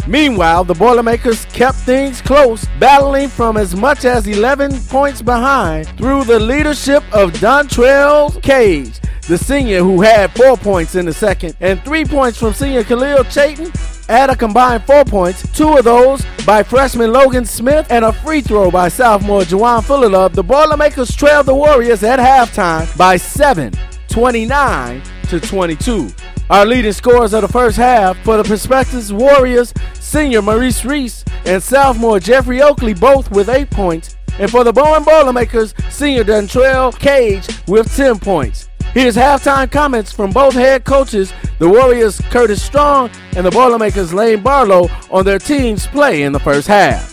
Meanwhile, 0.07 0.65
the 0.65 0.75
Boilermakers 0.75 1.45
kept 1.47 1.79
things 1.79 2.21
close, 2.21 2.67
battling 2.81 3.29
from 3.29 3.57
as 3.57 3.77
much 3.77 4.05
as 4.05 4.27
11 4.27 4.81
points 4.89 5.23
behind 5.23 5.87
through 5.97 6.25
the 6.25 6.41
leadership 6.41 7.05
of 7.13 7.33
Dontrell 7.35 8.43
Cage, 8.43 8.99
the 9.29 9.39
senior 9.39 9.79
who 9.79 10.01
had 10.01 10.33
four 10.33 10.57
points 10.57 10.97
in 10.97 11.07
the 11.07 11.13
second, 11.13 11.57
and 11.61 11.81
three 11.85 12.05
points 12.05 12.37
from 12.39 12.53
senior 12.53 12.83
Khalil 12.83 13.25
Chayton. 13.25 13.71
Add 14.09 14.31
a 14.31 14.37
combined 14.37 14.83
four 14.85 15.05
points, 15.05 15.49
two 15.53 15.77
of 15.79 15.85
those 15.85 16.25
by 16.45 16.65
freshman 16.65 17.13
Logan 17.13 17.45
Smith, 17.45 17.87
and 17.89 18.05
a 18.05 18.13
free 18.13 18.41
throw 18.41 18.71
by 18.71 18.89
sophomore 18.89 19.43
Jawan 19.43 19.85
Fullerlove. 19.85 20.35
The 20.35 20.43
Boilermakers 20.43 21.15
trailed 21.15 21.47
the 21.47 21.55
Warriors 21.55 22.03
at 22.03 22.19
halftime 22.19 22.95
by 22.99 23.17
7, 23.17 23.73
29 24.09 25.03
to 25.29 25.41
22. 25.41 26.11
Our 26.51 26.67
leading 26.67 26.93
scorers 26.93 27.33
of 27.33 27.43
the 27.43 27.49
first 27.49 27.77
half 27.77 28.19
for 28.25 28.37
the 28.37 28.45
Perspectives 28.45 29.13
Warriors, 29.13 29.73
senior 29.95 30.43
Maurice 30.43 30.85
Reese 30.85 31.25
and 31.47 31.63
sophomore 31.63 32.21
Jeffrey 32.21 32.61
Oakley, 32.61 32.95
both 32.95 33.31
with 33.31 33.49
eight 33.49 33.71
points. 33.71 34.17
And 34.39 34.51
for 34.51 34.65
the 34.65 34.73
Bowen 34.73 35.05
Boilermakers, 35.05 35.75
senior 35.91 36.25
Dontrell 36.25 36.99
Cage 36.99 37.47
with 37.69 37.95
10 37.95 38.19
points. 38.19 38.69
Here's 38.95 39.17
halftime 39.17 39.71
comments 39.71 40.13
from 40.13 40.31
both 40.31 40.55
head 40.55 40.85
coaches, 40.85 41.33
the 41.59 41.69
Warriors 41.69 42.21
Curtis 42.31 42.63
Strong 42.63 43.11
and 43.37 43.47
the 43.47 43.51
Boilermakers 43.51 44.13
Lane 44.13 44.43
Barlow, 44.43 44.89
on 45.11 45.25
their 45.25 45.39
team's 45.39 45.87
play 45.87 46.23
in 46.23 46.33
the 46.33 46.41
first 46.41 46.69
half. 46.69 47.12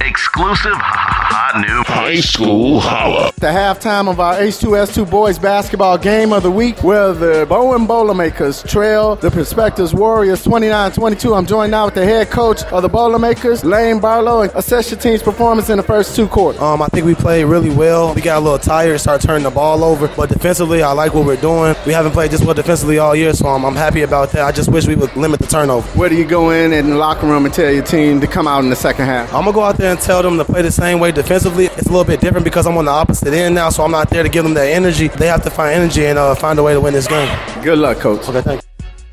Exclusive 0.00 0.74
hot 0.76 1.60
new 1.60 1.82
high 1.92 2.20
school 2.20 2.78
holla. 2.78 3.32
The 3.36 3.48
halftime 3.48 4.08
of 4.08 4.20
our 4.20 4.34
H2S2 4.36 5.10
boys 5.10 5.38
basketball 5.40 5.98
game 5.98 6.32
of 6.32 6.44
the 6.44 6.50
week, 6.50 6.82
where 6.84 7.12
the 7.12 7.46
Bowen 7.48 7.86
Boilermakers 7.86 8.62
trail 8.62 9.16
the 9.16 9.30
Perspectives 9.30 9.92
Warriors 9.94 10.44
29-22. 10.44 11.36
I'm 11.36 11.46
joined 11.46 11.72
now 11.72 11.86
with 11.86 11.94
the 11.94 12.04
head 12.04 12.30
coach 12.30 12.62
of 12.64 12.82
the 12.82 12.88
Boilermakers, 12.88 13.64
Lane 13.64 13.98
Barlow, 13.98 14.42
and 14.42 14.52
assess 14.54 14.90
your 14.90 15.00
team's 15.00 15.22
performance 15.22 15.68
in 15.68 15.78
the 15.78 15.82
first 15.82 16.14
two 16.14 16.28
quarters. 16.28 16.60
Um, 16.62 16.80
I 16.80 16.86
think 16.86 17.04
we 17.04 17.16
played 17.16 17.44
really 17.44 17.70
well. 17.70 18.14
We 18.14 18.20
got 18.20 18.38
a 18.38 18.40
little 18.40 18.58
tired, 18.58 18.98
started 19.00 19.26
turning 19.26 19.44
the 19.44 19.50
ball 19.50 19.82
over, 19.82 20.06
but 20.16 20.28
defensively, 20.28 20.82
I 20.82 20.92
like 20.92 21.12
what 21.12 21.26
we're 21.26 21.40
doing. 21.40 21.74
We 21.86 21.92
haven't 21.92 22.12
played 22.12 22.30
just 22.30 22.44
well 22.44 22.54
defensively 22.54 22.98
all 22.98 23.16
year, 23.16 23.32
so 23.34 23.48
I'm, 23.48 23.64
I'm 23.64 23.74
happy 23.76 24.02
about 24.02 24.30
that. 24.30 24.42
I 24.44 24.52
just 24.52 24.70
wish 24.70 24.86
we 24.86 24.94
would 24.94 25.14
limit 25.16 25.40
the 25.40 25.46
turnover. 25.48 25.86
Where 25.98 26.08
do 26.08 26.16
you 26.16 26.24
go 26.24 26.50
in 26.50 26.72
in 26.72 26.90
the 26.90 26.96
locker 26.96 27.26
room 27.26 27.44
and 27.44 27.52
tell 27.52 27.70
your 27.72 27.84
team 27.84 28.20
to 28.20 28.26
come 28.28 28.46
out 28.46 28.62
in 28.62 28.70
the 28.70 28.76
second 28.76 29.06
half? 29.06 29.34
I'm 29.34 29.42
gonna 29.44 29.52
go 29.52 29.62
out 29.62 29.76
there 29.76 29.87
and 29.88 30.00
tell 30.00 30.22
them 30.22 30.36
to 30.38 30.44
play 30.44 30.62
the 30.62 30.70
same 30.70 31.00
way 31.00 31.12
defensively. 31.12 31.66
It's 31.66 31.86
a 31.86 31.90
little 31.90 32.04
bit 32.04 32.20
different 32.20 32.44
because 32.44 32.66
I'm 32.66 32.76
on 32.76 32.84
the 32.84 32.90
opposite 32.90 33.32
end 33.32 33.54
now, 33.54 33.70
so 33.70 33.84
I'm 33.84 33.90
not 33.90 34.10
there 34.10 34.22
to 34.22 34.28
give 34.28 34.44
them 34.44 34.54
that 34.54 34.68
energy. 34.68 35.08
They 35.08 35.26
have 35.26 35.42
to 35.44 35.50
find 35.50 35.74
energy 35.74 36.06
and 36.06 36.18
uh, 36.18 36.34
find 36.34 36.58
a 36.58 36.62
way 36.62 36.74
to 36.74 36.80
win 36.80 36.94
this 36.94 37.08
game. 37.08 37.28
Good 37.62 37.78
luck, 37.78 37.98
coach. 37.98 38.28
Okay, 38.28 38.42
thank 38.42 38.62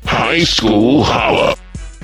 High 0.04 0.44
school 0.44 1.02
holla. 1.02 1.56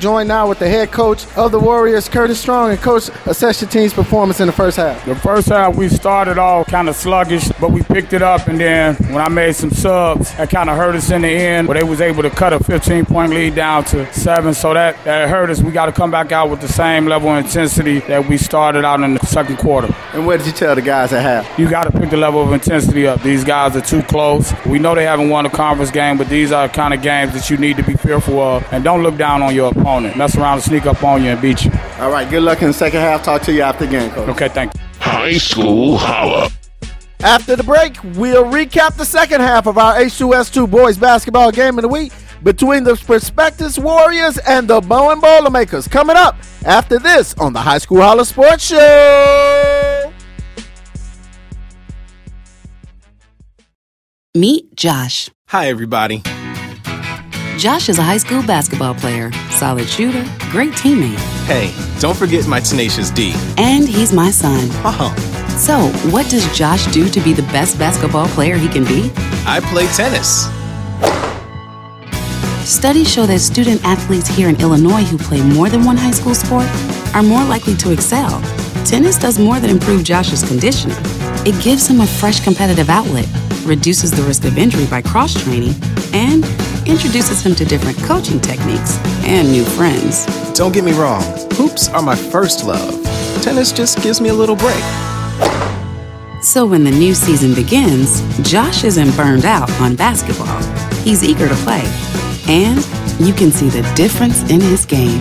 Joined 0.03 0.27
now 0.27 0.49
with 0.49 0.59
the 0.59 0.69
head 0.69 0.91
coach 0.91 1.29
of 1.37 1.53
the 1.53 1.61
Warriors, 1.61 2.09
Curtis 2.09 2.41
Strong, 2.41 2.73
and 2.73 2.81
coach 2.81 3.09
assess 3.25 3.63
your 3.63 3.71
team's 3.71 3.95
performance 3.95 4.41
in 4.41 4.49
the 4.49 4.53
first 4.53 4.77
half. 4.77 5.05
The 5.05 5.15
first 5.15 5.49
half 5.49 5.77
we 5.77 5.89
started 5.89 6.39
off 6.39 6.67
kind 6.67 6.89
of 6.89 6.97
sluggish, 6.97 7.49
but 7.61 7.71
we 7.71 7.85
picked 7.85 8.13
it 8.13 8.21
up, 8.21 8.49
and 8.49 8.59
then 8.59 8.97
when 8.97 9.19
I 9.19 9.29
made 9.29 9.55
some 9.55 9.71
subs, 9.71 10.35
that 10.35 10.51
kind 10.51 10.69
of 10.69 10.77
hurt 10.77 10.97
us 10.97 11.13
in 11.13 11.23
the 11.23 11.29
end. 11.29 11.69
But 11.69 11.75
they 11.75 11.85
was 11.85 12.01
able 12.01 12.25
to 12.25 12.31
cut 12.31 12.53
a 12.53 12.59
15 12.59 13.05
point 13.07 13.31
lead 13.33 13.55
down 13.55 13.85
to 13.85 14.13
seven, 14.13 14.55
so 14.55 14.75
that 14.75 14.97
that 15.05 15.29
hurt 15.29 15.51
us. 15.51 15.63
We 15.63 15.71
got 15.71 15.87
to 15.87 15.93
come 15.93 16.11
back 16.11 16.33
out 16.33 16.51
with 16.51 16.63
the 16.63 16.69
same 16.69 17.07
level 17.07 17.29
of 17.29 17.45
intensity 17.45 18.01
that 18.01 18.29
we 18.29 18.39
started 18.39 18.85
out 18.85 19.01
in 19.03 19.15
the 19.15 19.25
second 19.27 19.59
quarter. 19.59 19.95
And 20.15 20.27
what 20.27 20.39
did 20.39 20.49
you 20.49 20.53
tell 20.53 20.75
the 20.75 20.83
guys 20.83 21.13
at 21.13 21.23
half? 21.23 21.57
You 21.61 21.71
got 21.71 21.85
to 21.85 21.93
pick 21.97 22.11
the 22.11 22.17
level 22.17 22.43
of 22.43 22.53
intensity 22.53 23.07
up. 23.07 23.23
These 23.23 23.45
guys 23.45 23.77
are 23.77 23.81
too 23.81 24.03
close. 24.03 24.53
We 24.67 24.81
know 24.81 24.97
they 24.97 25.05
haven't 25.05 25.29
won 25.29 25.47
a 25.47 25.51
conference 25.51 25.93
game, 25.93 26.19
but 26.19 26.29
these 26.29 26.51
are 26.51 26.67
the 26.67 26.75
kind 26.75 26.93
of 26.93 27.03
games 27.03 27.35
that 27.35 27.49
you 27.51 27.57
need 27.57 27.77
to 27.77 27.85
be 27.85 27.95
fearful 27.95 28.41
of, 28.41 28.67
and 28.73 28.83
don't 28.83 29.05
look 29.05 29.17
down 29.17 29.43
on 29.43 29.55
your 29.55 29.71
opponent. 29.71 29.92
Mess 30.01 30.37
around 30.37 30.55
and 30.55 30.63
sneak 30.63 30.87
up 30.87 31.03
on 31.05 31.23
you 31.23 31.31
and 31.31 31.41
beat 31.41 31.65
you. 31.65 31.73
All 31.99 32.11
right, 32.11 32.29
good 32.29 32.43
luck 32.43 32.63
in 32.63 32.69
the 32.69 32.75
second 32.75 33.01
half. 33.01 33.23
Talk 33.23 33.43
to 33.43 33.53
you 33.53 33.63
after 33.63 33.87
the 33.87 33.91
game, 33.93 34.11
coach. 34.11 34.29
Okay, 34.31 34.49
thank 34.49 34.75
you. 34.75 34.81
High 34.99 35.39
school 35.39 35.97
holla. 35.99 36.51
After 37.21 37.55
the 37.55 37.63
break, 37.63 38.03
we'll 38.17 38.45
recap 38.45 38.97
the 38.97 39.05
second 39.05 39.43
half 39.43 39.67
of 39.67 39.79
our 39.79 39.95
H2S2 39.95 40.69
boys 40.69 40.99
basketball 40.99 41.53
game 41.53 41.79
of 41.79 41.83
the 41.83 41.89
week 41.89 42.13
between 42.43 42.83
the 42.83 42.97
Perspectives 42.97 43.79
Warriors 43.79 44.39
and 44.39 44.67
the 44.67 44.81
Bowen 44.81 45.21
Boilermakers. 45.21 45.87
Coming 45.87 46.17
up 46.17 46.37
after 46.65 46.99
this 46.99 47.35
on 47.35 47.53
the 47.53 47.61
High 47.61 47.79
School 47.79 48.01
Holla 48.01 48.25
Sports 48.25 48.67
Show. 48.67 50.13
Meet 54.35 54.75
Josh. 54.75 55.31
Hi, 55.49 55.69
everybody. 55.69 56.23
Josh 57.63 57.89
is 57.89 57.97
a 58.01 58.03
high 58.03 58.17
school 58.17 58.43
basketball 58.43 58.93
player, 58.93 59.31
solid 59.51 59.89
shooter, 59.89 60.25
great 60.51 60.73
teammate, 60.73 61.15
Hey, 61.47 61.73
don't 62.01 62.17
forget 62.17 62.49
my 62.49 62.59
tenacious 62.59 63.09
D. 63.09 63.35
and 63.57 63.89
he's 63.89 64.13
my 64.13 64.33
son. 64.33 64.69
Oh, 64.85 65.15
So, 65.57 65.87
what 66.11 66.29
does 66.29 66.45
Josh 66.59 66.87
do 66.87 67.09
to 67.09 67.21
be 67.21 67.33
the 67.33 67.45
best 67.55 67.79
basketball 67.79 68.27
player 68.31 68.57
he 68.57 68.69
can 68.69 68.83
be? 68.83 69.13
I 69.47 69.61
play 69.61 69.87
tennis. 69.95 70.49
Studies 72.69 73.09
show 73.09 73.27
that 73.27 73.39
student 73.39 73.81
athletes 73.85 74.27
here 74.27 74.49
in 74.49 74.61
Illinois 74.61 75.05
who 75.05 75.17
play 75.17 75.41
more 75.41 75.69
than 75.69 75.85
one 75.85 75.97
high 75.97 76.11
school 76.11 76.35
sport 76.35 76.67
are 77.15 77.23
more 77.23 77.45
likely 77.45 77.77
to 77.77 77.93
excel. 77.93 78.43
Tennis 78.85 79.17
does 79.17 79.39
more 79.39 79.61
than 79.61 79.71
improve 79.71 80.03
Josh's 80.03 80.43
conditioning. 80.43 80.97
It 81.47 81.63
gives 81.63 81.87
him 81.87 82.01
a 82.01 82.09
fresh 82.09 82.41
competitive 82.41 82.91
outlet, 82.91 83.29
reduces 83.65 84.11
the 84.11 84.23
risk 84.23 84.45
of 84.47 84.59
injury 84.59 84.87
by 84.87 85.01
cross 85.01 85.41
training, 85.41 85.75
and 86.13 86.43
introduces 86.87 87.45
him 87.45 87.55
to 87.55 87.65
different 87.65 87.99
coaching 87.99 88.41
techniques 88.41 88.99
and 89.25 89.51
new 89.51 89.65
friends. 89.65 90.27
Don't 90.55 90.73
get 90.73 90.85
me 90.85 90.93
wrong, 90.93 91.23
hoops 91.53 91.89
are 91.89 92.03
my 92.03 92.17
first 92.17 92.65
love. 92.65 93.03
Tennis 93.43 93.73
just 93.73 94.03
gives 94.03 94.21
me 94.21 94.29
a 94.29 94.35
little 94.35 94.57
break. 94.57 94.83
So 96.43 96.67
when 96.67 96.85
the 96.85 96.91
new 96.91 97.15
season 97.15 97.55
begins, 97.55 98.21
Josh 98.49 98.85
isn't 98.85 99.17
burned 99.17 99.45
out 99.45 99.71
on 99.81 99.95
basketball. 99.95 100.61
He's 101.03 101.23
eager 101.23 101.49
to 101.49 101.55
play. 101.57 101.83
And 102.49 102.79
you 103.21 103.33
can 103.33 103.53
see 103.53 103.69
the 103.69 103.83
difference 103.95 104.43
in 104.51 104.61
his 104.61 104.85
game. 104.85 105.21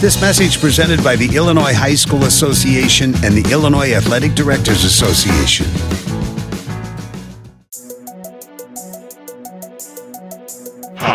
This 0.00 0.20
message 0.20 0.60
presented 0.60 1.02
by 1.02 1.16
the 1.16 1.36
Illinois 1.36 1.72
High 1.72 1.94
School 1.94 2.24
Association 2.24 3.14
and 3.24 3.34
the 3.34 3.50
Illinois 3.52 3.94
Athletic 3.94 4.34
Directors 4.34 4.84
Association. 4.84 5.66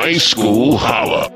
High 0.07 0.13
school 0.13 0.77
holla. 0.77 1.29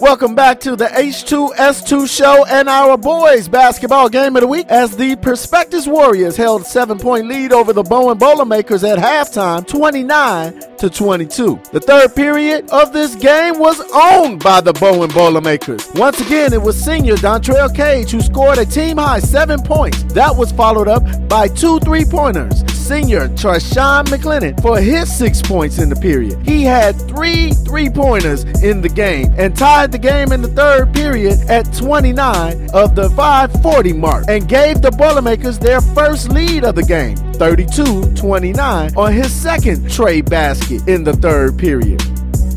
Welcome 0.00 0.36
back 0.36 0.60
to 0.60 0.76
the 0.76 0.84
H2S2 0.84 2.08
show 2.08 2.44
and 2.46 2.68
our 2.68 2.96
boys 2.96 3.48
basketball 3.48 4.08
game 4.08 4.36
of 4.36 4.42
the 4.42 4.46
week 4.46 4.68
as 4.68 4.96
the 4.96 5.16
Perspectives 5.16 5.88
Warriors 5.88 6.36
held 6.36 6.62
a 6.62 6.64
seven 6.64 7.00
point 7.00 7.26
lead 7.26 7.52
over 7.52 7.72
the 7.72 7.82
Bowen 7.82 8.16
Boilermakers 8.16 8.84
at 8.84 9.00
halftime 9.00 9.66
29 9.66 10.60
to 10.78 10.88
22. 10.88 11.60
The 11.72 11.80
third 11.80 12.14
period 12.14 12.70
of 12.70 12.92
this 12.92 13.16
game 13.16 13.58
was 13.58 13.80
owned 13.92 14.40
by 14.44 14.60
the 14.60 14.72
Bowen 14.74 15.10
Boilermakers. 15.10 15.88
Once 15.96 16.20
again, 16.20 16.52
it 16.52 16.62
was 16.62 16.80
senior 16.80 17.16
Dontrell 17.16 17.74
Cage 17.74 18.12
who 18.12 18.20
scored 18.20 18.58
a 18.58 18.66
team 18.66 18.98
high 18.98 19.18
seven 19.18 19.60
points. 19.60 20.04
That 20.12 20.36
was 20.36 20.52
followed 20.52 20.86
up 20.86 21.02
by 21.28 21.48
two 21.48 21.80
three 21.80 22.04
pointers. 22.04 22.62
Senior 22.90 23.28
Trishawn 23.28 24.06
McLennan 24.06 24.60
for 24.60 24.80
his 24.80 25.16
six 25.16 25.40
points 25.40 25.78
in 25.78 25.88
the 25.88 25.94
period. 25.94 26.36
He 26.44 26.64
had 26.64 27.00
three 27.02 27.52
three 27.52 27.88
pointers 27.88 28.42
in 28.64 28.80
the 28.80 28.88
game 28.88 29.32
and 29.38 29.56
tied 29.56 29.92
the 29.92 29.98
game 29.98 30.32
in 30.32 30.42
the 30.42 30.48
third 30.48 30.92
period 30.92 31.38
at 31.48 31.72
29 31.72 32.68
of 32.74 32.96
the 32.96 33.08
540 33.10 33.92
mark 33.92 34.24
and 34.26 34.48
gave 34.48 34.82
the 34.82 34.90
Boilermakers 34.90 35.56
their 35.56 35.80
first 35.80 36.30
lead 36.30 36.64
of 36.64 36.74
the 36.74 36.82
game, 36.82 37.16
32 37.34 38.16
29, 38.16 38.96
on 38.96 39.12
his 39.12 39.32
second 39.32 39.88
trade 39.88 40.28
basket 40.28 40.88
in 40.88 41.04
the 41.04 41.12
third 41.12 41.56
period. 41.56 42.02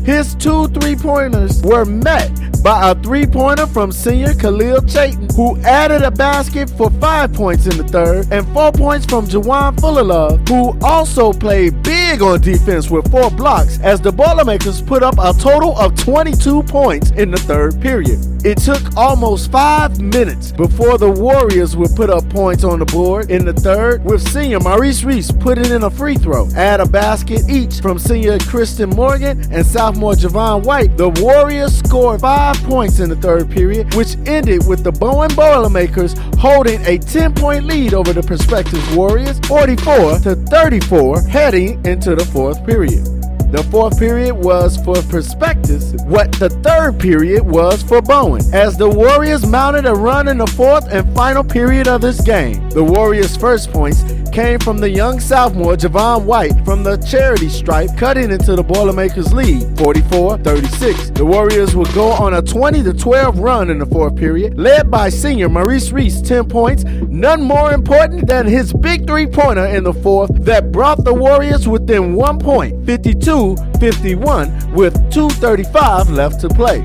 His 0.04 0.34
two 0.34 0.68
three 0.68 0.96
pointers 0.96 1.62
were 1.62 1.86
met 1.86 2.30
by 2.64 2.90
a 2.90 2.94
three 2.94 3.26
pointer 3.26 3.66
from 3.66 3.92
senior 3.92 4.32
Khalil 4.34 4.80
Chayton, 4.82 5.28
who 5.36 5.58
added 5.60 6.02
a 6.02 6.10
basket 6.10 6.70
for 6.70 6.90
five 6.92 7.32
points 7.32 7.66
in 7.66 7.76
the 7.76 7.84
third, 7.84 8.32
and 8.32 8.46
four 8.54 8.72
points 8.72 9.04
from 9.04 9.26
Jawan 9.26 9.78
Fullerlove, 9.78 10.48
who 10.48 10.78
also 10.82 11.32
played 11.32 11.82
big 11.82 12.22
on 12.22 12.40
defense 12.40 12.90
with 12.90 13.10
four 13.10 13.30
blocks, 13.30 13.78
as 13.80 14.00
the 14.00 14.10
Boilermakers 14.10 14.80
put 14.80 15.02
up 15.02 15.16
a 15.18 15.34
total 15.38 15.76
of 15.78 15.94
22 15.96 16.62
points 16.64 17.10
in 17.12 17.30
the 17.30 17.36
third 17.36 17.80
period. 17.82 18.18
It 18.46 18.58
took 18.58 18.96
almost 18.96 19.50
five 19.50 20.00
minutes 20.00 20.52
before 20.52 20.98
the 20.98 21.10
Warriors 21.10 21.76
would 21.76 21.94
put 21.96 22.10
up 22.10 22.28
points 22.30 22.64
on 22.64 22.78
the 22.78 22.84
board 22.86 23.30
in 23.30 23.44
the 23.44 23.54
third, 23.54 24.04
with 24.04 24.26
senior 24.26 24.60
Maurice 24.60 25.04
Reese 25.04 25.30
putting 25.32 25.70
in 25.70 25.82
a 25.82 25.90
free 25.90 26.16
throw, 26.16 26.48
add 26.56 26.80
a 26.80 26.86
basket 26.86 27.42
each 27.48 27.80
from 27.80 27.98
senior 27.98 28.38
Christian 28.38 28.90
Morgan 28.90 29.40
and 29.52 29.64
sophomore 29.94 30.14
Javon 30.14 30.64
White. 30.64 30.96
The 30.96 31.08
Warriors 31.22 31.76
scored 31.76 32.20
five 32.20 32.56
points 32.64 32.98
in 32.98 33.08
the 33.08 33.16
third 33.16 33.50
period, 33.50 33.94
which 33.94 34.16
ended 34.26 34.66
with 34.66 34.82
the 34.82 34.90
Bowen 34.90 35.30
Boilermakers 35.34 36.14
holding 36.38 36.84
a 36.86 36.98
10 36.98 37.34
point 37.34 37.64
lead 37.64 37.94
over 37.94 38.12
the 38.12 38.22
Perspectives 38.22 38.94
Warriors, 38.94 39.38
44 39.40 40.18
to 40.20 40.34
34, 40.34 41.22
heading 41.22 41.84
into 41.86 42.14
the 42.14 42.24
fourth 42.24 42.64
period. 42.66 43.04
The 43.52 43.62
fourth 43.70 44.00
period 44.00 44.34
was 44.34 44.76
for 44.78 45.00
Perspectives, 45.02 45.94
what 46.06 46.32
the 46.32 46.48
third 46.48 46.98
period 46.98 47.44
was 47.44 47.84
for 47.84 48.02
Bowen, 48.02 48.42
as 48.52 48.76
the 48.76 48.88
Warriors 48.88 49.46
mounted 49.46 49.86
a 49.86 49.94
run 49.94 50.26
in 50.26 50.38
the 50.38 50.46
fourth 50.48 50.88
and 50.90 51.14
final 51.14 51.44
period 51.44 51.86
of 51.86 52.00
this 52.00 52.20
game. 52.20 52.68
The 52.70 52.82
Warriors' 52.82 53.36
first 53.36 53.70
points 53.70 54.02
came 54.34 54.58
from 54.58 54.78
the 54.78 54.90
young 54.90 55.20
sophomore 55.20 55.76
Javon 55.76 56.24
White 56.24 56.64
from 56.64 56.82
the 56.82 56.96
charity 56.96 57.48
stripe, 57.48 57.96
cutting 57.96 58.32
into 58.32 58.56
the 58.56 58.64
Boilermakers' 58.64 59.32
lead, 59.32 59.62
44-36. 59.76 61.14
The 61.14 61.24
Warriors 61.24 61.76
would 61.76 61.92
go 61.94 62.08
on 62.08 62.34
a 62.34 62.42
20-12 62.42 63.40
run 63.40 63.70
in 63.70 63.78
the 63.78 63.86
fourth 63.86 64.16
period, 64.16 64.58
led 64.58 64.90
by 64.90 65.08
senior 65.08 65.48
Maurice 65.48 65.92
Reese, 65.92 66.20
10 66.20 66.48
points, 66.48 66.82
none 66.82 67.44
more 67.44 67.72
important 67.72 68.26
than 68.26 68.44
his 68.44 68.72
big 68.72 69.06
three-pointer 69.06 69.66
in 69.66 69.84
the 69.84 69.94
fourth 69.94 70.32
that 70.44 70.72
brought 70.72 71.04
the 71.04 71.14
Warriors 71.14 71.68
within 71.68 72.14
one 72.14 72.40
point, 72.40 72.84
52 72.86 73.54
51 73.78 74.74
with 74.74 74.94
2.35 75.12 76.10
left 76.10 76.40
to 76.40 76.48
play. 76.48 76.82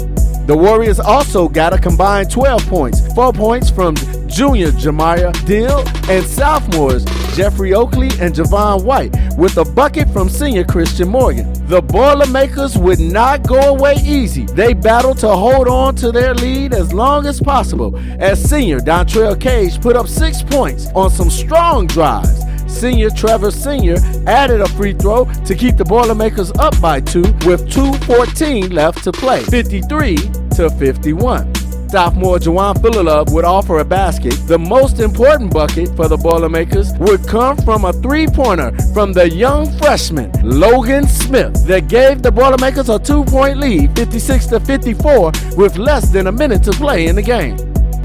The 0.49 0.57
Warriors 0.57 0.99
also 0.99 1.47
got 1.47 1.73
a 1.73 1.77
combined 1.77 2.31
12 2.31 2.65
points, 2.65 3.13
4 3.13 3.33
points 3.33 3.69
from 3.69 3.93
junior 4.25 4.71
Jemiah 4.71 5.31
Dill 5.45 5.87
and 6.09 6.25
sophomores 6.25 7.05
Jeffrey 7.35 7.75
Oakley 7.75 8.09
and 8.19 8.33
Javon 8.33 8.83
White, 8.83 9.15
with 9.37 9.57
a 9.57 9.63
bucket 9.63 10.09
from 10.09 10.27
senior 10.27 10.63
Christian 10.63 11.07
Morgan. 11.07 11.53
the 11.67 11.83
Boilermakers 11.83 12.75
would 12.79 12.99
not 12.99 13.47
go 13.47 13.59
away 13.59 13.97
easy. 14.03 14.45
They 14.45 14.73
battled 14.73 15.19
to 15.19 15.29
hold 15.29 15.67
on 15.67 15.93
to 15.97 16.11
their 16.11 16.33
lead 16.33 16.73
as 16.73 16.91
long 16.93 17.27
as 17.27 17.39
possible 17.39 17.95
as 18.19 18.43
senior 18.43 18.79
Dontrell 18.79 19.39
Cage 19.39 19.79
put 19.79 19.95
up 19.95 20.07
six 20.07 20.41
points 20.41 20.87
on 20.95 21.11
some 21.11 21.29
strong 21.29 21.85
drives. 21.85 22.48
Senior 22.69 23.09
Trevor 23.09 23.51
Senior 23.51 23.97
added 24.27 24.61
a 24.61 24.69
free 24.69 24.93
throw 24.93 25.25
to 25.45 25.55
keep 25.55 25.75
the 25.75 25.85
Boilermakers 25.85 26.51
up 26.59 26.79
by 26.79 27.01
two 27.01 27.23
with 27.45 27.67
2.14 27.69 28.71
left 28.71 29.03
to 29.03 29.11
play, 29.11 29.43
53 29.43 30.15
to 30.55 30.69
51. 30.69 31.53
Sophomore 31.89 32.37
Jawan 32.37 32.79
Fullerlove 32.81 33.33
would 33.33 33.45
offer 33.45 33.79
a 33.79 33.85
basket. 33.85 34.33
The 34.45 34.59
most 34.59 34.99
important 34.99 35.51
bucket 35.51 35.95
for 35.95 36.07
the 36.07 36.17
Boilermakers 36.17 36.93
would 36.99 37.27
come 37.27 37.57
from 37.57 37.83
a 37.83 37.91
three-pointer 37.91 38.77
from 38.93 39.11
the 39.11 39.27
young 39.27 39.75
freshman 39.79 40.31
Logan 40.43 41.07
Smith 41.07 41.65
that 41.65 41.87
gave 41.87 42.21
the 42.21 42.31
Boilermakers 42.31 42.89
a 42.89 42.99
two-point 42.99 43.57
lead, 43.57 43.95
56 43.95 44.45
to 44.47 44.59
54, 44.59 45.31
with 45.57 45.77
less 45.77 46.11
than 46.11 46.27
a 46.27 46.31
minute 46.31 46.61
to 46.63 46.71
play 46.71 47.07
in 47.07 47.15
the 47.15 47.23
game. 47.23 47.57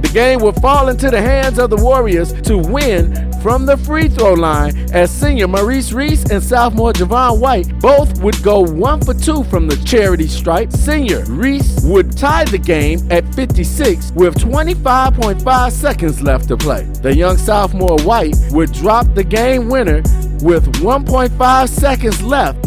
The 0.04 0.12
game 0.12 0.40
would 0.40 0.56
fall 0.56 0.90
into 0.90 1.10
the 1.10 1.20
hands 1.20 1.58
of 1.58 1.70
the 1.70 1.76
Warriors 1.76 2.34
to 2.42 2.58
win 2.58 3.32
from 3.40 3.64
the 3.64 3.78
free 3.78 4.06
throw 4.08 4.34
line 4.34 4.76
as 4.92 5.10
senior 5.10 5.48
Maurice 5.48 5.92
Reese 5.92 6.24
and 6.30 6.42
sophomore 6.42 6.92
Javon 6.92 7.40
White 7.40 7.80
both 7.80 8.20
would 8.20 8.40
go 8.42 8.60
one 8.60 9.00
for 9.00 9.14
two 9.14 9.44
from 9.44 9.66
the 9.66 9.76
charity 9.76 10.28
stripe. 10.28 10.72
Senior 10.72 11.24
Reese 11.24 11.80
would 11.84 12.14
tie 12.18 12.44
the 12.44 12.58
game 12.58 13.00
at 13.10 13.34
56 13.34 14.12
with 14.12 14.34
25.5 14.34 15.72
seconds 15.72 16.20
left 16.20 16.48
to 16.48 16.58
play. 16.58 16.82
The 17.00 17.16
young 17.16 17.38
sophomore 17.38 17.96
White 18.00 18.36
would 18.50 18.74
drop 18.74 19.06
the 19.14 19.24
game 19.24 19.70
winner 19.70 20.02
with 20.42 20.70
1.5 20.82 21.68
seconds 21.70 22.22
left, 22.22 22.60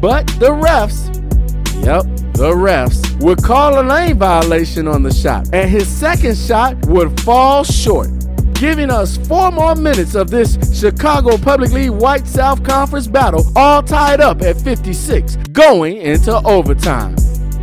but 0.00 0.26
the 0.40 0.50
refs, 0.50 1.14
yep, 1.84 2.04
the 2.34 2.50
refs 2.50 3.20
would 3.22 3.42
call 3.42 3.80
a 3.80 3.82
lane 3.82 4.18
violation 4.18 4.88
on 4.88 5.02
the 5.02 5.12
shot, 5.12 5.48
and 5.52 5.70
his 5.70 5.86
second 5.86 6.36
shot 6.36 6.76
would 6.86 7.20
fall 7.20 7.62
short, 7.62 8.08
giving 8.54 8.90
us 8.90 9.16
four 9.28 9.50
more 9.52 9.74
minutes 9.74 10.14
of 10.14 10.30
this 10.30 10.56
Chicago 10.78 11.36
Public 11.36 11.70
League 11.72 11.90
White 11.90 12.26
South 12.26 12.64
Conference 12.64 13.06
battle, 13.06 13.46
all 13.56 13.82
tied 13.82 14.20
up 14.20 14.42
at 14.42 14.60
56, 14.60 15.36
going 15.52 15.98
into 15.98 16.34
overtime. 16.46 17.16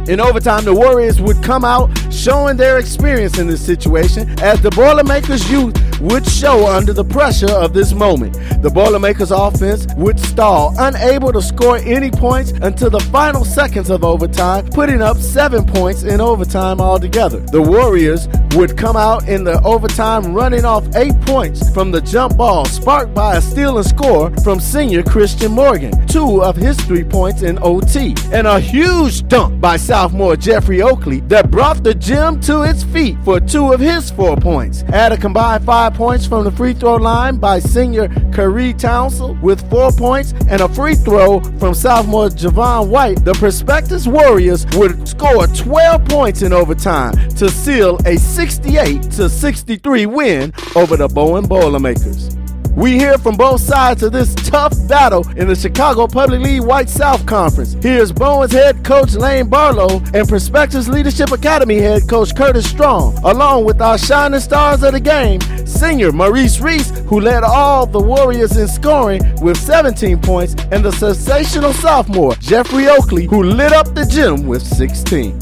In 0.08 0.20
overtime, 0.20 0.66
the 0.66 0.74
Warriors 0.74 1.22
would 1.22 1.44
come 1.44 1.64
out 1.64 1.90
showing 2.12 2.58
their 2.58 2.78
experience 2.78 3.38
in 3.38 3.48
this 3.48 3.66
situation 3.66 4.30
as 4.40 4.62
the 4.62 4.70
Boilermakers 4.72 5.50
youth 5.50 5.76
would 6.00 6.26
show 6.26 6.68
under 6.68 6.94
the 6.94 7.04
pressure 7.04 7.52
of 7.52 7.74
this 7.74 7.94
moment. 7.94 8.34
The 8.62 8.70
Boilermakers 8.70 9.32
offense 9.32 9.86
would 9.96 10.20
stall, 10.20 10.74
unable 10.78 11.34
to 11.34 11.42
score 11.42 11.78
any 11.78 12.10
points 12.10 12.52
until 12.52 12.90
the 12.90 13.00
final 13.12 13.44
seconds 13.44 13.90
of 13.90 14.04
overtime, 14.04 14.68
putting 14.68 15.02
up 15.02 15.18
seven 15.18 15.66
points 15.66 16.04
in 16.04 16.22
overtime 16.22 16.80
altogether. 16.80 17.40
The 17.40 17.62
Warriors 17.62 18.28
would 18.56 18.78
come 18.78 18.96
out 18.96 19.28
in 19.28 19.44
the 19.44 19.62
overtime 19.64 20.34
running 20.34 20.66
off 20.66 20.88
eight 20.96 21.20
points 21.22 21.70
from 21.72 21.92
the 21.92 22.02
jump 22.02 22.38
ball, 22.38 22.66
sparked 22.66 23.14
by 23.14 23.36
a 23.36 23.42
steal 23.42 23.78
and 23.78 23.88
score 23.88 24.36
from 24.38 24.60
senior 24.60 25.04
Christian 25.04 25.52
Morgan, 25.52 26.08
two 26.08 26.44
of 26.44 26.56
his 26.56 26.80
three 26.82 27.04
points 27.04 27.42
in 27.42 27.60
OT, 27.62 28.16
and 28.32 28.48
a 28.48 28.60
huge 28.60 29.28
dunk 29.28 29.60
by 29.60 29.78
sophomore 29.78 30.36
Jeffrey 30.36 30.82
Oakley 30.82 31.20
that 31.22 31.52
brought 31.52 31.84
the 31.84 31.94
gym 32.00 32.40
to 32.42 32.64
its 32.64 32.84
feet 32.84 33.18
for 33.24 33.40
two 33.40 33.74
of 33.74 33.80
his 33.80 34.10
four 34.10 34.36
points. 34.38 34.84
Add 34.84 35.12
a 35.12 35.18
combined 35.18 35.66
five 35.66 35.94
points 35.94 36.26
from 36.26 36.44
the 36.44 36.52
free 36.52 36.74
throw 36.74 36.96
line 36.96 37.38
by 37.38 37.60
senior 37.60 38.08
Kyrie 38.32 38.74
Townsend 38.74 39.42
with 39.42 39.70
four 39.70 39.92
points 39.92 40.34
and 40.48 40.62
a 40.62 40.70
free 40.70 40.96
throw 40.96 41.40
from 41.60 41.74
sophomore 41.74 42.30
Javon 42.30 42.90
White. 42.90 43.24
The 43.24 43.34
Perspectives 43.34 44.08
Warriors 44.08 44.66
would 44.74 45.08
score 45.08 45.48
12 45.48 46.06
points 46.06 46.42
in 46.42 46.54
overtime 46.54 47.14
to 47.36 47.50
seal 47.50 47.98
a 48.06 48.18
68 48.18 49.04
to 49.04 49.30
63 49.30 50.06
win 50.06 50.54
over 50.76 50.98
the 50.98 51.08
Bowen 51.08 51.46
Boilermakers. 51.46 52.39
We 52.76 52.98
hear 52.98 53.18
from 53.18 53.36
both 53.36 53.62
sides 53.62 54.04
of 54.04 54.14
this 54.14 54.34
tough 54.36 54.74
battle 54.88 55.28
in 55.38 55.48
the 55.48 55.56
Chicago 55.56 56.08
Public 56.08 56.42
League 56.42 56.62
White 56.62 56.90
South 56.90 57.26
Conference. 57.26 57.74
Here's 57.82 58.12
Bowen's 58.12 58.54
head 58.54 58.86
coach 58.86 59.14
Lane 59.16 59.50
Barlow 59.50 60.02
and 60.14 60.28
Perspectives 60.28 60.88
Leadership 60.88 61.32
Academy 61.32 61.78
head 61.80 62.08
coach 62.08 62.36
Curtis 62.36 62.70
Strong, 62.70 63.18
along 63.24 63.66
with 63.66 63.82
our 63.82 63.98
shining 63.98 64.40
stars 64.40 64.84
of 64.84 64.94
the 64.94 65.00
game, 65.00 65.42
senior 65.66 66.12
Maurice 66.12 66.62
Reese, 66.62 66.90
who 67.08 67.20
led 67.20 67.44
all 67.44 67.86
the 67.86 68.00
Warriors 68.00 68.56
in 68.56 68.68
scoring 68.68 69.22
with 69.42 69.58
17 69.58 70.22
points, 70.22 70.56
and 70.72 70.84
the 70.84 70.92
sensational 70.92 71.74
sophomore 71.74 72.36
Jeffrey 72.36 72.88
Oakley, 72.88 73.26
who 73.26 73.44
lit 73.44 73.74
up 73.74 73.94
the 73.94 74.06
gym 74.06 74.48
with 74.48 74.62
16. 74.62 75.38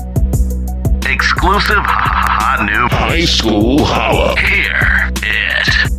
Exclusive 1.05 1.77
hot 1.77 2.65
new 2.65 2.87
high 2.89 3.25
school 3.25 3.83
holla. 3.85 4.37
Here 4.39 5.11
it 5.21 5.81
comes. 5.83 5.96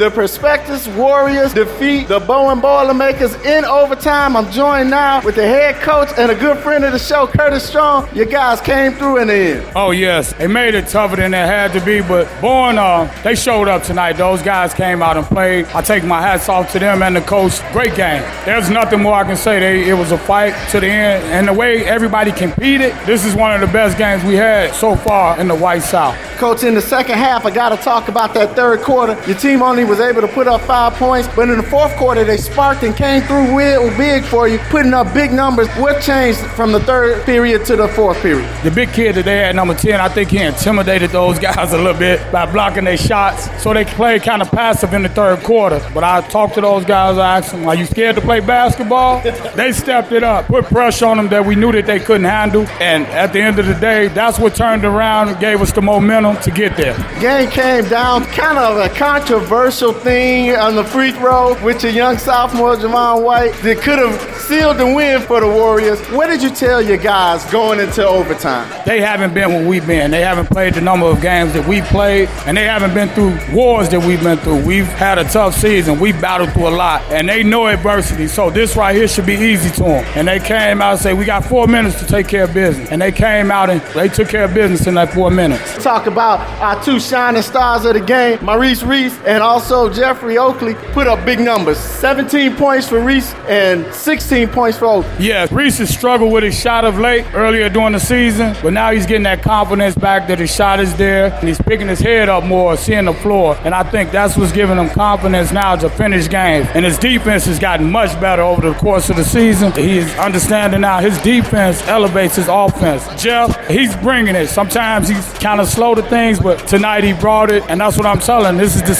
The 0.00 0.10
Perspectives 0.10 0.88
Warriors 0.88 1.52
defeat 1.52 2.08
the 2.08 2.20
Bowen 2.20 2.58
Boilermakers 2.58 3.34
in 3.44 3.66
overtime. 3.66 4.34
I'm 4.34 4.50
joined 4.50 4.88
now 4.88 5.22
with 5.22 5.34
the 5.34 5.46
head 5.46 5.74
coach 5.82 6.08
and 6.16 6.30
a 6.30 6.34
good 6.34 6.56
friend 6.60 6.86
of 6.86 6.92
the 6.92 6.98
show, 6.98 7.26
Curtis 7.26 7.68
Strong. 7.68 8.08
You 8.16 8.24
guys 8.24 8.62
came 8.62 8.94
through 8.94 9.18
in 9.18 9.28
the 9.28 9.34
end. 9.34 9.72
Oh 9.76 9.90
yes, 9.90 10.32
they 10.32 10.46
made 10.46 10.74
it 10.74 10.88
tougher 10.88 11.16
than 11.16 11.34
it 11.34 11.46
had 11.46 11.74
to 11.74 11.84
be, 11.84 12.00
but 12.00 12.26
Bowen, 12.40 12.78
uh, 12.78 13.14
they 13.22 13.34
showed 13.34 13.68
up 13.68 13.82
tonight. 13.82 14.14
Those 14.14 14.40
guys 14.40 14.72
came 14.72 15.02
out 15.02 15.18
and 15.18 15.26
played. 15.26 15.66
I 15.66 15.82
take 15.82 16.02
my 16.02 16.22
hats 16.22 16.48
off 16.48 16.72
to 16.72 16.78
them 16.78 17.02
and 17.02 17.14
the 17.14 17.20
coach. 17.20 17.60
Great 17.70 17.94
game. 17.94 18.22
There's 18.46 18.70
nothing 18.70 19.02
more 19.02 19.12
I 19.12 19.24
can 19.24 19.36
say. 19.36 19.60
They, 19.60 19.90
it 19.90 19.92
was 19.92 20.12
a 20.12 20.18
fight 20.18 20.54
to 20.70 20.80
the 20.80 20.86
end, 20.86 21.24
and 21.24 21.46
the 21.46 21.52
way 21.52 21.84
everybody 21.84 22.32
competed, 22.32 22.94
this 23.04 23.26
is 23.26 23.34
one 23.34 23.52
of 23.52 23.60
the 23.60 23.70
best 23.70 23.98
games 23.98 24.24
we 24.24 24.36
had 24.36 24.74
so 24.74 24.96
far 24.96 25.38
in 25.38 25.46
the 25.46 25.54
White 25.54 25.82
South. 25.82 26.16
Coach, 26.38 26.64
in 26.64 26.72
the 26.72 26.80
second 26.80 27.18
half, 27.18 27.44
I 27.44 27.50
got 27.50 27.68
to 27.68 27.76
talk 27.76 28.08
about 28.08 28.32
that 28.32 28.56
third 28.56 28.80
quarter. 28.80 29.12
Your 29.26 29.36
team 29.36 29.60
only 29.60 29.89
was 29.90 29.98
able 29.98 30.20
to 30.20 30.28
put 30.28 30.46
up 30.46 30.60
five 30.60 30.92
points, 30.94 31.28
but 31.34 31.48
in 31.48 31.56
the 31.56 31.64
fourth 31.64 31.94
quarter, 31.96 32.22
they 32.22 32.36
sparked 32.36 32.84
and 32.84 32.96
came 32.96 33.22
through 33.22 33.58
real 33.58 33.88
big 33.98 34.22
for 34.24 34.46
you, 34.46 34.58
putting 34.70 34.94
up 34.94 35.12
big 35.12 35.32
numbers. 35.32 35.68
What 35.70 36.00
changed 36.00 36.38
from 36.38 36.70
the 36.70 36.78
third 36.78 37.26
period 37.26 37.64
to 37.66 37.74
the 37.74 37.88
fourth 37.88 38.22
period? 38.22 38.48
The 38.62 38.70
big 38.70 38.92
kid 38.92 39.16
that 39.16 39.24
they 39.24 39.38
had, 39.38 39.56
number 39.56 39.74
10, 39.74 40.00
I 40.00 40.08
think 40.08 40.30
he 40.30 40.38
intimidated 40.38 41.10
those 41.10 41.38
guys 41.48 41.72
a 41.72 41.76
little 41.76 41.98
bit 41.98 42.30
by 42.30 42.50
blocking 42.50 42.84
their 42.84 42.96
shots. 42.96 43.50
So 43.60 43.74
they 43.74 43.84
played 43.84 44.22
kind 44.22 44.42
of 44.42 44.50
passive 44.52 44.94
in 44.94 45.02
the 45.02 45.08
third 45.08 45.40
quarter. 45.40 45.84
But 45.92 46.04
I 46.04 46.20
talked 46.28 46.54
to 46.54 46.60
those 46.60 46.84
guys, 46.84 47.18
I 47.18 47.38
asked 47.38 47.50
them, 47.50 47.66
Are 47.66 47.74
you 47.74 47.86
scared 47.86 48.14
to 48.14 48.22
play 48.22 48.38
basketball? 48.38 49.20
they 49.56 49.72
stepped 49.72 50.12
it 50.12 50.22
up, 50.22 50.46
put 50.46 50.66
pressure 50.66 51.06
on 51.06 51.16
them 51.16 51.28
that 51.30 51.44
we 51.44 51.56
knew 51.56 51.72
that 51.72 51.86
they 51.86 51.98
couldn't 51.98 52.26
handle. 52.26 52.64
And 52.78 53.06
at 53.08 53.32
the 53.32 53.40
end 53.40 53.58
of 53.58 53.66
the 53.66 53.74
day, 53.74 54.06
that's 54.06 54.38
what 54.38 54.54
turned 54.54 54.84
around 54.84 55.30
and 55.30 55.40
gave 55.40 55.60
us 55.60 55.72
the 55.72 55.82
momentum 55.82 56.36
to 56.42 56.50
get 56.52 56.76
there. 56.76 56.96
Game 57.20 57.50
came 57.50 57.88
down, 57.88 58.24
kind 58.26 58.56
of 58.56 58.76
a 58.76 58.88
controversial 58.94 59.79
thing 59.80 60.54
on 60.56 60.76
the 60.76 60.84
free 60.84 61.10
throw 61.10 61.56
with 61.64 61.82
your 61.82 61.90
young 61.90 62.18
sophomore 62.18 62.76
Javon 62.76 63.22
White 63.22 63.54
that 63.62 63.78
could 63.78 63.98
have 63.98 64.20
sealed 64.36 64.76
the 64.76 64.84
win 64.84 65.22
for 65.22 65.40
the 65.40 65.46
Warriors. 65.46 65.98
What 66.10 66.26
did 66.26 66.42
you 66.42 66.50
tell 66.50 66.82
your 66.82 66.98
guys 66.98 67.50
going 67.50 67.80
into 67.80 68.06
overtime? 68.06 68.70
They 68.84 69.00
haven't 69.00 69.32
been 69.32 69.48
where 69.48 69.66
we've 69.66 69.86
been. 69.86 70.10
They 70.10 70.20
haven't 70.20 70.50
played 70.50 70.74
the 70.74 70.82
number 70.82 71.06
of 71.06 71.22
games 71.22 71.54
that 71.54 71.66
we've 71.66 71.84
played, 71.84 72.28
and 72.44 72.58
they 72.58 72.64
haven't 72.64 72.92
been 72.92 73.08
through 73.08 73.38
wars 73.54 73.88
that 73.88 74.00
we've 74.00 74.22
been 74.22 74.36
through. 74.38 74.62
We've 74.66 74.84
had 74.84 75.18
a 75.18 75.24
tough 75.24 75.54
season. 75.54 75.98
We 75.98 76.12
battled 76.12 76.52
through 76.52 76.68
a 76.68 76.76
lot, 76.76 77.00
and 77.10 77.26
they 77.26 77.42
know 77.42 77.66
adversity. 77.66 78.26
So 78.28 78.50
this 78.50 78.76
right 78.76 78.94
here 78.94 79.08
should 79.08 79.26
be 79.26 79.36
easy 79.36 79.70
to 79.70 79.82
them. 79.82 80.04
And 80.14 80.28
they 80.28 80.40
came 80.40 80.82
out 80.82 80.92
and 80.92 81.00
said, 81.00 81.18
"We 81.18 81.24
got 81.24 81.46
four 81.46 81.66
minutes 81.66 81.98
to 82.00 82.06
take 82.06 82.28
care 82.28 82.44
of 82.44 82.52
business," 82.52 82.90
and 82.90 83.00
they 83.00 83.12
came 83.12 83.50
out 83.50 83.70
and 83.70 83.80
they 83.94 84.08
took 84.08 84.28
care 84.28 84.44
of 84.44 84.52
business 84.52 84.86
in 84.86 84.94
that 84.94 85.14
four 85.14 85.30
minutes. 85.30 85.82
Talk 85.82 86.06
about 86.06 86.40
our 86.60 86.82
two 86.84 87.00
shining 87.00 87.40
stars 87.40 87.86
of 87.86 87.94
the 87.94 88.00
game, 88.00 88.38
Maurice 88.42 88.82
Reese 88.82 89.16
and 89.24 89.42
also 89.42 89.59
Jeffrey 89.68 90.38
Oakley, 90.38 90.74
put 90.92 91.06
up 91.06 91.24
big 91.24 91.40
numbers. 91.40 91.78
17 91.78 92.56
points 92.56 92.88
for 92.88 93.00
Reese 93.00 93.34
and 93.48 93.92
16 93.94 94.48
points 94.48 94.78
for 94.78 94.86
Oakley. 94.86 95.26
Yeah, 95.26 95.46
Reese 95.50 95.78
has 95.78 95.90
struggled 95.90 96.32
with 96.32 96.44
his 96.44 96.58
shot 96.58 96.84
of 96.84 96.98
late 96.98 97.24
earlier 97.34 97.68
during 97.68 97.92
the 97.92 98.00
season, 98.00 98.56
but 98.62 98.72
now 98.72 98.90
he's 98.90 99.06
getting 99.06 99.24
that 99.24 99.42
confidence 99.42 99.94
back 99.94 100.28
that 100.28 100.38
his 100.38 100.54
shot 100.54 100.80
is 100.80 100.94
there, 100.96 101.32
and 101.32 101.48
he's 101.48 101.60
picking 101.60 101.88
his 101.88 102.00
head 102.00 102.28
up 102.28 102.44
more, 102.44 102.76
seeing 102.76 103.04
the 103.04 103.12
floor, 103.12 103.56
and 103.64 103.74
I 103.74 103.82
think 103.82 104.10
that's 104.10 104.36
what's 104.36 104.52
giving 104.52 104.78
him 104.78 104.88
confidence 104.90 105.52
now 105.52 105.76
to 105.76 105.88
finish 105.90 106.28
games. 106.28 106.66
And 106.74 106.84
his 106.84 106.98
defense 106.98 107.44
has 107.46 107.58
gotten 107.58 107.90
much 107.90 108.18
better 108.20 108.42
over 108.42 108.62
the 108.62 108.74
course 108.74 109.10
of 109.10 109.16
the 109.16 109.24
season. 109.24 109.72
He's 109.72 110.12
understanding 110.16 110.80
now 110.80 111.00
his 111.00 111.18
defense 111.22 111.82
elevates 111.86 112.36
his 112.36 112.48
offense. 112.48 113.06
Jeff, 113.22 113.68
he's 113.68 113.94
bringing 113.96 114.34
it. 114.34 114.48
Sometimes 114.48 115.08
he's 115.08 115.32
kind 115.34 115.60
of 115.60 115.68
slow 115.68 115.94
to 115.94 116.02
things, 116.02 116.40
but 116.40 116.66
tonight 116.66 117.04
he 117.04 117.12
brought 117.12 117.50
it, 117.50 117.62
and 117.68 117.80
that's 117.80 117.96
what 117.96 118.06
I'm 118.06 118.20
telling. 118.20 118.56
This 118.56 118.76
is 118.76 118.82
the 118.82 118.94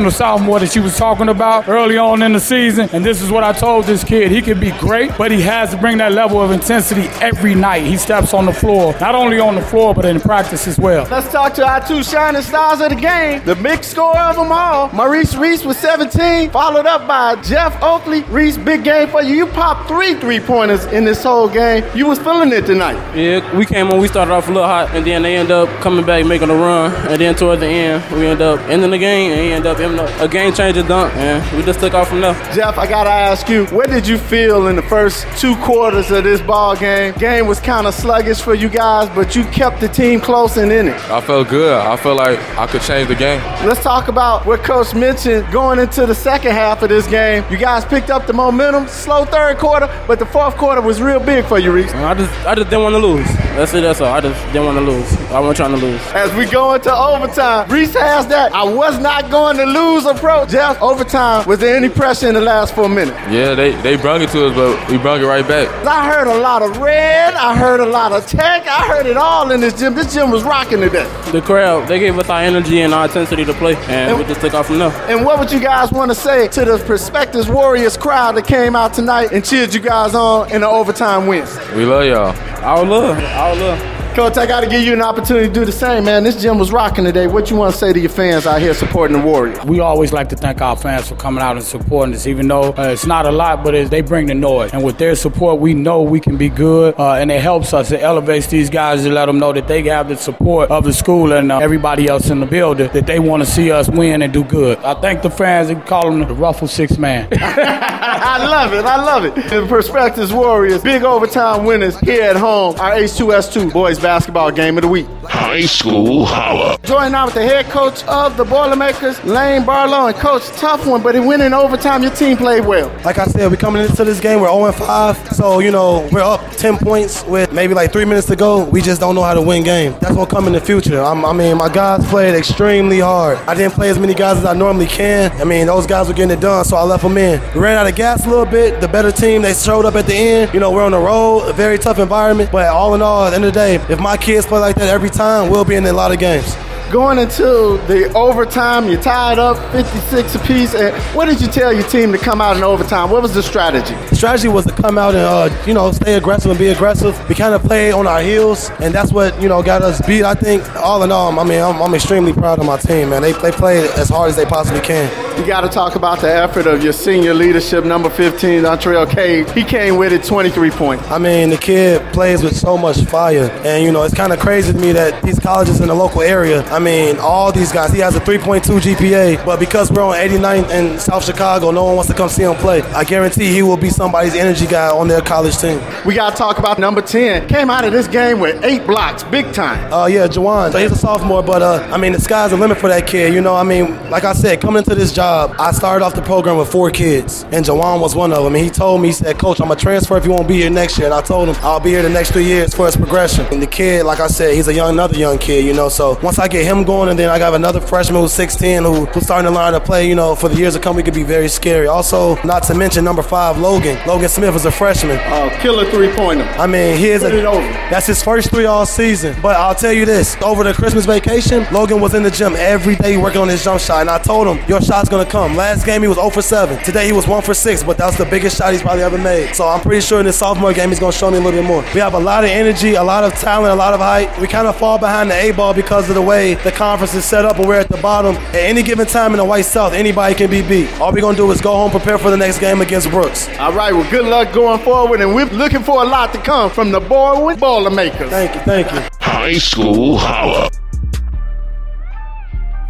sensational 0.00 0.10
sophomore 0.10 0.60
that 0.60 0.70
she 0.70 0.80
was 0.80 0.96
talking 0.96 1.28
about 1.28 1.68
early 1.68 1.98
on 1.98 2.22
in 2.22 2.32
the 2.32 2.40
season, 2.40 2.88
and 2.92 3.04
this 3.04 3.20
is 3.20 3.30
what 3.30 3.44
I 3.44 3.52
told 3.52 3.84
this 3.84 4.04
kid. 4.04 4.30
He 4.30 4.40
can 4.40 4.58
be 4.58 4.70
great, 4.72 5.10
but 5.18 5.30
he 5.30 5.40
has 5.42 5.70
to 5.70 5.76
bring 5.76 5.98
that 5.98 6.12
level 6.12 6.40
of 6.40 6.50
intensity 6.50 7.08
every 7.20 7.54
night. 7.54 7.84
He 7.84 7.96
steps 7.96 8.32
on 8.32 8.46
the 8.46 8.52
floor, 8.52 8.94
not 9.00 9.14
only 9.14 9.38
on 9.38 9.54
the 9.54 9.62
floor, 9.62 9.94
but 9.94 10.04
in 10.04 10.20
practice 10.20 10.66
as 10.66 10.78
well. 10.78 11.06
Let's 11.10 11.30
talk 11.30 11.54
to 11.54 11.66
our 11.66 11.86
two 11.86 12.02
shining 12.02 12.42
stars 12.42 12.80
of 12.80 12.90
the 12.90 12.96
game. 12.96 13.42
The 13.44 13.56
big 13.56 13.84
scorer 13.84 14.18
of 14.18 14.36
them 14.36 14.52
all, 14.52 14.88
Maurice 14.92 15.34
Reese 15.34 15.64
with 15.64 15.78
17, 15.78 16.50
followed 16.50 16.86
up 16.86 17.06
by 17.06 17.40
Jeff 17.42 17.82
Oakley. 17.82 18.22
Reese, 18.24 18.56
big 18.56 18.84
game 18.84 19.08
for 19.08 19.22
you. 19.22 19.34
You 19.34 19.46
popped 19.46 19.88
three 19.88 20.14
three 20.14 20.40
pointers 20.40 20.84
in 20.86 21.04
this 21.04 21.22
whole 21.22 21.48
game. 21.48 21.84
You 21.94 22.06
was 22.06 22.18
feeling 22.18 22.52
it 22.52 22.66
tonight. 22.66 22.98
Yeah, 23.16 23.56
we 23.56 23.66
came 23.66 23.90
on, 23.90 24.00
we 24.00 24.08
started 24.08 24.32
off 24.32 24.48
a 24.48 24.52
little 24.52 24.68
hot, 24.68 24.94
and 24.94 25.06
then 25.06 25.22
they 25.22 25.36
end 25.36 25.50
up 25.50 25.68
coming 25.80 26.04
back, 26.04 26.24
making 26.26 26.50
a 26.50 26.54
run, 26.54 26.92
and 27.08 27.20
then 27.20 27.34
toward 27.34 27.60
the 27.60 27.66
end, 27.66 28.02
we 28.12 28.26
end 28.26 28.40
up 28.40 28.60
ending 28.68 28.90
the 28.90 28.98
game, 28.98 29.32
and 29.32 29.40
he 29.40 29.52
end 29.52 29.66
up 29.66 29.78
ending 29.78 29.89
up 29.98 30.10
a 30.20 30.28
game 30.28 30.52
changer 30.52 30.82
dunk, 30.82 31.14
and 31.16 31.56
we 31.56 31.62
just 31.64 31.80
took 31.80 31.94
off 31.94 32.08
from 32.08 32.20
there. 32.20 32.34
Jeff, 32.54 32.78
I 32.78 32.86
gotta 32.86 33.10
ask 33.10 33.48
you, 33.48 33.66
what 33.66 33.88
did 33.88 34.06
you 34.06 34.18
feel 34.18 34.68
in 34.68 34.76
the 34.76 34.82
first 34.82 35.26
two 35.38 35.56
quarters 35.56 36.10
of 36.10 36.24
this 36.24 36.40
ball 36.40 36.76
game? 36.76 37.12
Game 37.14 37.46
was 37.46 37.60
kind 37.60 37.86
of 37.86 37.94
sluggish 37.94 38.40
for 38.40 38.54
you 38.54 38.68
guys, 38.68 39.08
but 39.14 39.34
you 39.34 39.44
kept 39.46 39.80
the 39.80 39.88
team 39.88 40.20
close 40.20 40.56
and 40.56 40.70
in 40.70 40.88
it. 40.88 40.94
I 41.10 41.20
felt 41.20 41.48
good. 41.48 41.72
I 41.76 41.96
felt 41.96 42.16
like 42.16 42.38
I 42.58 42.66
could 42.66 42.82
change 42.82 43.08
the 43.08 43.14
game. 43.14 43.40
Let's 43.66 43.82
talk 43.82 44.08
about 44.08 44.46
what 44.46 44.62
Coach 44.62 44.94
mentioned 44.94 45.50
going 45.52 45.78
into 45.78 46.06
the 46.06 46.14
second 46.14 46.52
half 46.52 46.82
of 46.82 46.88
this 46.88 47.06
game. 47.06 47.44
You 47.50 47.56
guys 47.56 47.84
picked 47.84 48.10
up 48.10 48.26
the 48.26 48.32
momentum, 48.32 48.86
slow 48.88 49.24
third 49.24 49.58
quarter, 49.58 49.88
but 50.06 50.18
the 50.18 50.26
fourth 50.26 50.56
quarter 50.56 50.80
was 50.80 51.00
real 51.00 51.20
big 51.20 51.44
for 51.44 51.58
you, 51.58 51.72
Reese. 51.72 51.92
I 51.94 52.14
just, 52.14 52.46
I 52.46 52.54
just 52.54 52.70
didn't 52.70 52.82
want 52.82 52.94
to 52.94 52.98
lose. 52.98 53.26
That's 53.56 53.74
it. 53.74 53.80
That's 53.80 54.00
all. 54.00 54.12
I 54.12 54.20
just 54.20 54.40
didn't 54.52 54.66
want 54.66 54.78
to 54.78 54.84
lose. 54.84 55.12
I 55.30 55.40
wasn't 55.40 55.56
trying 55.56 55.80
to 55.80 55.86
lose. 55.86 56.00
As 56.12 56.32
we 56.34 56.46
go 56.46 56.74
into 56.74 56.94
overtime, 56.94 57.68
Reese 57.70 57.94
has 57.94 58.26
that 58.28 58.52
I 58.54 58.64
was 58.64 58.98
not 58.98 59.30
going 59.30 59.56
to 59.56 59.64
lose 59.64 59.79
approach. 59.84 60.50
Jeff, 60.50 60.80
overtime, 60.82 61.46
was 61.46 61.58
there 61.58 61.76
any 61.76 61.88
pressure 61.88 62.28
in 62.28 62.34
the 62.34 62.40
last 62.40 62.74
four 62.74 62.88
minutes? 62.88 63.16
Yeah, 63.30 63.54
they 63.54 63.72
they 63.82 63.96
brung 63.96 64.22
it 64.22 64.30
to 64.30 64.46
us, 64.46 64.54
but 64.54 64.90
we 64.90 64.98
brung 64.98 65.20
it 65.20 65.24
right 65.24 65.46
back. 65.46 65.68
I 65.86 66.06
heard 66.12 66.26
a 66.26 66.38
lot 66.38 66.62
of 66.62 66.76
red, 66.78 67.34
I 67.34 67.56
heard 67.56 67.80
a 67.80 67.86
lot 67.86 68.12
of 68.12 68.26
tech, 68.26 68.66
I 68.66 68.86
heard 68.86 69.06
it 69.06 69.16
all 69.16 69.50
in 69.50 69.60
this 69.60 69.78
gym. 69.78 69.94
This 69.94 70.12
gym 70.12 70.30
was 70.30 70.42
rocking 70.42 70.80
today. 70.80 71.08
The 71.32 71.40
crowd, 71.40 71.88
they 71.88 71.98
gave 71.98 72.18
us 72.18 72.28
our 72.28 72.42
energy 72.42 72.80
and 72.80 72.92
our 72.92 73.06
intensity 73.06 73.44
to 73.44 73.54
play, 73.54 73.76
and, 73.88 74.18
we 74.18 74.24
just 74.24 74.40
took 74.40 74.54
off 74.54 74.66
from 74.66 74.78
there. 74.78 74.90
And 75.08 75.24
what 75.24 75.38
would 75.38 75.50
you 75.50 75.60
guys 75.60 75.90
want 75.92 76.10
to 76.10 76.14
say 76.14 76.48
to 76.48 76.64
the 76.64 76.78
Perspectives 76.86 77.48
Warriors 77.48 77.96
crowd 77.96 78.36
that 78.36 78.46
came 78.46 78.76
out 78.76 78.94
tonight 78.94 79.32
and 79.32 79.44
cheered 79.44 79.72
you 79.72 79.80
guys 79.80 80.14
on 80.14 80.50
in 80.52 80.60
the 80.60 80.68
overtime 80.68 81.26
win? 81.26 81.46
We 81.76 81.84
love 81.84 82.04
y'all. 82.04 82.36
Our 82.64 82.84
love. 82.84 83.18
Our 83.18 83.56
love. 83.56 83.99
Coach, 84.14 84.36
I 84.36 84.44
got 84.46 84.62
to 84.62 84.66
give 84.68 84.82
you 84.82 84.92
an 84.92 85.00
opportunity 85.02 85.46
to 85.46 85.52
do 85.52 85.64
the 85.64 85.70
same, 85.70 86.04
man. 86.04 86.24
This 86.24 86.42
gym 86.42 86.58
was 86.58 86.72
rocking 86.72 87.04
today. 87.04 87.28
What 87.28 87.48
you 87.48 87.54
want 87.54 87.72
to 87.72 87.78
say 87.78 87.92
to 87.92 88.00
your 88.00 88.10
fans 88.10 88.44
out 88.44 88.60
here 88.60 88.74
supporting 88.74 89.16
the 89.16 89.22
Warriors? 89.24 89.64
We 89.64 89.78
always 89.78 90.12
like 90.12 90.28
to 90.30 90.36
thank 90.36 90.60
our 90.60 90.76
fans 90.76 91.08
for 91.08 91.14
coming 91.14 91.42
out 91.42 91.56
and 91.56 91.64
supporting 91.64 92.12
us, 92.14 92.26
even 92.26 92.48
though 92.48 92.72
uh, 92.72 92.90
it's 92.92 93.06
not 93.06 93.24
a 93.24 93.30
lot, 93.30 93.62
but 93.62 93.88
they 93.88 94.00
bring 94.00 94.26
the 94.26 94.34
noise. 94.34 94.72
And 94.72 94.82
with 94.82 94.98
their 94.98 95.14
support, 95.14 95.60
we 95.60 95.74
know 95.74 96.02
we 96.02 96.18
can 96.18 96.36
be 96.36 96.48
good, 96.48 96.96
uh, 96.98 97.14
and 97.14 97.30
it 97.30 97.40
helps 97.40 97.72
us. 97.72 97.92
It 97.92 98.00
elevates 98.00 98.48
these 98.48 98.68
guys 98.68 99.04
to 99.04 99.10
let 99.10 99.26
them 99.26 99.38
know 99.38 99.52
that 99.52 99.68
they 99.68 99.80
have 99.84 100.08
the 100.08 100.16
support 100.16 100.72
of 100.72 100.82
the 100.82 100.92
school 100.92 101.32
and 101.32 101.52
uh, 101.52 101.58
everybody 101.58 102.08
else 102.08 102.30
in 102.30 102.40
the 102.40 102.46
building, 102.46 102.90
that 102.92 103.06
they 103.06 103.20
want 103.20 103.44
to 103.44 103.48
see 103.48 103.70
us 103.70 103.88
win 103.88 104.22
and 104.22 104.32
do 104.32 104.42
good. 104.42 104.78
I 104.78 105.00
thank 105.00 105.22
the 105.22 105.30
fans 105.30 105.70
and 105.70 105.86
call 105.86 106.10
them 106.10 106.26
the 106.26 106.34
Ruffle 106.34 106.66
Six 106.66 106.98
Man. 106.98 107.28
I 107.32 108.44
love 108.44 108.72
it. 108.72 108.84
I 108.84 109.02
love 109.02 109.24
it. 109.24 109.34
The 109.50 109.66
Perspectives 109.68 110.32
Warriors, 110.32 110.82
big 110.82 111.04
overtime 111.04 111.64
winners 111.64 111.98
here 112.00 112.22
at 112.24 112.36
home. 112.36 112.74
Our 112.80 112.92
H2S2 112.92 113.72
boys 113.72 113.99
basketball 114.00 114.50
game 114.50 114.76
of 114.78 114.82
the 114.82 114.88
week. 114.88 115.06
High 115.24 115.62
School 115.62 116.26
Holla. 116.26 116.78
Join 116.82 117.12
now 117.12 117.26
with 117.26 117.34
the 117.34 117.42
head 117.42 117.66
coach 117.66 118.02
of 118.04 118.36
the 118.36 118.44
Boilermakers, 118.44 119.22
Lane 119.24 119.64
Barlow, 119.64 120.06
and 120.08 120.16
Coach 120.16 120.46
Tough 120.58 120.86
One, 120.86 121.02
but 121.02 121.14
it 121.14 121.20
went 121.20 121.42
in 121.42 121.54
overtime. 121.54 122.02
Your 122.02 122.12
team 122.12 122.36
played 122.36 122.64
well. 122.64 122.88
Like 123.04 123.18
I 123.18 123.26
said, 123.26 123.50
we're 123.50 123.56
coming 123.56 123.82
into 123.82 124.04
this 124.04 124.20
game, 124.20 124.40
we're 124.40 124.48
0 124.48 124.72
5. 124.72 125.32
So, 125.32 125.60
you 125.60 125.70
know, 125.70 126.08
we're 126.12 126.20
up 126.22 126.40
10 126.56 126.78
points 126.78 127.24
with 127.24 127.52
maybe 127.52 127.74
like 127.74 127.92
three 127.92 128.04
minutes 128.04 128.26
to 128.28 128.36
go. 128.36 128.64
We 128.64 128.80
just 128.80 129.00
don't 129.00 129.14
know 129.14 129.22
how 129.22 129.34
to 129.34 129.42
win 129.42 129.62
games. 129.62 129.96
That's 130.00 130.16
what 130.16 130.28
come 130.28 130.46
in 130.46 130.52
the 130.52 130.60
future. 130.60 131.00
I'm, 131.00 131.24
I 131.24 131.32
mean, 131.32 131.56
my 131.56 131.68
guys 131.68 132.06
played 132.08 132.34
extremely 132.34 133.00
hard. 133.00 133.38
I 133.46 133.54
didn't 133.54 133.74
play 133.74 133.90
as 133.90 133.98
many 133.98 134.14
guys 134.14 134.38
as 134.38 134.44
I 134.44 134.54
normally 134.54 134.86
can. 134.86 135.32
I 135.40 135.44
mean, 135.44 135.66
those 135.66 135.86
guys 135.86 136.08
were 136.08 136.14
getting 136.14 136.36
it 136.36 136.40
done, 136.40 136.64
so 136.64 136.76
I 136.76 136.82
left 136.82 137.02
them 137.02 137.16
in. 137.18 137.40
We 137.54 137.60
ran 137.60 137.76
out 137.76 137.86
of 137.86 137.94
gas 137.94 138.26
a 138.26 138.28
little 138.28 138.46
bit. 138.46 138.80
The 138.80 138.88
better 138.88 139.12
team, 139.12 139.42
they 139.42 139.54
showed 139.54 139.84
up 139.84 139.94
at 139.94 140.06
the 140.06 140.14
end. 140.14 140.54
You 140.54 140.60
know, 140.60 140.70
we're 140.70 140.84
on 140.84 140.92
the 140.92 140.98
road, 140.98 141.48
a 141.48 141.52
very 141.52 141.78
tough 141.78 141.98
environment. 141.98 142.50
But 142.52 142.68
all 142.68 142.94
in 142.94 143.02
all, 143.02 143.24
at 143.24 143.30
the 143.30 143.36
end 143.36 143.44
of 143.44 143.52
the 143.52 143.58
day, 143.58 143.89
if 143.90 143.98
my 143.98 144.16
kids 144.16 144.46
play 144.46 144.60
like 144.60 144.76
that 144.76 144.88
every 144.88 145.10
time, 145.10 145.50
we'll 145.50 145.64
be 145.64 145.74
in 145.74 145.84
a 145.84 145.92
lot 145.92 146.12
of 146.12 146.18
games. 146.20 146.69
Going 146.90 147.20
into 147.20 147.78
the 147.86 148.10
overtime, 148.16 148.88
you're 148.88 149.00
tied 149.00 149.38
up 149.38 149.56
56 149.72 150.34
apiece. 150.34 150.74
And 150.74 150.92
what 151.14 151.26
did 151.26 151.40
you 151.40 151.46
tell 151.46 151.72
your 151.72 151.86
team 151.86 152.10
to 152.10 152.18
come 152.18 152.40
out 152.40 152.56
in 152.56 152.64
overtime? 152.64 153.10
What 153.10 153.22
was 153.22 153.32
the 153.32 153.44
strategy? 153.44 153.94
The 154.08 154.16
strategy 154.16 154.48
was 154.48 154.66
to 154.66 154.72
come 154.72 154.98
out 154.98 155.14
and, 155.14 155.24
uh, 155.24 155.64
you 155.68 155.72
know, 155.72 155.92
stay 155.92 156.14
aggressive 156.14 156.50
and 156.50 156.58
be 156.58 156.66
aggressive. 156.66 157.16
We 157.28 157.36
kind 157.36 157.54
of 157.54 157.62
played 157.62 157.92
on 157.92 158.08
our 158.08 158.20
heels, 158.20 158.70
and 158.80 158.92
that's 158.92 159.12
what, 159.12 159.40
you 159.40 159.48
know, 159.48 159.62
got 159.62 159.82
us 159.82 160.04
beat. 160.04 160.24
I 160.24 160.34
think, 160.34 160.68
all 160.74 161.04
in 161.04 161.12
all, 161.12 161.38
I 161.38 161.44
mean, 161.44 161.62
I'm, 161.62 161.80
I'm 161.80 161.94
extremely 161.94 162.32
proud 162.32 162.58
of 162.58 162.66
my 162.66 162.76
team, 162.76 163.10
man. 163.10 163.22
They, 163.22 163.34
they 163.34 163.52
played 163.52 163.88
as 163.92 164.08
hard 164.08 164.30
as 164.30 164.34
they 164.34 164.44
possibly 164.44 164.80
can. 164.80 165.08
You 165.38 165.46
got 165.46 165.60
to 165.60 165.68
talk 165.68 165.94
about 165.94 166.20
the 166.20 166.30
effort 166.30 166.66
of 166.66 166.82
your 166.82 166.92
senior 166.92 167.34
leadership, 167.34 167.84
number 167.84 168.10
15, 168.10 168.62
Dontrell 168.62 169.08
Cage. 169.08 169.48
He 169.52 169.62
came 169.62 169.96
with 169.96 170.12
it 170.12 170.24
23 170.24 170.70
points. 170.72 171.08
I 171.08 171.18
mean, 171.18 171.50
the 171.50 171.56
kid 171.56 172.02
plays 172.12 172.42
with 172.42 172.56
so 172.56 172.76
much 172.76 173.00
fire. 173.04 173.48
And, 173.64 173.84
you 173.84 173.92
know, 173.92 174.02
it's 174.02 174.14
kind 174.14 174.32
of 174.32 174.40
crazy 174.40 174.72
to 174.72 174.78
me 174.78 174.90
that 174.90 175.22
these 175.22 175.38
colleges 175.38 175.80
in 175.80 175.86
the 175.86 175.94
local 175.94 176.20
area, 176.20 176.64
I 176.64 176.79
mean, 176.80 177.18
all 177.18 177.52
these 177.52 177.70
guys, 177.70 177.92
he 177.92 178.00
has 178.00 178.16
a 178.16 178.20
3.2 178.20 178.80
GPA, 178.80 179.44
but 179.46 179.60
because 179.60 179.92
we're 179.92 180.02
on 180.02 180.14
89th 180.16 180.70
in 180.70 180.98
South 180.98 181.24
Chicago, 181.24 181.70
no 181.70 181.84
one 181.84 181.94
wants 181.96 182.10
to 182.10 182.16
come 182.16 182.28
see 182.28 182.42
him 182.42 182.54
play. 182.56 182.82
I 182.82 183.04
guarantee 183.04 183.52
he 183.52 183.62
will 183.62 183.76
be 183.76 183.90
somebody's 183.90 184.34
energy 184.34 184.66
guy 184.66 184.88
on 184.90 185.06
their 185.06 185.20
college 185.20 185.56
team. 185.58 185.80
We 186.04 186.14
got 186.14 186.30
to 186.30 186.36
talk 186.36 186.58
about 186.58 186.78
number 186.78 187.02
10. 187.02 187.48
Came 187.48 187.70
out 187.70 187.84
of 187.84 187.92
this 187.92 188.08
game 188.08 188.40
with 188.40 188.64
eight 188.64 188.86
blocks, 188.86 189.22
big 189.22 189.52
time. 189.52 189.92
Uh, 189.92 190.06
yeah, 190.06 190.26
Jawan. 190.26 190.72
So 190.72 190.78
he's 190.78 190.92
a 190.92 190.96
sophomore, 190.96 191.42
but, 191.42 191.62
uh, 191.62 191.88
I 191.92 191.96
mean, 191.96 192.12
the 192.12 192.20
sky's 192.20 192.50
the 192.50 192.56
limit 192.56 192.78
for 192.78 192.88
that 192.88 193.06
kid. 193.06 193.32
You 193.32 193.40
know, 193.40 193.54
I 193.54 193.62
mean, 193.62 194.10
like 194.10 194.24
I 194.24 194.32
said, 194.32 194.60
coming 194.60 194.78
into 194.78 194.94
this 194.96 195.12
job, 195.12 195.54
I 195.58 195.72
started 195.72 196.04
off 196.04 196.14
the 196.14 196.22
program 196.22 196.56
with 196.56 196.70
four 196.70 196.90
kids, 196.90 197.44
and 197.52 197.64
Jawan 197.64 198.00
was 198.00 198.16
one 198.16 198.32
of 198.32 198.42
them. 198.42 198.54
And 198.54 198.64
he 198.64 198.70
told 198.70 199.00
me, 199.00 199.08
he 199.08 199.12
said, 199.12 199.38
Coach, 199.38 199.60
I'm 199.60 199.68
going 199.68 199.78
to 199.78 199.82
transfer 199.82 200.16
if 200.16 200.24
you 200.24 200.30
won't 200.30 200.48
be 200.48 200.54
here 200.54 200.70
next 200.70 200.98
year. 200.98 201.06
And 201.06 201.14
I 201.14 201.20
told 201.20 201.48
him, 201.48 201.56
I'll 201.62 201.80
be 201.80 201.90
here 201.90 202.02
the 202.02 202.08
next 202.08 202.32
three 202.32 202.44
years 202.44 202.74
for 202.74 202.86
his 202.86 202.96
progression. 202.96 203.46
And 203.52 203.62
the 203.62 203.66
kid, 203.66 204.04
like 204.04 204.20
I 204.20 204.26
said, 204.26 204.54
he's 204.54 204.68
a 204.68 204.74
young, 204.74 204.90
another 204.90 205.16
young 205.16 205.38
kid, 205.38 205.64
you 205.64 205.74
know. 205.74 205.88
So 205.88 206.18
once 206.22 206.38
I 206.38 206.48
get 206.48 206.64
him 206.70 206.84
going, 206.84 207.08
and 207.08 207.18
then 207.18 207.28
I 207.28 207.38
got 207.38 207.54
another 207.54 207.80
freshman 207.80 208.20
who's 208.20 208.32
16 208.32 208.82
who, 208.84 209.06
who's 209.06 209.24
starting 209.24 209.50
to 209.50 209.54
learn 209.54 209.72
to 209.72 209.80
play, 209.80 210.08
you 210.08 210.14
know, 210.14 210.34
for 210.34 210.48
the 210.48 210.56
years 210.56 210.74
to 210.74 210.80
come, 210.80 210.96
we 210.96 211.02
could 211.02 211.14
be 211.14 211.22
very 211.22 211.48
scary. 211.48 211.86
Also, 211.86 212.40
not 212.42 212.62
to 212.64 212.74
mention 212.74 213.04
number 213.04 213.22
five, 213.22 213.58
Logan. 213.58 213.98
Logan 214.06 214.28
Smith 214.28 214.54
is 214.54 214.64
a 214.64 214.70
freshman. 214.70 215.18
Oh, 215.26 215.50
killer 215.60 215.90
three 215.90 216.10
pointer. 216.12 216.44
I 216.44 216.66
mean, 216.66 216.96
he 216.96 217.08
is 217.08 217.22
Put 217.22 217.34
a, 217.34 217.44
over. 217.46 217.66
that's 217.90 218.06
his 218.06 218.22
first 218.22 218.50
three 218.50 218.66
all 218.66 218.86
season. 218.86 219.36
But 219.42 219.56
I'll 219.56 219.74
tell 219.74 219.92
you 219.92 220.04
this 220.06 220.36
over 220.42 220.64
the 220.64 220.72
Christmas 220.72 221.06
vacation, 221.06 221.66
Logan 221.72 222.00
was 222.00 222.14
in 222.14 222.22
the 222.22 222.30
gym 222.30 222.54
every 222.56 222.96
day 222.96 223.16
working 223.16 223.40
on 223.40 223.48
his 223.48 223.62
jump 223.64 223.80
shot. 223.80 224.00
And 224.02 224.10
I 224.10 224.18
told 224.18 224.46
him, 224.46 224.64
Your 224.68 224.80
shot's 224.80 225.08
going 225.08 225.24
to 225.24 225.30
come. 225.30 225.56
Last 225.56 225.84
game, 225.84 226.02
he 226.02 226.08
was 226.08 226.16
0 226.16 226.30
for 226.30 226.42
7. 226.42 226.82
Today, 226.84 227.06
he 227.06 227.12
was 227.12 227.26
1 227.26 227.42
for 227.42 227.54
6, 227.54 227.82
but 227.84 227.98
that's 227.98 228.16
the 228.16 228.24
biggest 228.26 228.56
shot 228.58 228.72
he's 228.72 228.82
probably 228.82 229.02
ever 229.02 229.18
made. 229.18 229.54
So 229.54 229.66
I'm 229.66 229.80
pretty 229.80 230.00
sure 230.00 230.20
in 230.20 230.26
this 230.26 230.38
sophomore 230.38 230.72
game, 230.72 230.90
he's 230.90 231.00
going 231.00 231.12
to 231.12 231.18
show 231.18 231.30
me 231.30 231.38
a 231.38 231.40
little 231.40 231.60
bit 231.60 231.66
more. 231.66 231.82
We 231.94 232.00
have 232.00 232.14
a 232.14 232.18
lot 232.18 232.44
of 232.44 232.50
energy, 232.50 232.94
a 232.94 233.02
lot 233.02 233.24
of 233.24 233.32
talent, 233.34 233.72
a 233.72 233.76
lot 233.76 233.94
of 233.94 234.00
height. 234.00 234.38
We 234.40 234.46
kind 234.46 234.66
of 234.66 234.76
fall 234.76 234.98
behind 234.98 235.30
the 235.30 235.34
A 235.34 235.50
ball 235.52 235.74
because 235.74 236.08
of 236.08 236.14
the 236.14 236.22
way 236.22 236.54
the 236.64 236.72
conference 236.72 237.14
is 237.14 237.24
set 237.24 237.44
up 237.44 237.58
and 237.58 237.66
we're 237.66 237.78
at 237.78 237.88
the 237.88 237.96
bottom. 237.98 238.34
At 238.36 238.54
any 238.56 238.82
given 238.82 239.06
time 239.06 239.32
in 239.32 239.38
the 239.38 239.44
White 239.44 239.64
South, 239.64 239.92
anybody 239.92 240.34
can 240.34 240.50
be 240.50 240.62
beat. 240.62 240.92
All 241.00 241.12
we're 241.12 241.20
going 241.20 241.36
to 241.36 241.42
do 241.42 241.50
is 241.50 241.60
go 241.60 241.72
home, 241.72 241.90
prepare 241.90 242.18
for 242.18 242.30
the 242.30 242.36
next 242.36 242.58
game 242.58 242.80
against 242.80 243.10
Brooks. 243.10 243.48
All 243.58 243.72
right, 243.72 243.92
well, 243.92 244.08
good 244.10 244.26
luck 244.26 244.52
going 244.52 244.80
forward, 244.80 245.20
and 245.20 245.34
we're 245.34 245.46
looking 245.46 245.82
for 245.82 246.02
a 246.02 246.06
lot 246.06 246.32
to 246.34 246.40
come 246.40 246.70
from 246.70 246.90
the 246.90 247.00
Bowen 247.00 247.58
Boilermakers. 247.58 248.30
Thank 248.30 248.54
you, 248.54 248.60
thank 248.62 248.92
you. 248.92 249.00
High 249.20 249.58
School 249.58 250.18
Holla. 250.18 250.70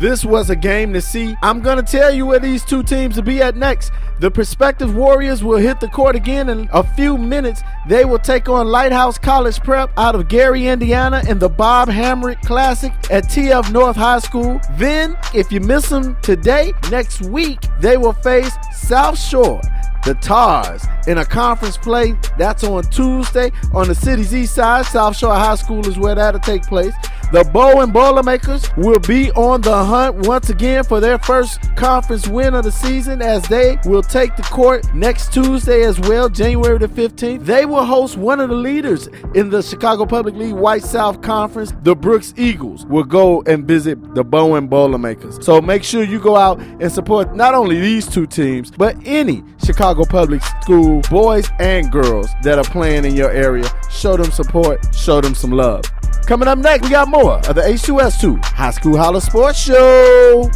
This 0.01 0.25
was 0.25 0.49
a 0.49 0.57
game 0.57 0.95
to 0.95 1.03
see. 1.03 1.37
I'm 1.43 1.61
going 1.61 1.77
to 1.77 1.83
tell 1.83 2.11
you 2.11 2.25
where 2.25 2.39
these 2.39 2.65
two 2.65 2.83
teams 2.83 3.17
will 3.17 3.23
be 3.23 3.43
at 3.43 3.55
next. 3.55 3.93
The 4.19 4.31
Perspectives 4.31 4.95
Warriors 4.95 5.45
will 5.45 5.59
hit 5.59 5.79
the 5.79 5.89
court 5.89 6.17
again 6.17 6.49
in 6.49 6.71
a 6.73 6.83
few 6.83 7.19
minutes. 7.19 7.61
They 7.87 8.07
will 8.07 8.19
take 8.19 8.49
on 8.49 8.69
Lighthouse 8.69 9.19
College 9.19 9.61
Prep 9.61 9.91
out 9.99 10.15
of 10.15 10.29
Gary, 10.29 10.69
Indiana, 10.69 11.23
in 11.29 11.39
the 11.39 11.51
Bob 11.51 11.91
Hamrick 11.91 12.41
Classic 12.47 12.93
at 13.11 13.25
TF 13.25 13.71
North 13.73 13.97
High 13.97 14.21
School. 14.21 14.59
Then, 14.79 15.19
if 15.35 15.53
you 15.53 15.61
miss 15.61 15.91
them 15.91 16.17
today, 16.23 16.73
next 16.91 17.21
week, 17.21 17.61
they 17.81 17.99
will 17.99 18.15
face 18.15 18.55
South 18.73 19.19
Shore 19.19 19.61
the 20.05 20.15
Tars 20.15 20.83
in 21.07 21.19
a 21.19 21.25
conference 21.27 21.77
play. 21.77 22.15
That's 22.39 22.65
on 22.65 22.85
Tuesday 22.85 23.53
on 23.75 23.89
the 23.89 23.95
city's 23.95 24.35
east 24.35 24.55
side. 24.55 24.87
South 24.87 25.17
Shore 25.17 25.35
High 25.35 25.57
School 25.57 25.87
is 25.87 25.99
where 25.99 26.15
that'll 26.15 26.41
take 26.41 26.63
place. 26.63 26.95
The 27.33 27.45
Bowen 27.45 27.93
Boilermakers 27.93 28.69
will 28.77 28.99
be 28.99 29.31
on 29.33 29.61
the 29.61 29.85
hunt 29.85 30.27
once 30.27 30.51
again 30.51 30.83
for 30.83 30.99
their 30.99 31.17
first 31.17 31.61
conference 31.77 32.27
win 32.27 32.57
of 32.57 32.65
the 32.65 32.73
season 32.73 33.23
as 33.23 33.47
they 33.47 33.79
will 33.85 34.03
take 34.03 34.35
the 34.35 34.43
court 34.43 34.93
next 34.97 35.33
Tuesday 35.33 35.85
as 35.85 36.01
well, 36.01 36.29
January 36.29 36.79
the 36.79 36.89
15th. 36.89 37.47
They 37.47 37.67
will 37.67 37.85
host 37.85 38.17
one 38.17 38.41
of 38.41 38.49
the 38.49 38.57
leaders 38.57 39.07
in 39.37 39.49
the 39.49 39.63
Chicago 39.63 40.07
Public 40.07 40.35
League 40.35 40.55
White 40.55 40.83
South 40.83 41.23
Conference. 41.23 41.73
The 41.85 41.95
Brooks 41.95 42.35
Eagles 42.37 42.85
will 42.87 43.05
go 43.05 43.43
and 43.47 43.65
visit 43.65 44.17
the 44.17 44.25
Bowen 44.25 44.67
Boilermakers. 44.67 45.39
So 45.47 45.61
make 45.61 45.85
sure 45.85 46.03
you 46.03 46.19
go 46.19 46.35
out 46.35 46.59
and 46.59 46.91
support 46.91 47.37
not 47.37 47.55
only 47.55 47.79
these 47.79 48.09
two 48.09 48.27
teams, 48.27 48.73
but 48.73 48.97
any 49.05 49.45
Chicago 49.65 50.05
Public 50.05 50.43
School 50.63 51.01
boys 51.09 51.49
and 51.61 51.93
girls 51.93 52.29
that 52.43 52.59
are 52.59 52.65
playing 52.65 53.05
in 53.05 53.15
your 53.15 53.31
area. 53.31 53.71
Show 53.89 54.17
them 54.17 54.33
support, 54.33 54.85
show 54.93 55.21
them 55.21 55.37
some 55.37 55.53
love. 55.53 55.85
Coming 56.27 56.49
up 56.49 56.59
next, 56.59 56.85
we 56.85 56.91
got 56.91 57.09
more 57.09 57.35
of 57.49 57.55
the 57.55 57.63
H2S2 57.63 58.45
High 58.45 58.71
School 58.71 58.97
Holla 58.97 59.21
Sports 59.21 59.59
Show. 59.59 60.49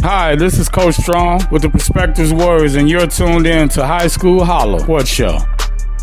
Hi, 0.00 0.34
this 0.34 0.58
is 0.58 0.68
Coach 0.68 0.96
Strong 0.96 1.42
with 1.50 1.62
the 1.62 1.70
Perspectives 1.70 2.32
Warriors, 2.32 2.74
and 2.74 2.88
you're 2.88 3.06
tuned 3.06 3.46
in 3.46 3.68
to 3.70 3.86
High 3.86 4.08
School 4.08 4.44
Holla 4.44 4.80
Sports 4.80 5.08
Show. 5.08 5.38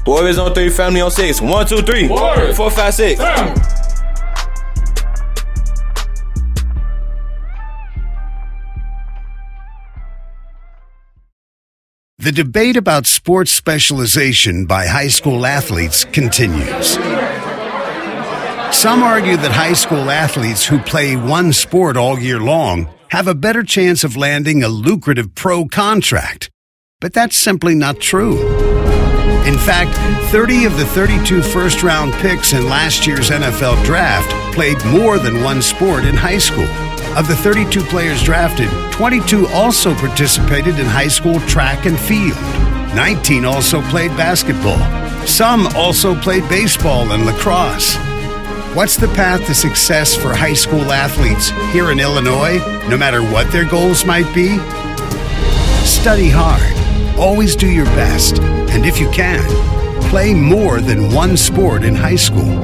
Warriors 0.05 0.38
on 0.38 0.53
three, 0.53 0.69
family 0.69 1.01
on 1.01 1.11
six. 1.11 1.41
One, 1.41 1.65
two, 1.65 1.82
three. 1.82 2.07
Warriors. 2.07 2.55
Four, 2.55 2.69
five, 2.71 2.93
six. 2.93 3.19
The 12.19 12.32
debate 12.32 12.78
about 12.78 13.05
sports 13.05 13.51
specialization 13.51 14.65
by 14.65 14.88
high 14.88 15.09
school 15.09 15.45
athletes 15.45 16.05
continues. 16.05 16.97
Some 18.74 19.01
argue 19.01 19.38
that 19.38 19.51
high 19.51 19.74
school 19.74 20.09
athletes 20.11 20.65
who 20.65 20.78
play 20.78 21.15
one 21.15 21.53
sport 21.53 21.95
all 21.95 22.19
year 22.19 22.39
long 22.39 22.89
have 23.09 23.28
a 23.28 23.36
better 23.36 23.63
chance 23.63 24.03
of 24.03 24.17
landing 24.17 24.61
a 24.61 24.67
lucrative 24.67 25.34
pro 25.36 25.65
contract. 25.65 26.49
But 26.99 27.13
that's 27.13 27.38
simply 27.38 27.76
not 27.76 28.01
true. 28.01 28.38
In 29.45 29.57
fact, 29.57 29.95
30 30.32 30.65
of 30.65 30.76
the 30.76 30.86
32 30.88 31.41
first 31.41 31.82
round 31.82 32.11
picks 32.15 32.51
in 32.51 32.67
last 32.67 33.07
year's 33.07 33.30
NFL 33.30 33.82
draft 33.86 34.30
played 34.53 34.84
more 34.86 35.17
than 35.17 35.43
one 35.43 35.61
sport 35.61 36.03
in 36.03 36.15
high 36.15 36.39
school. 36.39 36.67
Of 37.15 37.28
the 37.30 37.38
32 37.38 37.84
players 37.84 38.21
drafted, 38.21 38.69
22 38.91 39.47
also 39.49 39.93
participated 39.95 40.78
in 40.80 40.88
high 40.88 41.07
school 41.07 41.39
track 41.41 41.86
and 41.86 41.97
field. 41.97 42.38
19 42.95 43.45
also 43.45 43.82
played 43.84 44.11
basketball. 44.17 44.82
Some 45.26 45.67
also 45.67 46.19
played 46.19 46.47
baseball 46.49 47.11
and 47.13 47.26
lacrosse. 47.26 47.97
What's 48.76 48.97
the 48.97 49.07
path 49.09 49.45
to 49.45 49.53
success 49.53 50.15
for 50.15 50.34
high 50.34 50.55
school 50.55 50.91
athletes 50.91 51.51
here 51.71 51.91
in 51.91 51.99
Illinois, 51.99 52.57
no 52.89 52.97
matter 52.97 53.21
what 53.21 53.51
their 53.51 53.69
goals 53.69 54.03
might 54.03 54.26
be? 54.34 54.57
Study 55.86 56.28
hard, 56.28 56.76
always 57.19 57.55
do 57.55 57.69
your 57.69 57.86
best, 57.86 58.39
and 58.39 58.84
if 58.84 58.99
you 58.99 59.11
can, 59.11 59.47
play 60.09 60.34
more 60.34 60.82
than 60.82 61.13
one 61.13 61.38
sport 61.38 61.84
in 61.84 61.93
high 61.93 62.15
school. 62.15 62.59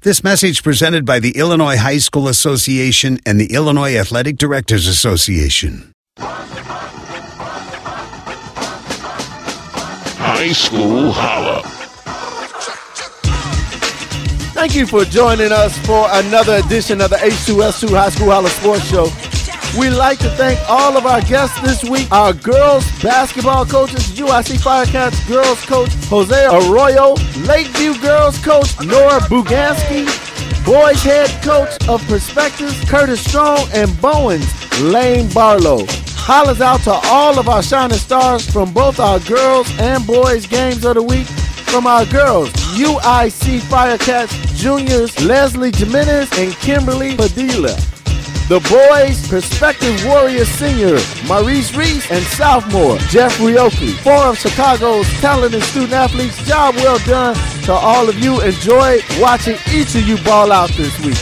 This 0.00 0.24
message 0.24 0.64
presented 0.64 1.06
by 1.06 1.20
the 1.20 1.38
Illinois 1.38 1.76
High 1.76 1.98
School 1.98 2.26
Association 2.26 3.20
and 3.24 3.40
the 3.40 3.54
Illinois 3.54 3.94
Athletic 3.94 4.36
Directors 4.36 4.88
Association. 4.88 5.92
High 10.18 10.50
School 10.50 11.12
Holla. 11.12 11.81
Thank 14.62 14.76
you 14.76 14.86
for 14.86 15.04
joining 15.04 15.50
us 15.50 15.76
for 15.78 16.06
another 16.08 16.54
edition 16.64 17.00
of 17.00 17.10
the 17.10 17.16
H2S2 17.16 17.98
High 17.98 18.10
School 18.10 18.30
Holla 18.30 18.48
Sports 18.48 18.84
Show. 18.84 19.10
We'd 19.76 19.90
like 19.90 20.20
to 20.20 20.30
thank 20.36 20.60
all 20.70 20.96
of 20.96 21.04
our 21.04 21.20
guests 21.20 21.60
this 21.62 21.82
week. 21.82 22.06
Our 22.12 22.32
girls 22.32 22.84
basketball 23.02 23.66
coaches, 23.66 24.12
UIC 24.12 24.62
Firecats 24.62 25.26
girls 25.26 25.60
coach 25.66 25.92
Jose 26.04 26.46
Arroyo, 26.46 27.14
Lakeview 27.44 28.00
girls 28.00 28.38
coach 28.38 28.78
Nora 28.78 29.18
Bagansky, 29.22 30.06
boys 30.64 31.02
head 31.02 31.28
coach 31.42 31.72
of 31.88 32.00
Perspectives 32.06 32.88
Curtis 32.88 33.20
Strong, 33.20 33.66
and 33.74 33.90
Bowen's 34.00 34.46
Lane 34.80 35.28
Barlow. 35.30 35.86
Hollers 36.14 36.60
out 36.60 36.82
to 36.82 36.92
all 37.06 37.36
of 37.36 37.48
our 37.48 37.64
shining 37.64 37.98
stars 37.98 38.48
from 38.48 38.72
both 38.72 39.00
our 39.00 39.18
girls 39.18 39.68
and 39.80 40.06
boys 40.06 40.46
games 40.46 40.84
of 40.84 40.94
the 40.94 41.02
week. 41.02 41.26
From 41.72 41.86
our 41.86 42.04
girls, 42.04 42.52
UIC 42.76 43.60
Firecats 43.60 44.30
juniors 44.54 45.18
Leslie 45.24 45.72
Jimenez 45.74 46.30
and 46.38 46.52
Kimberly 46.56 47.16
Padilla. 47.16 47.74
The 48.50 48.60
boys, 48.68 49.26
Perspective 49.26 50.04
Warriors 50.04 50.48
senior 50.48 50.98
Maurice 51.26 51.74
Reese 51.74 52.10
and 52.10 52.22
sophomore 52.24 52.98
Jeffrey 53.08 53.56
Oakley. 53.56 53.92
Four 54.04 54.22
of 54.26 54.38
Chicago's 54.38 55.08
talented 55.22 55.62
student 55.62 55.94
athletes. 55.94 56.36
Job 56.46 56.74
well 56.74 56.98
done 57.06 57.34
to 57.64 57.72
all 57.72 58.06
of 58.06 58.18
you. 58.18 58.42
Enjoy 58.42 58.98
watching 59.18 59.56
each 59.72 59.94
of 59.94 60.06
you 60.06 60.18
ball 60.24 60.52
out 60.52 60.68
this 60.72 60.94
week. 61.00 61.16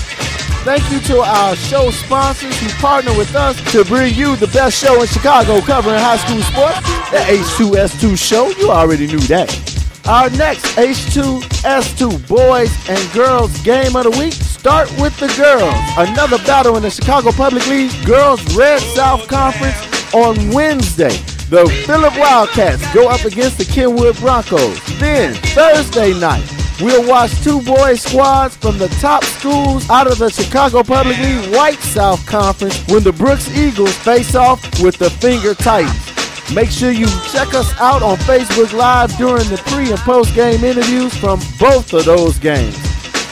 Thank 0.64 0.90
you 0.90 0.98
to 1.14 1.20
our 1.20 1.54
show 1.54 1.92
sponsors 1.92 2.58
who 2.58 2.68
partner 2.82 3.16
with 3.16 3.36
us 3.36 3.54
to 3.70 3.84
bring 3.84 4.14
you 4.14 4.34
the 4.34 4.48
best 4.48 4.82
show 4.82 5.00
in 5.00 5.06
Chicago 5.06 5.60
covering 5.60 6.00
high 6.00 6.16
school 6.16 6.42
sports, 6.42 6.80
the 7.12 7.18
H2S2 7.18 8.18
show. 8.18 8.48
You 8.58 8.72
already 8.72 9.06
knew 9.06 9.20
that. 9.28 9.79
Our 10.06 10.28
next 10.30 10.64
H2S2 10.76 12.28
boys 12.28 12.72
and 12.88 13.12
girls 13.12 13.56
game 13.62 13.94
of 13.94 14.04
the 14.04 14.10
week 14.18 14.32
start 14.32 14.90
with 15.00 15.16
the 15.20 15.28
girls. 15.36 15.74
Another 15.96 16.38
battle 16.44 16.76
in 16.76 16.82
the 16.82 16.90
Chicago 16.90 17.30
Public 17.32 17.66
League 17.68 17.92
Girls 18.04 18.40
Red 18.56 18.80
South 18.80 19.28
Conference 19.28 19.76
on 20.12 20.50
Wednesday. 20.50 21.16
The 21.50 21.68
Phillip 21.86 22.16
Wildcats 22.18 22.82
go 22.92 23.08
up 23.08 23.24
against 23.24 23.58
the 23.58 23.64
Kenwood 23.64 24.16
Broncos. 24.18 24.78
Then 24.98 25.34
Thursday 25.34 26.18
night, 26.18 26.44
we'll 26.80 27.08
watch 27.08 27.32
two 27.42 27.60
boys 27.62 28.02
squads 28.02 28.56
from 28.56 28.78
the 28.78 28.88
top 29.00 29.24
schools 29.24 29.88
out 29.90 30.06
of 30.06 30.18
the 30.18 30.30
Chicago 30.30 30.82
Public 30.82 31.18
League 31.18 31.54
White 31.54 31.80
South 31.80 32.24
Conference 32.26 32.80
when 32.88 33.02
the 33.02 33.12
Brooks 33.12 33.48
Eagles 33.56 33.96
face 33.98 34.34
off 34.34 34.60
with 34.82 34.96
the 34.98 35.10
Fenger 35.10 35.54
Titans. 35.54 36.09
Make 36.54 36.70
sure 36.70 36.90
you 36.90 37.06
check 37.30 37.54
us 37.54 37.72
out 37.78 38.02
on 38.02 38.16
Facebook 38.18 38.72
Live 38.72 39.16
during 39.16 39.48
the 39.48 39.62
pre 39.66 39.88
and 39.90 39.98
post 40.00 40.34
game 40.34 40.64
interviews 40.64 41.16
from 41.16 41.38
both 41.60 41.92
of 41.92 42.04
those 42.04 42.40
games. 42.40 42.76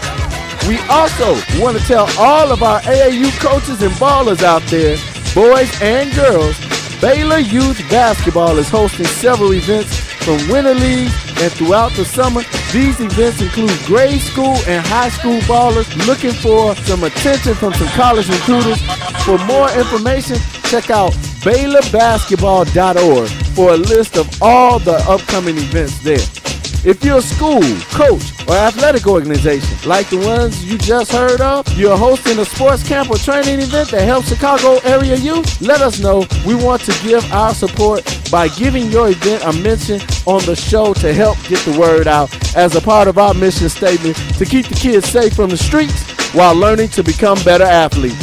We 0.67 0.79
also 0.89 1.35
want 1.62 1.79
to 1.79 1.85
tell 1.85 2.09
all 2.19 2.51
of 2.51 2.62
our 2.62 2.81
AAU 2.81 3.31
coaches 3.39 3.83
and 3.83 3.93
ballers 3.95 4.43
out 4.43 4.62
there, 4.62 4.97
boys 5.33 5.71
and 5.81 6.12
girls, 6.14 6.59
Baylor 7.01 7.39
Youth 7.39 7.79
Basketball 7.91 8.59
is 8.59 8.69
hosting 8.69 9.07
several 9.07 9.53
events 9.53 9.97
from 10.25 10.39
Winter 10.51 10.75
League 10.75 11.12
and 11.39 11.53
throughout 11.53 11.93
the 11.93 12.05
summer. 12.05 12.43
These 12.73 12.99
events 13.01 13.41
include 13.41 13.79
grade 13.85 14.21
school 14.21 14.57
and 14.67 14.85
high 14.85 15.11
school 15.11 15.39
ballers 15.41 15.87
looking 16.07 16.33
for 16.33 16.75
some 16.75 17.05
attention 17.05 17.55
from 17.55 17.75
some 17.75 17.89
college 17.89 18.29
recruiters. 18.29 18.81
For 19.25 19.39
more 19.47 19.71
information, 19.71 20.39
check 20.64 20.91
out 20.91 21.12
BaylorBasketball.org 21.47 23.29
for 23.55 23.75
a 23.75 23.77
list 23.77 24.17
of 24.17 24.27
all 24.43 24.79
the 24.79 24.97
upcoming 25.09 25.59
events 25.59 25.99
there. 26.01 26.45
If 26.87 27.05
you're 27.05 27.18
a 27.18 27.20
school, 27.20 27.61
coach, 27.91 28.47
or 28.47 28.55
athletic 28.55 29.09
organization 29.09 29.76
like 29.89 30.09
the 30.09 30.18
ones 30.24 30.64
you 30.64 30.78
just 30.78 31.11
heard 31.11 31.41
of, 31.41 31.66
you're 31.76 31.97
hosting 31.97 32.39
a 32.39 32.45
sports 32.45 32.87
camp 32.87 33.11
or 33.11 33.18
training 33.18 33.59
event 33.59 33.91
that 33.91 34.03
helps 34.03 34.28
Chicago 34.28 34.78
area 34.84 35.16
youth, 35.16 35.61
let 35.61 35.80
us 35.80 35.99
know. 35.99 36.24
We 36.47 36.55
want 36.55 36.82
to 36.82 36.93
give 37.03 37.24
our 37.32 37.53
support 37.55 38.05
by 38.30 38.47
giving 38.51 38.87
your 38.87 39.11
event 39.11 39.43
a 39.43 39.53
mention 39.55 40.01
on 40.26 40.45
the 40.47 40.55
show 40.55 40.95
to 40.95 41.12
help 41.12 41.37
get 41.49 41.59
the 41.64 41.76
word 41.76 42.07
out 42.07 42.30
as 42.55 42.76
a 42.76 42.80
part 42.80 43.09
of 43.09 43.18
our 43.18 43.34
mission 43.34 43.68
statement 43.68 44.16
to 44.39 44.45
keep 44.45 44.68
the 44.68 44.76
kids 44.76 45.09
safe 45.09 45.34
from 45.34 45.51
the 45.51 45.57
streets 45.57 46.09
while 46.37 46.55
learning 46.55 46.91
to 46.91 47.03
become 47.03 47.37
better 47.43 47.64
athletes. 47.64 48.14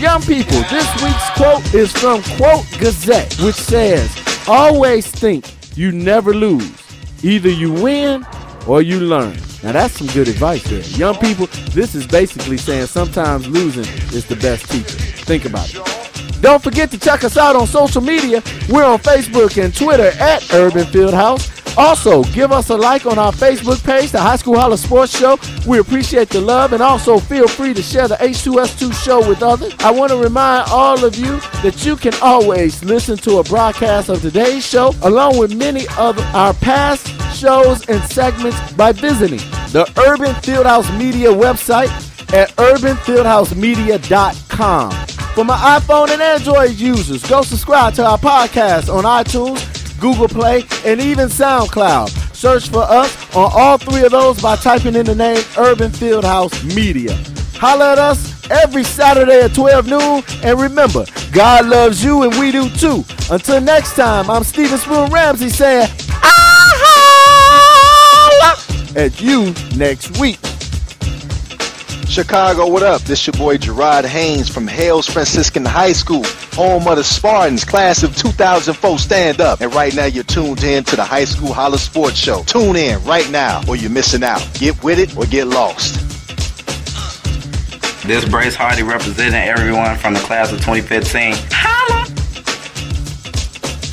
Young 0.00 0.22
people, 0.22 0.62
this 0.70 0.86
week's 1.02 1.30
quote 1.30 1.74
is 1.74 1.90
from 1.90 2.22
Quote 2.36 2.64
Gazette, 2.78 3.34
which 3.40 3.56
says, 3.56 4.08
Always 4.46 5.08
think 5.08 5.46
you 5.76 5.90
never 5.90 6.32
lose. 6.32 6.87
Either 7.22 7.48
you 7.48 7.72
win 7.72 8.26
or 8.66 8.82
you 8.82 9.00
learn. 9.00 9.36
Now 9.62 9.72
that's 9.72 9.98
some 9.98 10.06
good 10.08 10.28
advice 10.28 10.62
there. 10.64 10.82
Young 10.82 11.16
people, 11.16 11.46
this 11.72 11.94
is 11.94 12.06
basically 12.06 12.56
saying 12.56 12.86
sometimes 12.86 13.48
losing 13.48 13.84
is 14.14 14.26
the 14.26 14.36
best 14.36 14.70
teacher. 14.70 14.98
Think 15.24 15.44
about 15.44 15.68
it. 15.74 16.40
Don't 16.40 16.62
forget 16.62 16.90
to 16.92 16.98
check 16.98 17.24
us 17.24 17.36
out 17.36 17.56
on 17.56 17.66
social 17.66 18.00
media. 18.00 18.42
We're 18.68 18.84
on 18.84 18.98
Facebook 19.00 19.62
and 19.62 19.74
Twitter 19.74 20.12
at 20.20 20.54
Urban 20.54 20.84
Fieldhouse. 20.84 21.57
Also, 21.76 22.22
give 22.24 22.52
us 22.52 22.70
a 22.70 22.76
like 22.76 23.06
on 23.06 23.18
our 23.18 23.32
Facebook 23.32 23.82
page, 23.84 24.10
the 24.10 24.20
High 24.20 24.36
School 24.36 24.58
Holla 24.58 24.78
Sports 24.78 25.18
Show. 25.18 25.38
We 25.66 25.78
appreciate 25.78 26.28
the 26.28 26.40
love 26.40 26.72
and 26.72 26.82
also 26.82 27.18
feel 27.18 27.48
free 27.48 27.74
to 27.74 27.82
share 27.82 28.08
the 28.08 28.16
H2S2 28.16 29.04
show 29.04 29.28
with 29.28 29.42
others. 29.42 29.74
I 29.80 29.90
want 29.90 30.12
to 30.12 30.18
remind 30.18 30.70
all 30.70 31.04
of 31.04 31.16
you 31.16 31.40
that 31.62 31.84
you 31.84 31.96
can 31.96 32.12
always 32.22 32.82
listen 32.84 33.16
to 33.18 33.38
a 33.38 33.44
broadcast 33.44 34.08
of 34.08 34.22
today's 34.22 34.66
show 34.66 34.94
along 35.02 35.38
with 35.38 35.54
many 35.56 35.86
of 35.98 36.18
our 36.34 36.54
past 36.54 37.06
shows 37.36 37.86
and 37.88 38.02
segments 38.04 38.72
by 38.72 38.92
visiting 38.92 39.38
the 39.72 39.84
Urban 40.06 40.34
Fieldhouse 40.36 40.96
Media 40.98 41.28
website 41.28 41.90
at 42.32 42.48
urbanfieldhousemedia.com. 42.56 44.90
For 45.34 45.44
my 45.44 45.56
iPhone 45.78 46.08
and 46.10 46.20
Android 46.20 46.72
users, 46.72 47.24
go 47.24 47.42
subscribe 47.42 47.94
to 47.94 48.04
our 48.04 48.18
podcast 48.18 48.92
on 48.92 49.04
iTunes, 49.04 49.77
Google 49.98 50.28
Play, 50.28 50.64
and 50.84 51.00
even 51.00 51.28
SoundCloud. 51.28 52.08
Search 52.34 52.68
for 52.68 52.82
us 52.82 53.34
on 53.34 53.50
all 53.52 53.78
three 53.78 54.04
of 54.04 54.12
those 54.12 54.40
by 54.40 54.56
typing 54.56 54.94
in 54.94 55.06
the 55.06 55.14
name 55.14 55.42
Urban 55.56 55.90
Fieldhouse 55.90 56.62
Media. 56.74 57.12
Holla 57.54 57.92
at 57.92 57.98
us 57.98 58.48
every 58.50 58.84
Saturday 58.84 59.40
at 59.40 59.54
12 59.54 59.86
noon. 59.88 60.22
And 60.44 60.60
remember, 60.60 61.04
God 61.32 61.66
loves 61.66 62.04
you 62.04 62.22
and 62.22 62.32
we 62.38 62.52
do 62.52 62.68
too. 62.70 63.04
Until 63.30 63.60
next 63.60 63.96
time, 63.96 64.30
I'm 64.30 64.44
Steven 64.44 64.78
Spoon 64.78 65.10
Ramsey 65.10 65.50
saying, 65.50 65.88
ah 66.10 66.72
ha! 66.82 67.08
at 68.96 69.20
you 69.20 69.54
next 69.76 70.18
week. 70.18 70.38
Chicago, 72.08 72.66
what 72.66 72.82
up? 72.82 73.02
This 73.02 73.26
your 73.26 73.34
boy 73.34 73.58
Gerard 73.58 74.06
Haynes 74.06 74.48
from 74.48 74.66
Hales 74.66 75.06
Franciscan 75.06 75.64
High 75.64 75.92
School, 75.92 76.24
home 76.54 76.88
of 76.88 76.96
the 76.96 77.04
Spartans, 77.04 77.64
class 77.64 78.02
of 78.02 78.16
2004 78.16 78.98
stand 78.98 79.40
up. 79.42 79.60
And 79.60 79.72
right 79.74 79.94
now 79.94 80.06
you're 80.06 80.24
tuned 80.24 80.64
in 80.64 80.84
to 80.84 80.96
the 80.96 81.04
High 81.04 81.26
School 81.26 81.52
Holla 81.52 81.78
Sports 81.78 82.16
Show. 82.16 82.42
Tune 82.44 82.76
in 82.76 83.04
right 83.04 83.30
now 83.30 83.62
or 83.68 83.76
you're 83.76 83.90
missing 83.90 84.24
out. 84.24 84.42
Get 84.54 84.82
with 84.82 84.98
it 84.98 85.16
or 85.18 85.26
get 85.26 85.48
lost. 85.48 85.96
This 88.06 88.26
Brace 88.26 88.56
Hardy 88.56 88.82
representing 88.82 89.34
everyone 89.34 89.96
from 89.98 90.14
the 90.14 90.20
class 90.20 90.50
of 90.50 90.58
2015. 90.60 91.34
Holla! 91.50 92.08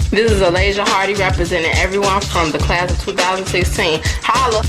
This 0.09 0.31
is 0.31 0.41
Alasia 0.41 0.87
Hardy 0.87 1.15
representing 1.15 1.71
everyone 1.73 2.21
from 2.21 2.51
the 2.51 2.59
class 2.59 2.89
of 2.89 2.99
2016. 3.03 3.99
Holla! 4.23 4.63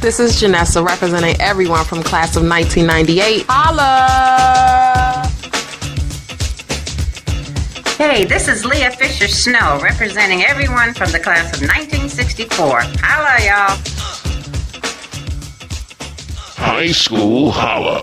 This 0.00 0.18
is 0.18 0.40
Janessa 0.40 0.82
representing 0.82 1.38
everyone 1.42 1.84
from 1.84 2.02
class 2.02 2.34
of 2.34 2.42
1998. 2.48 3.44
Holla! 3.46 5.28
Hey, 7.98 8.24
this 8.24 8.48
is 8.48 8.64
Leah 8.64 8.92
Fisher 8.92 9.28
Snow 9.28 9.78
representing 9.82 10.42
everyone 10.42 10.94
from 10.94 11.12
the 11.12 11.20
class 11.20 11.52
of 11.54 11.60
1964. 11.68 12.80
Holla, 13.02 13.44
y'all. 13.44 13.76
High 16.56 16.92
School 16.92 17.50
Holla. 17.50 17.98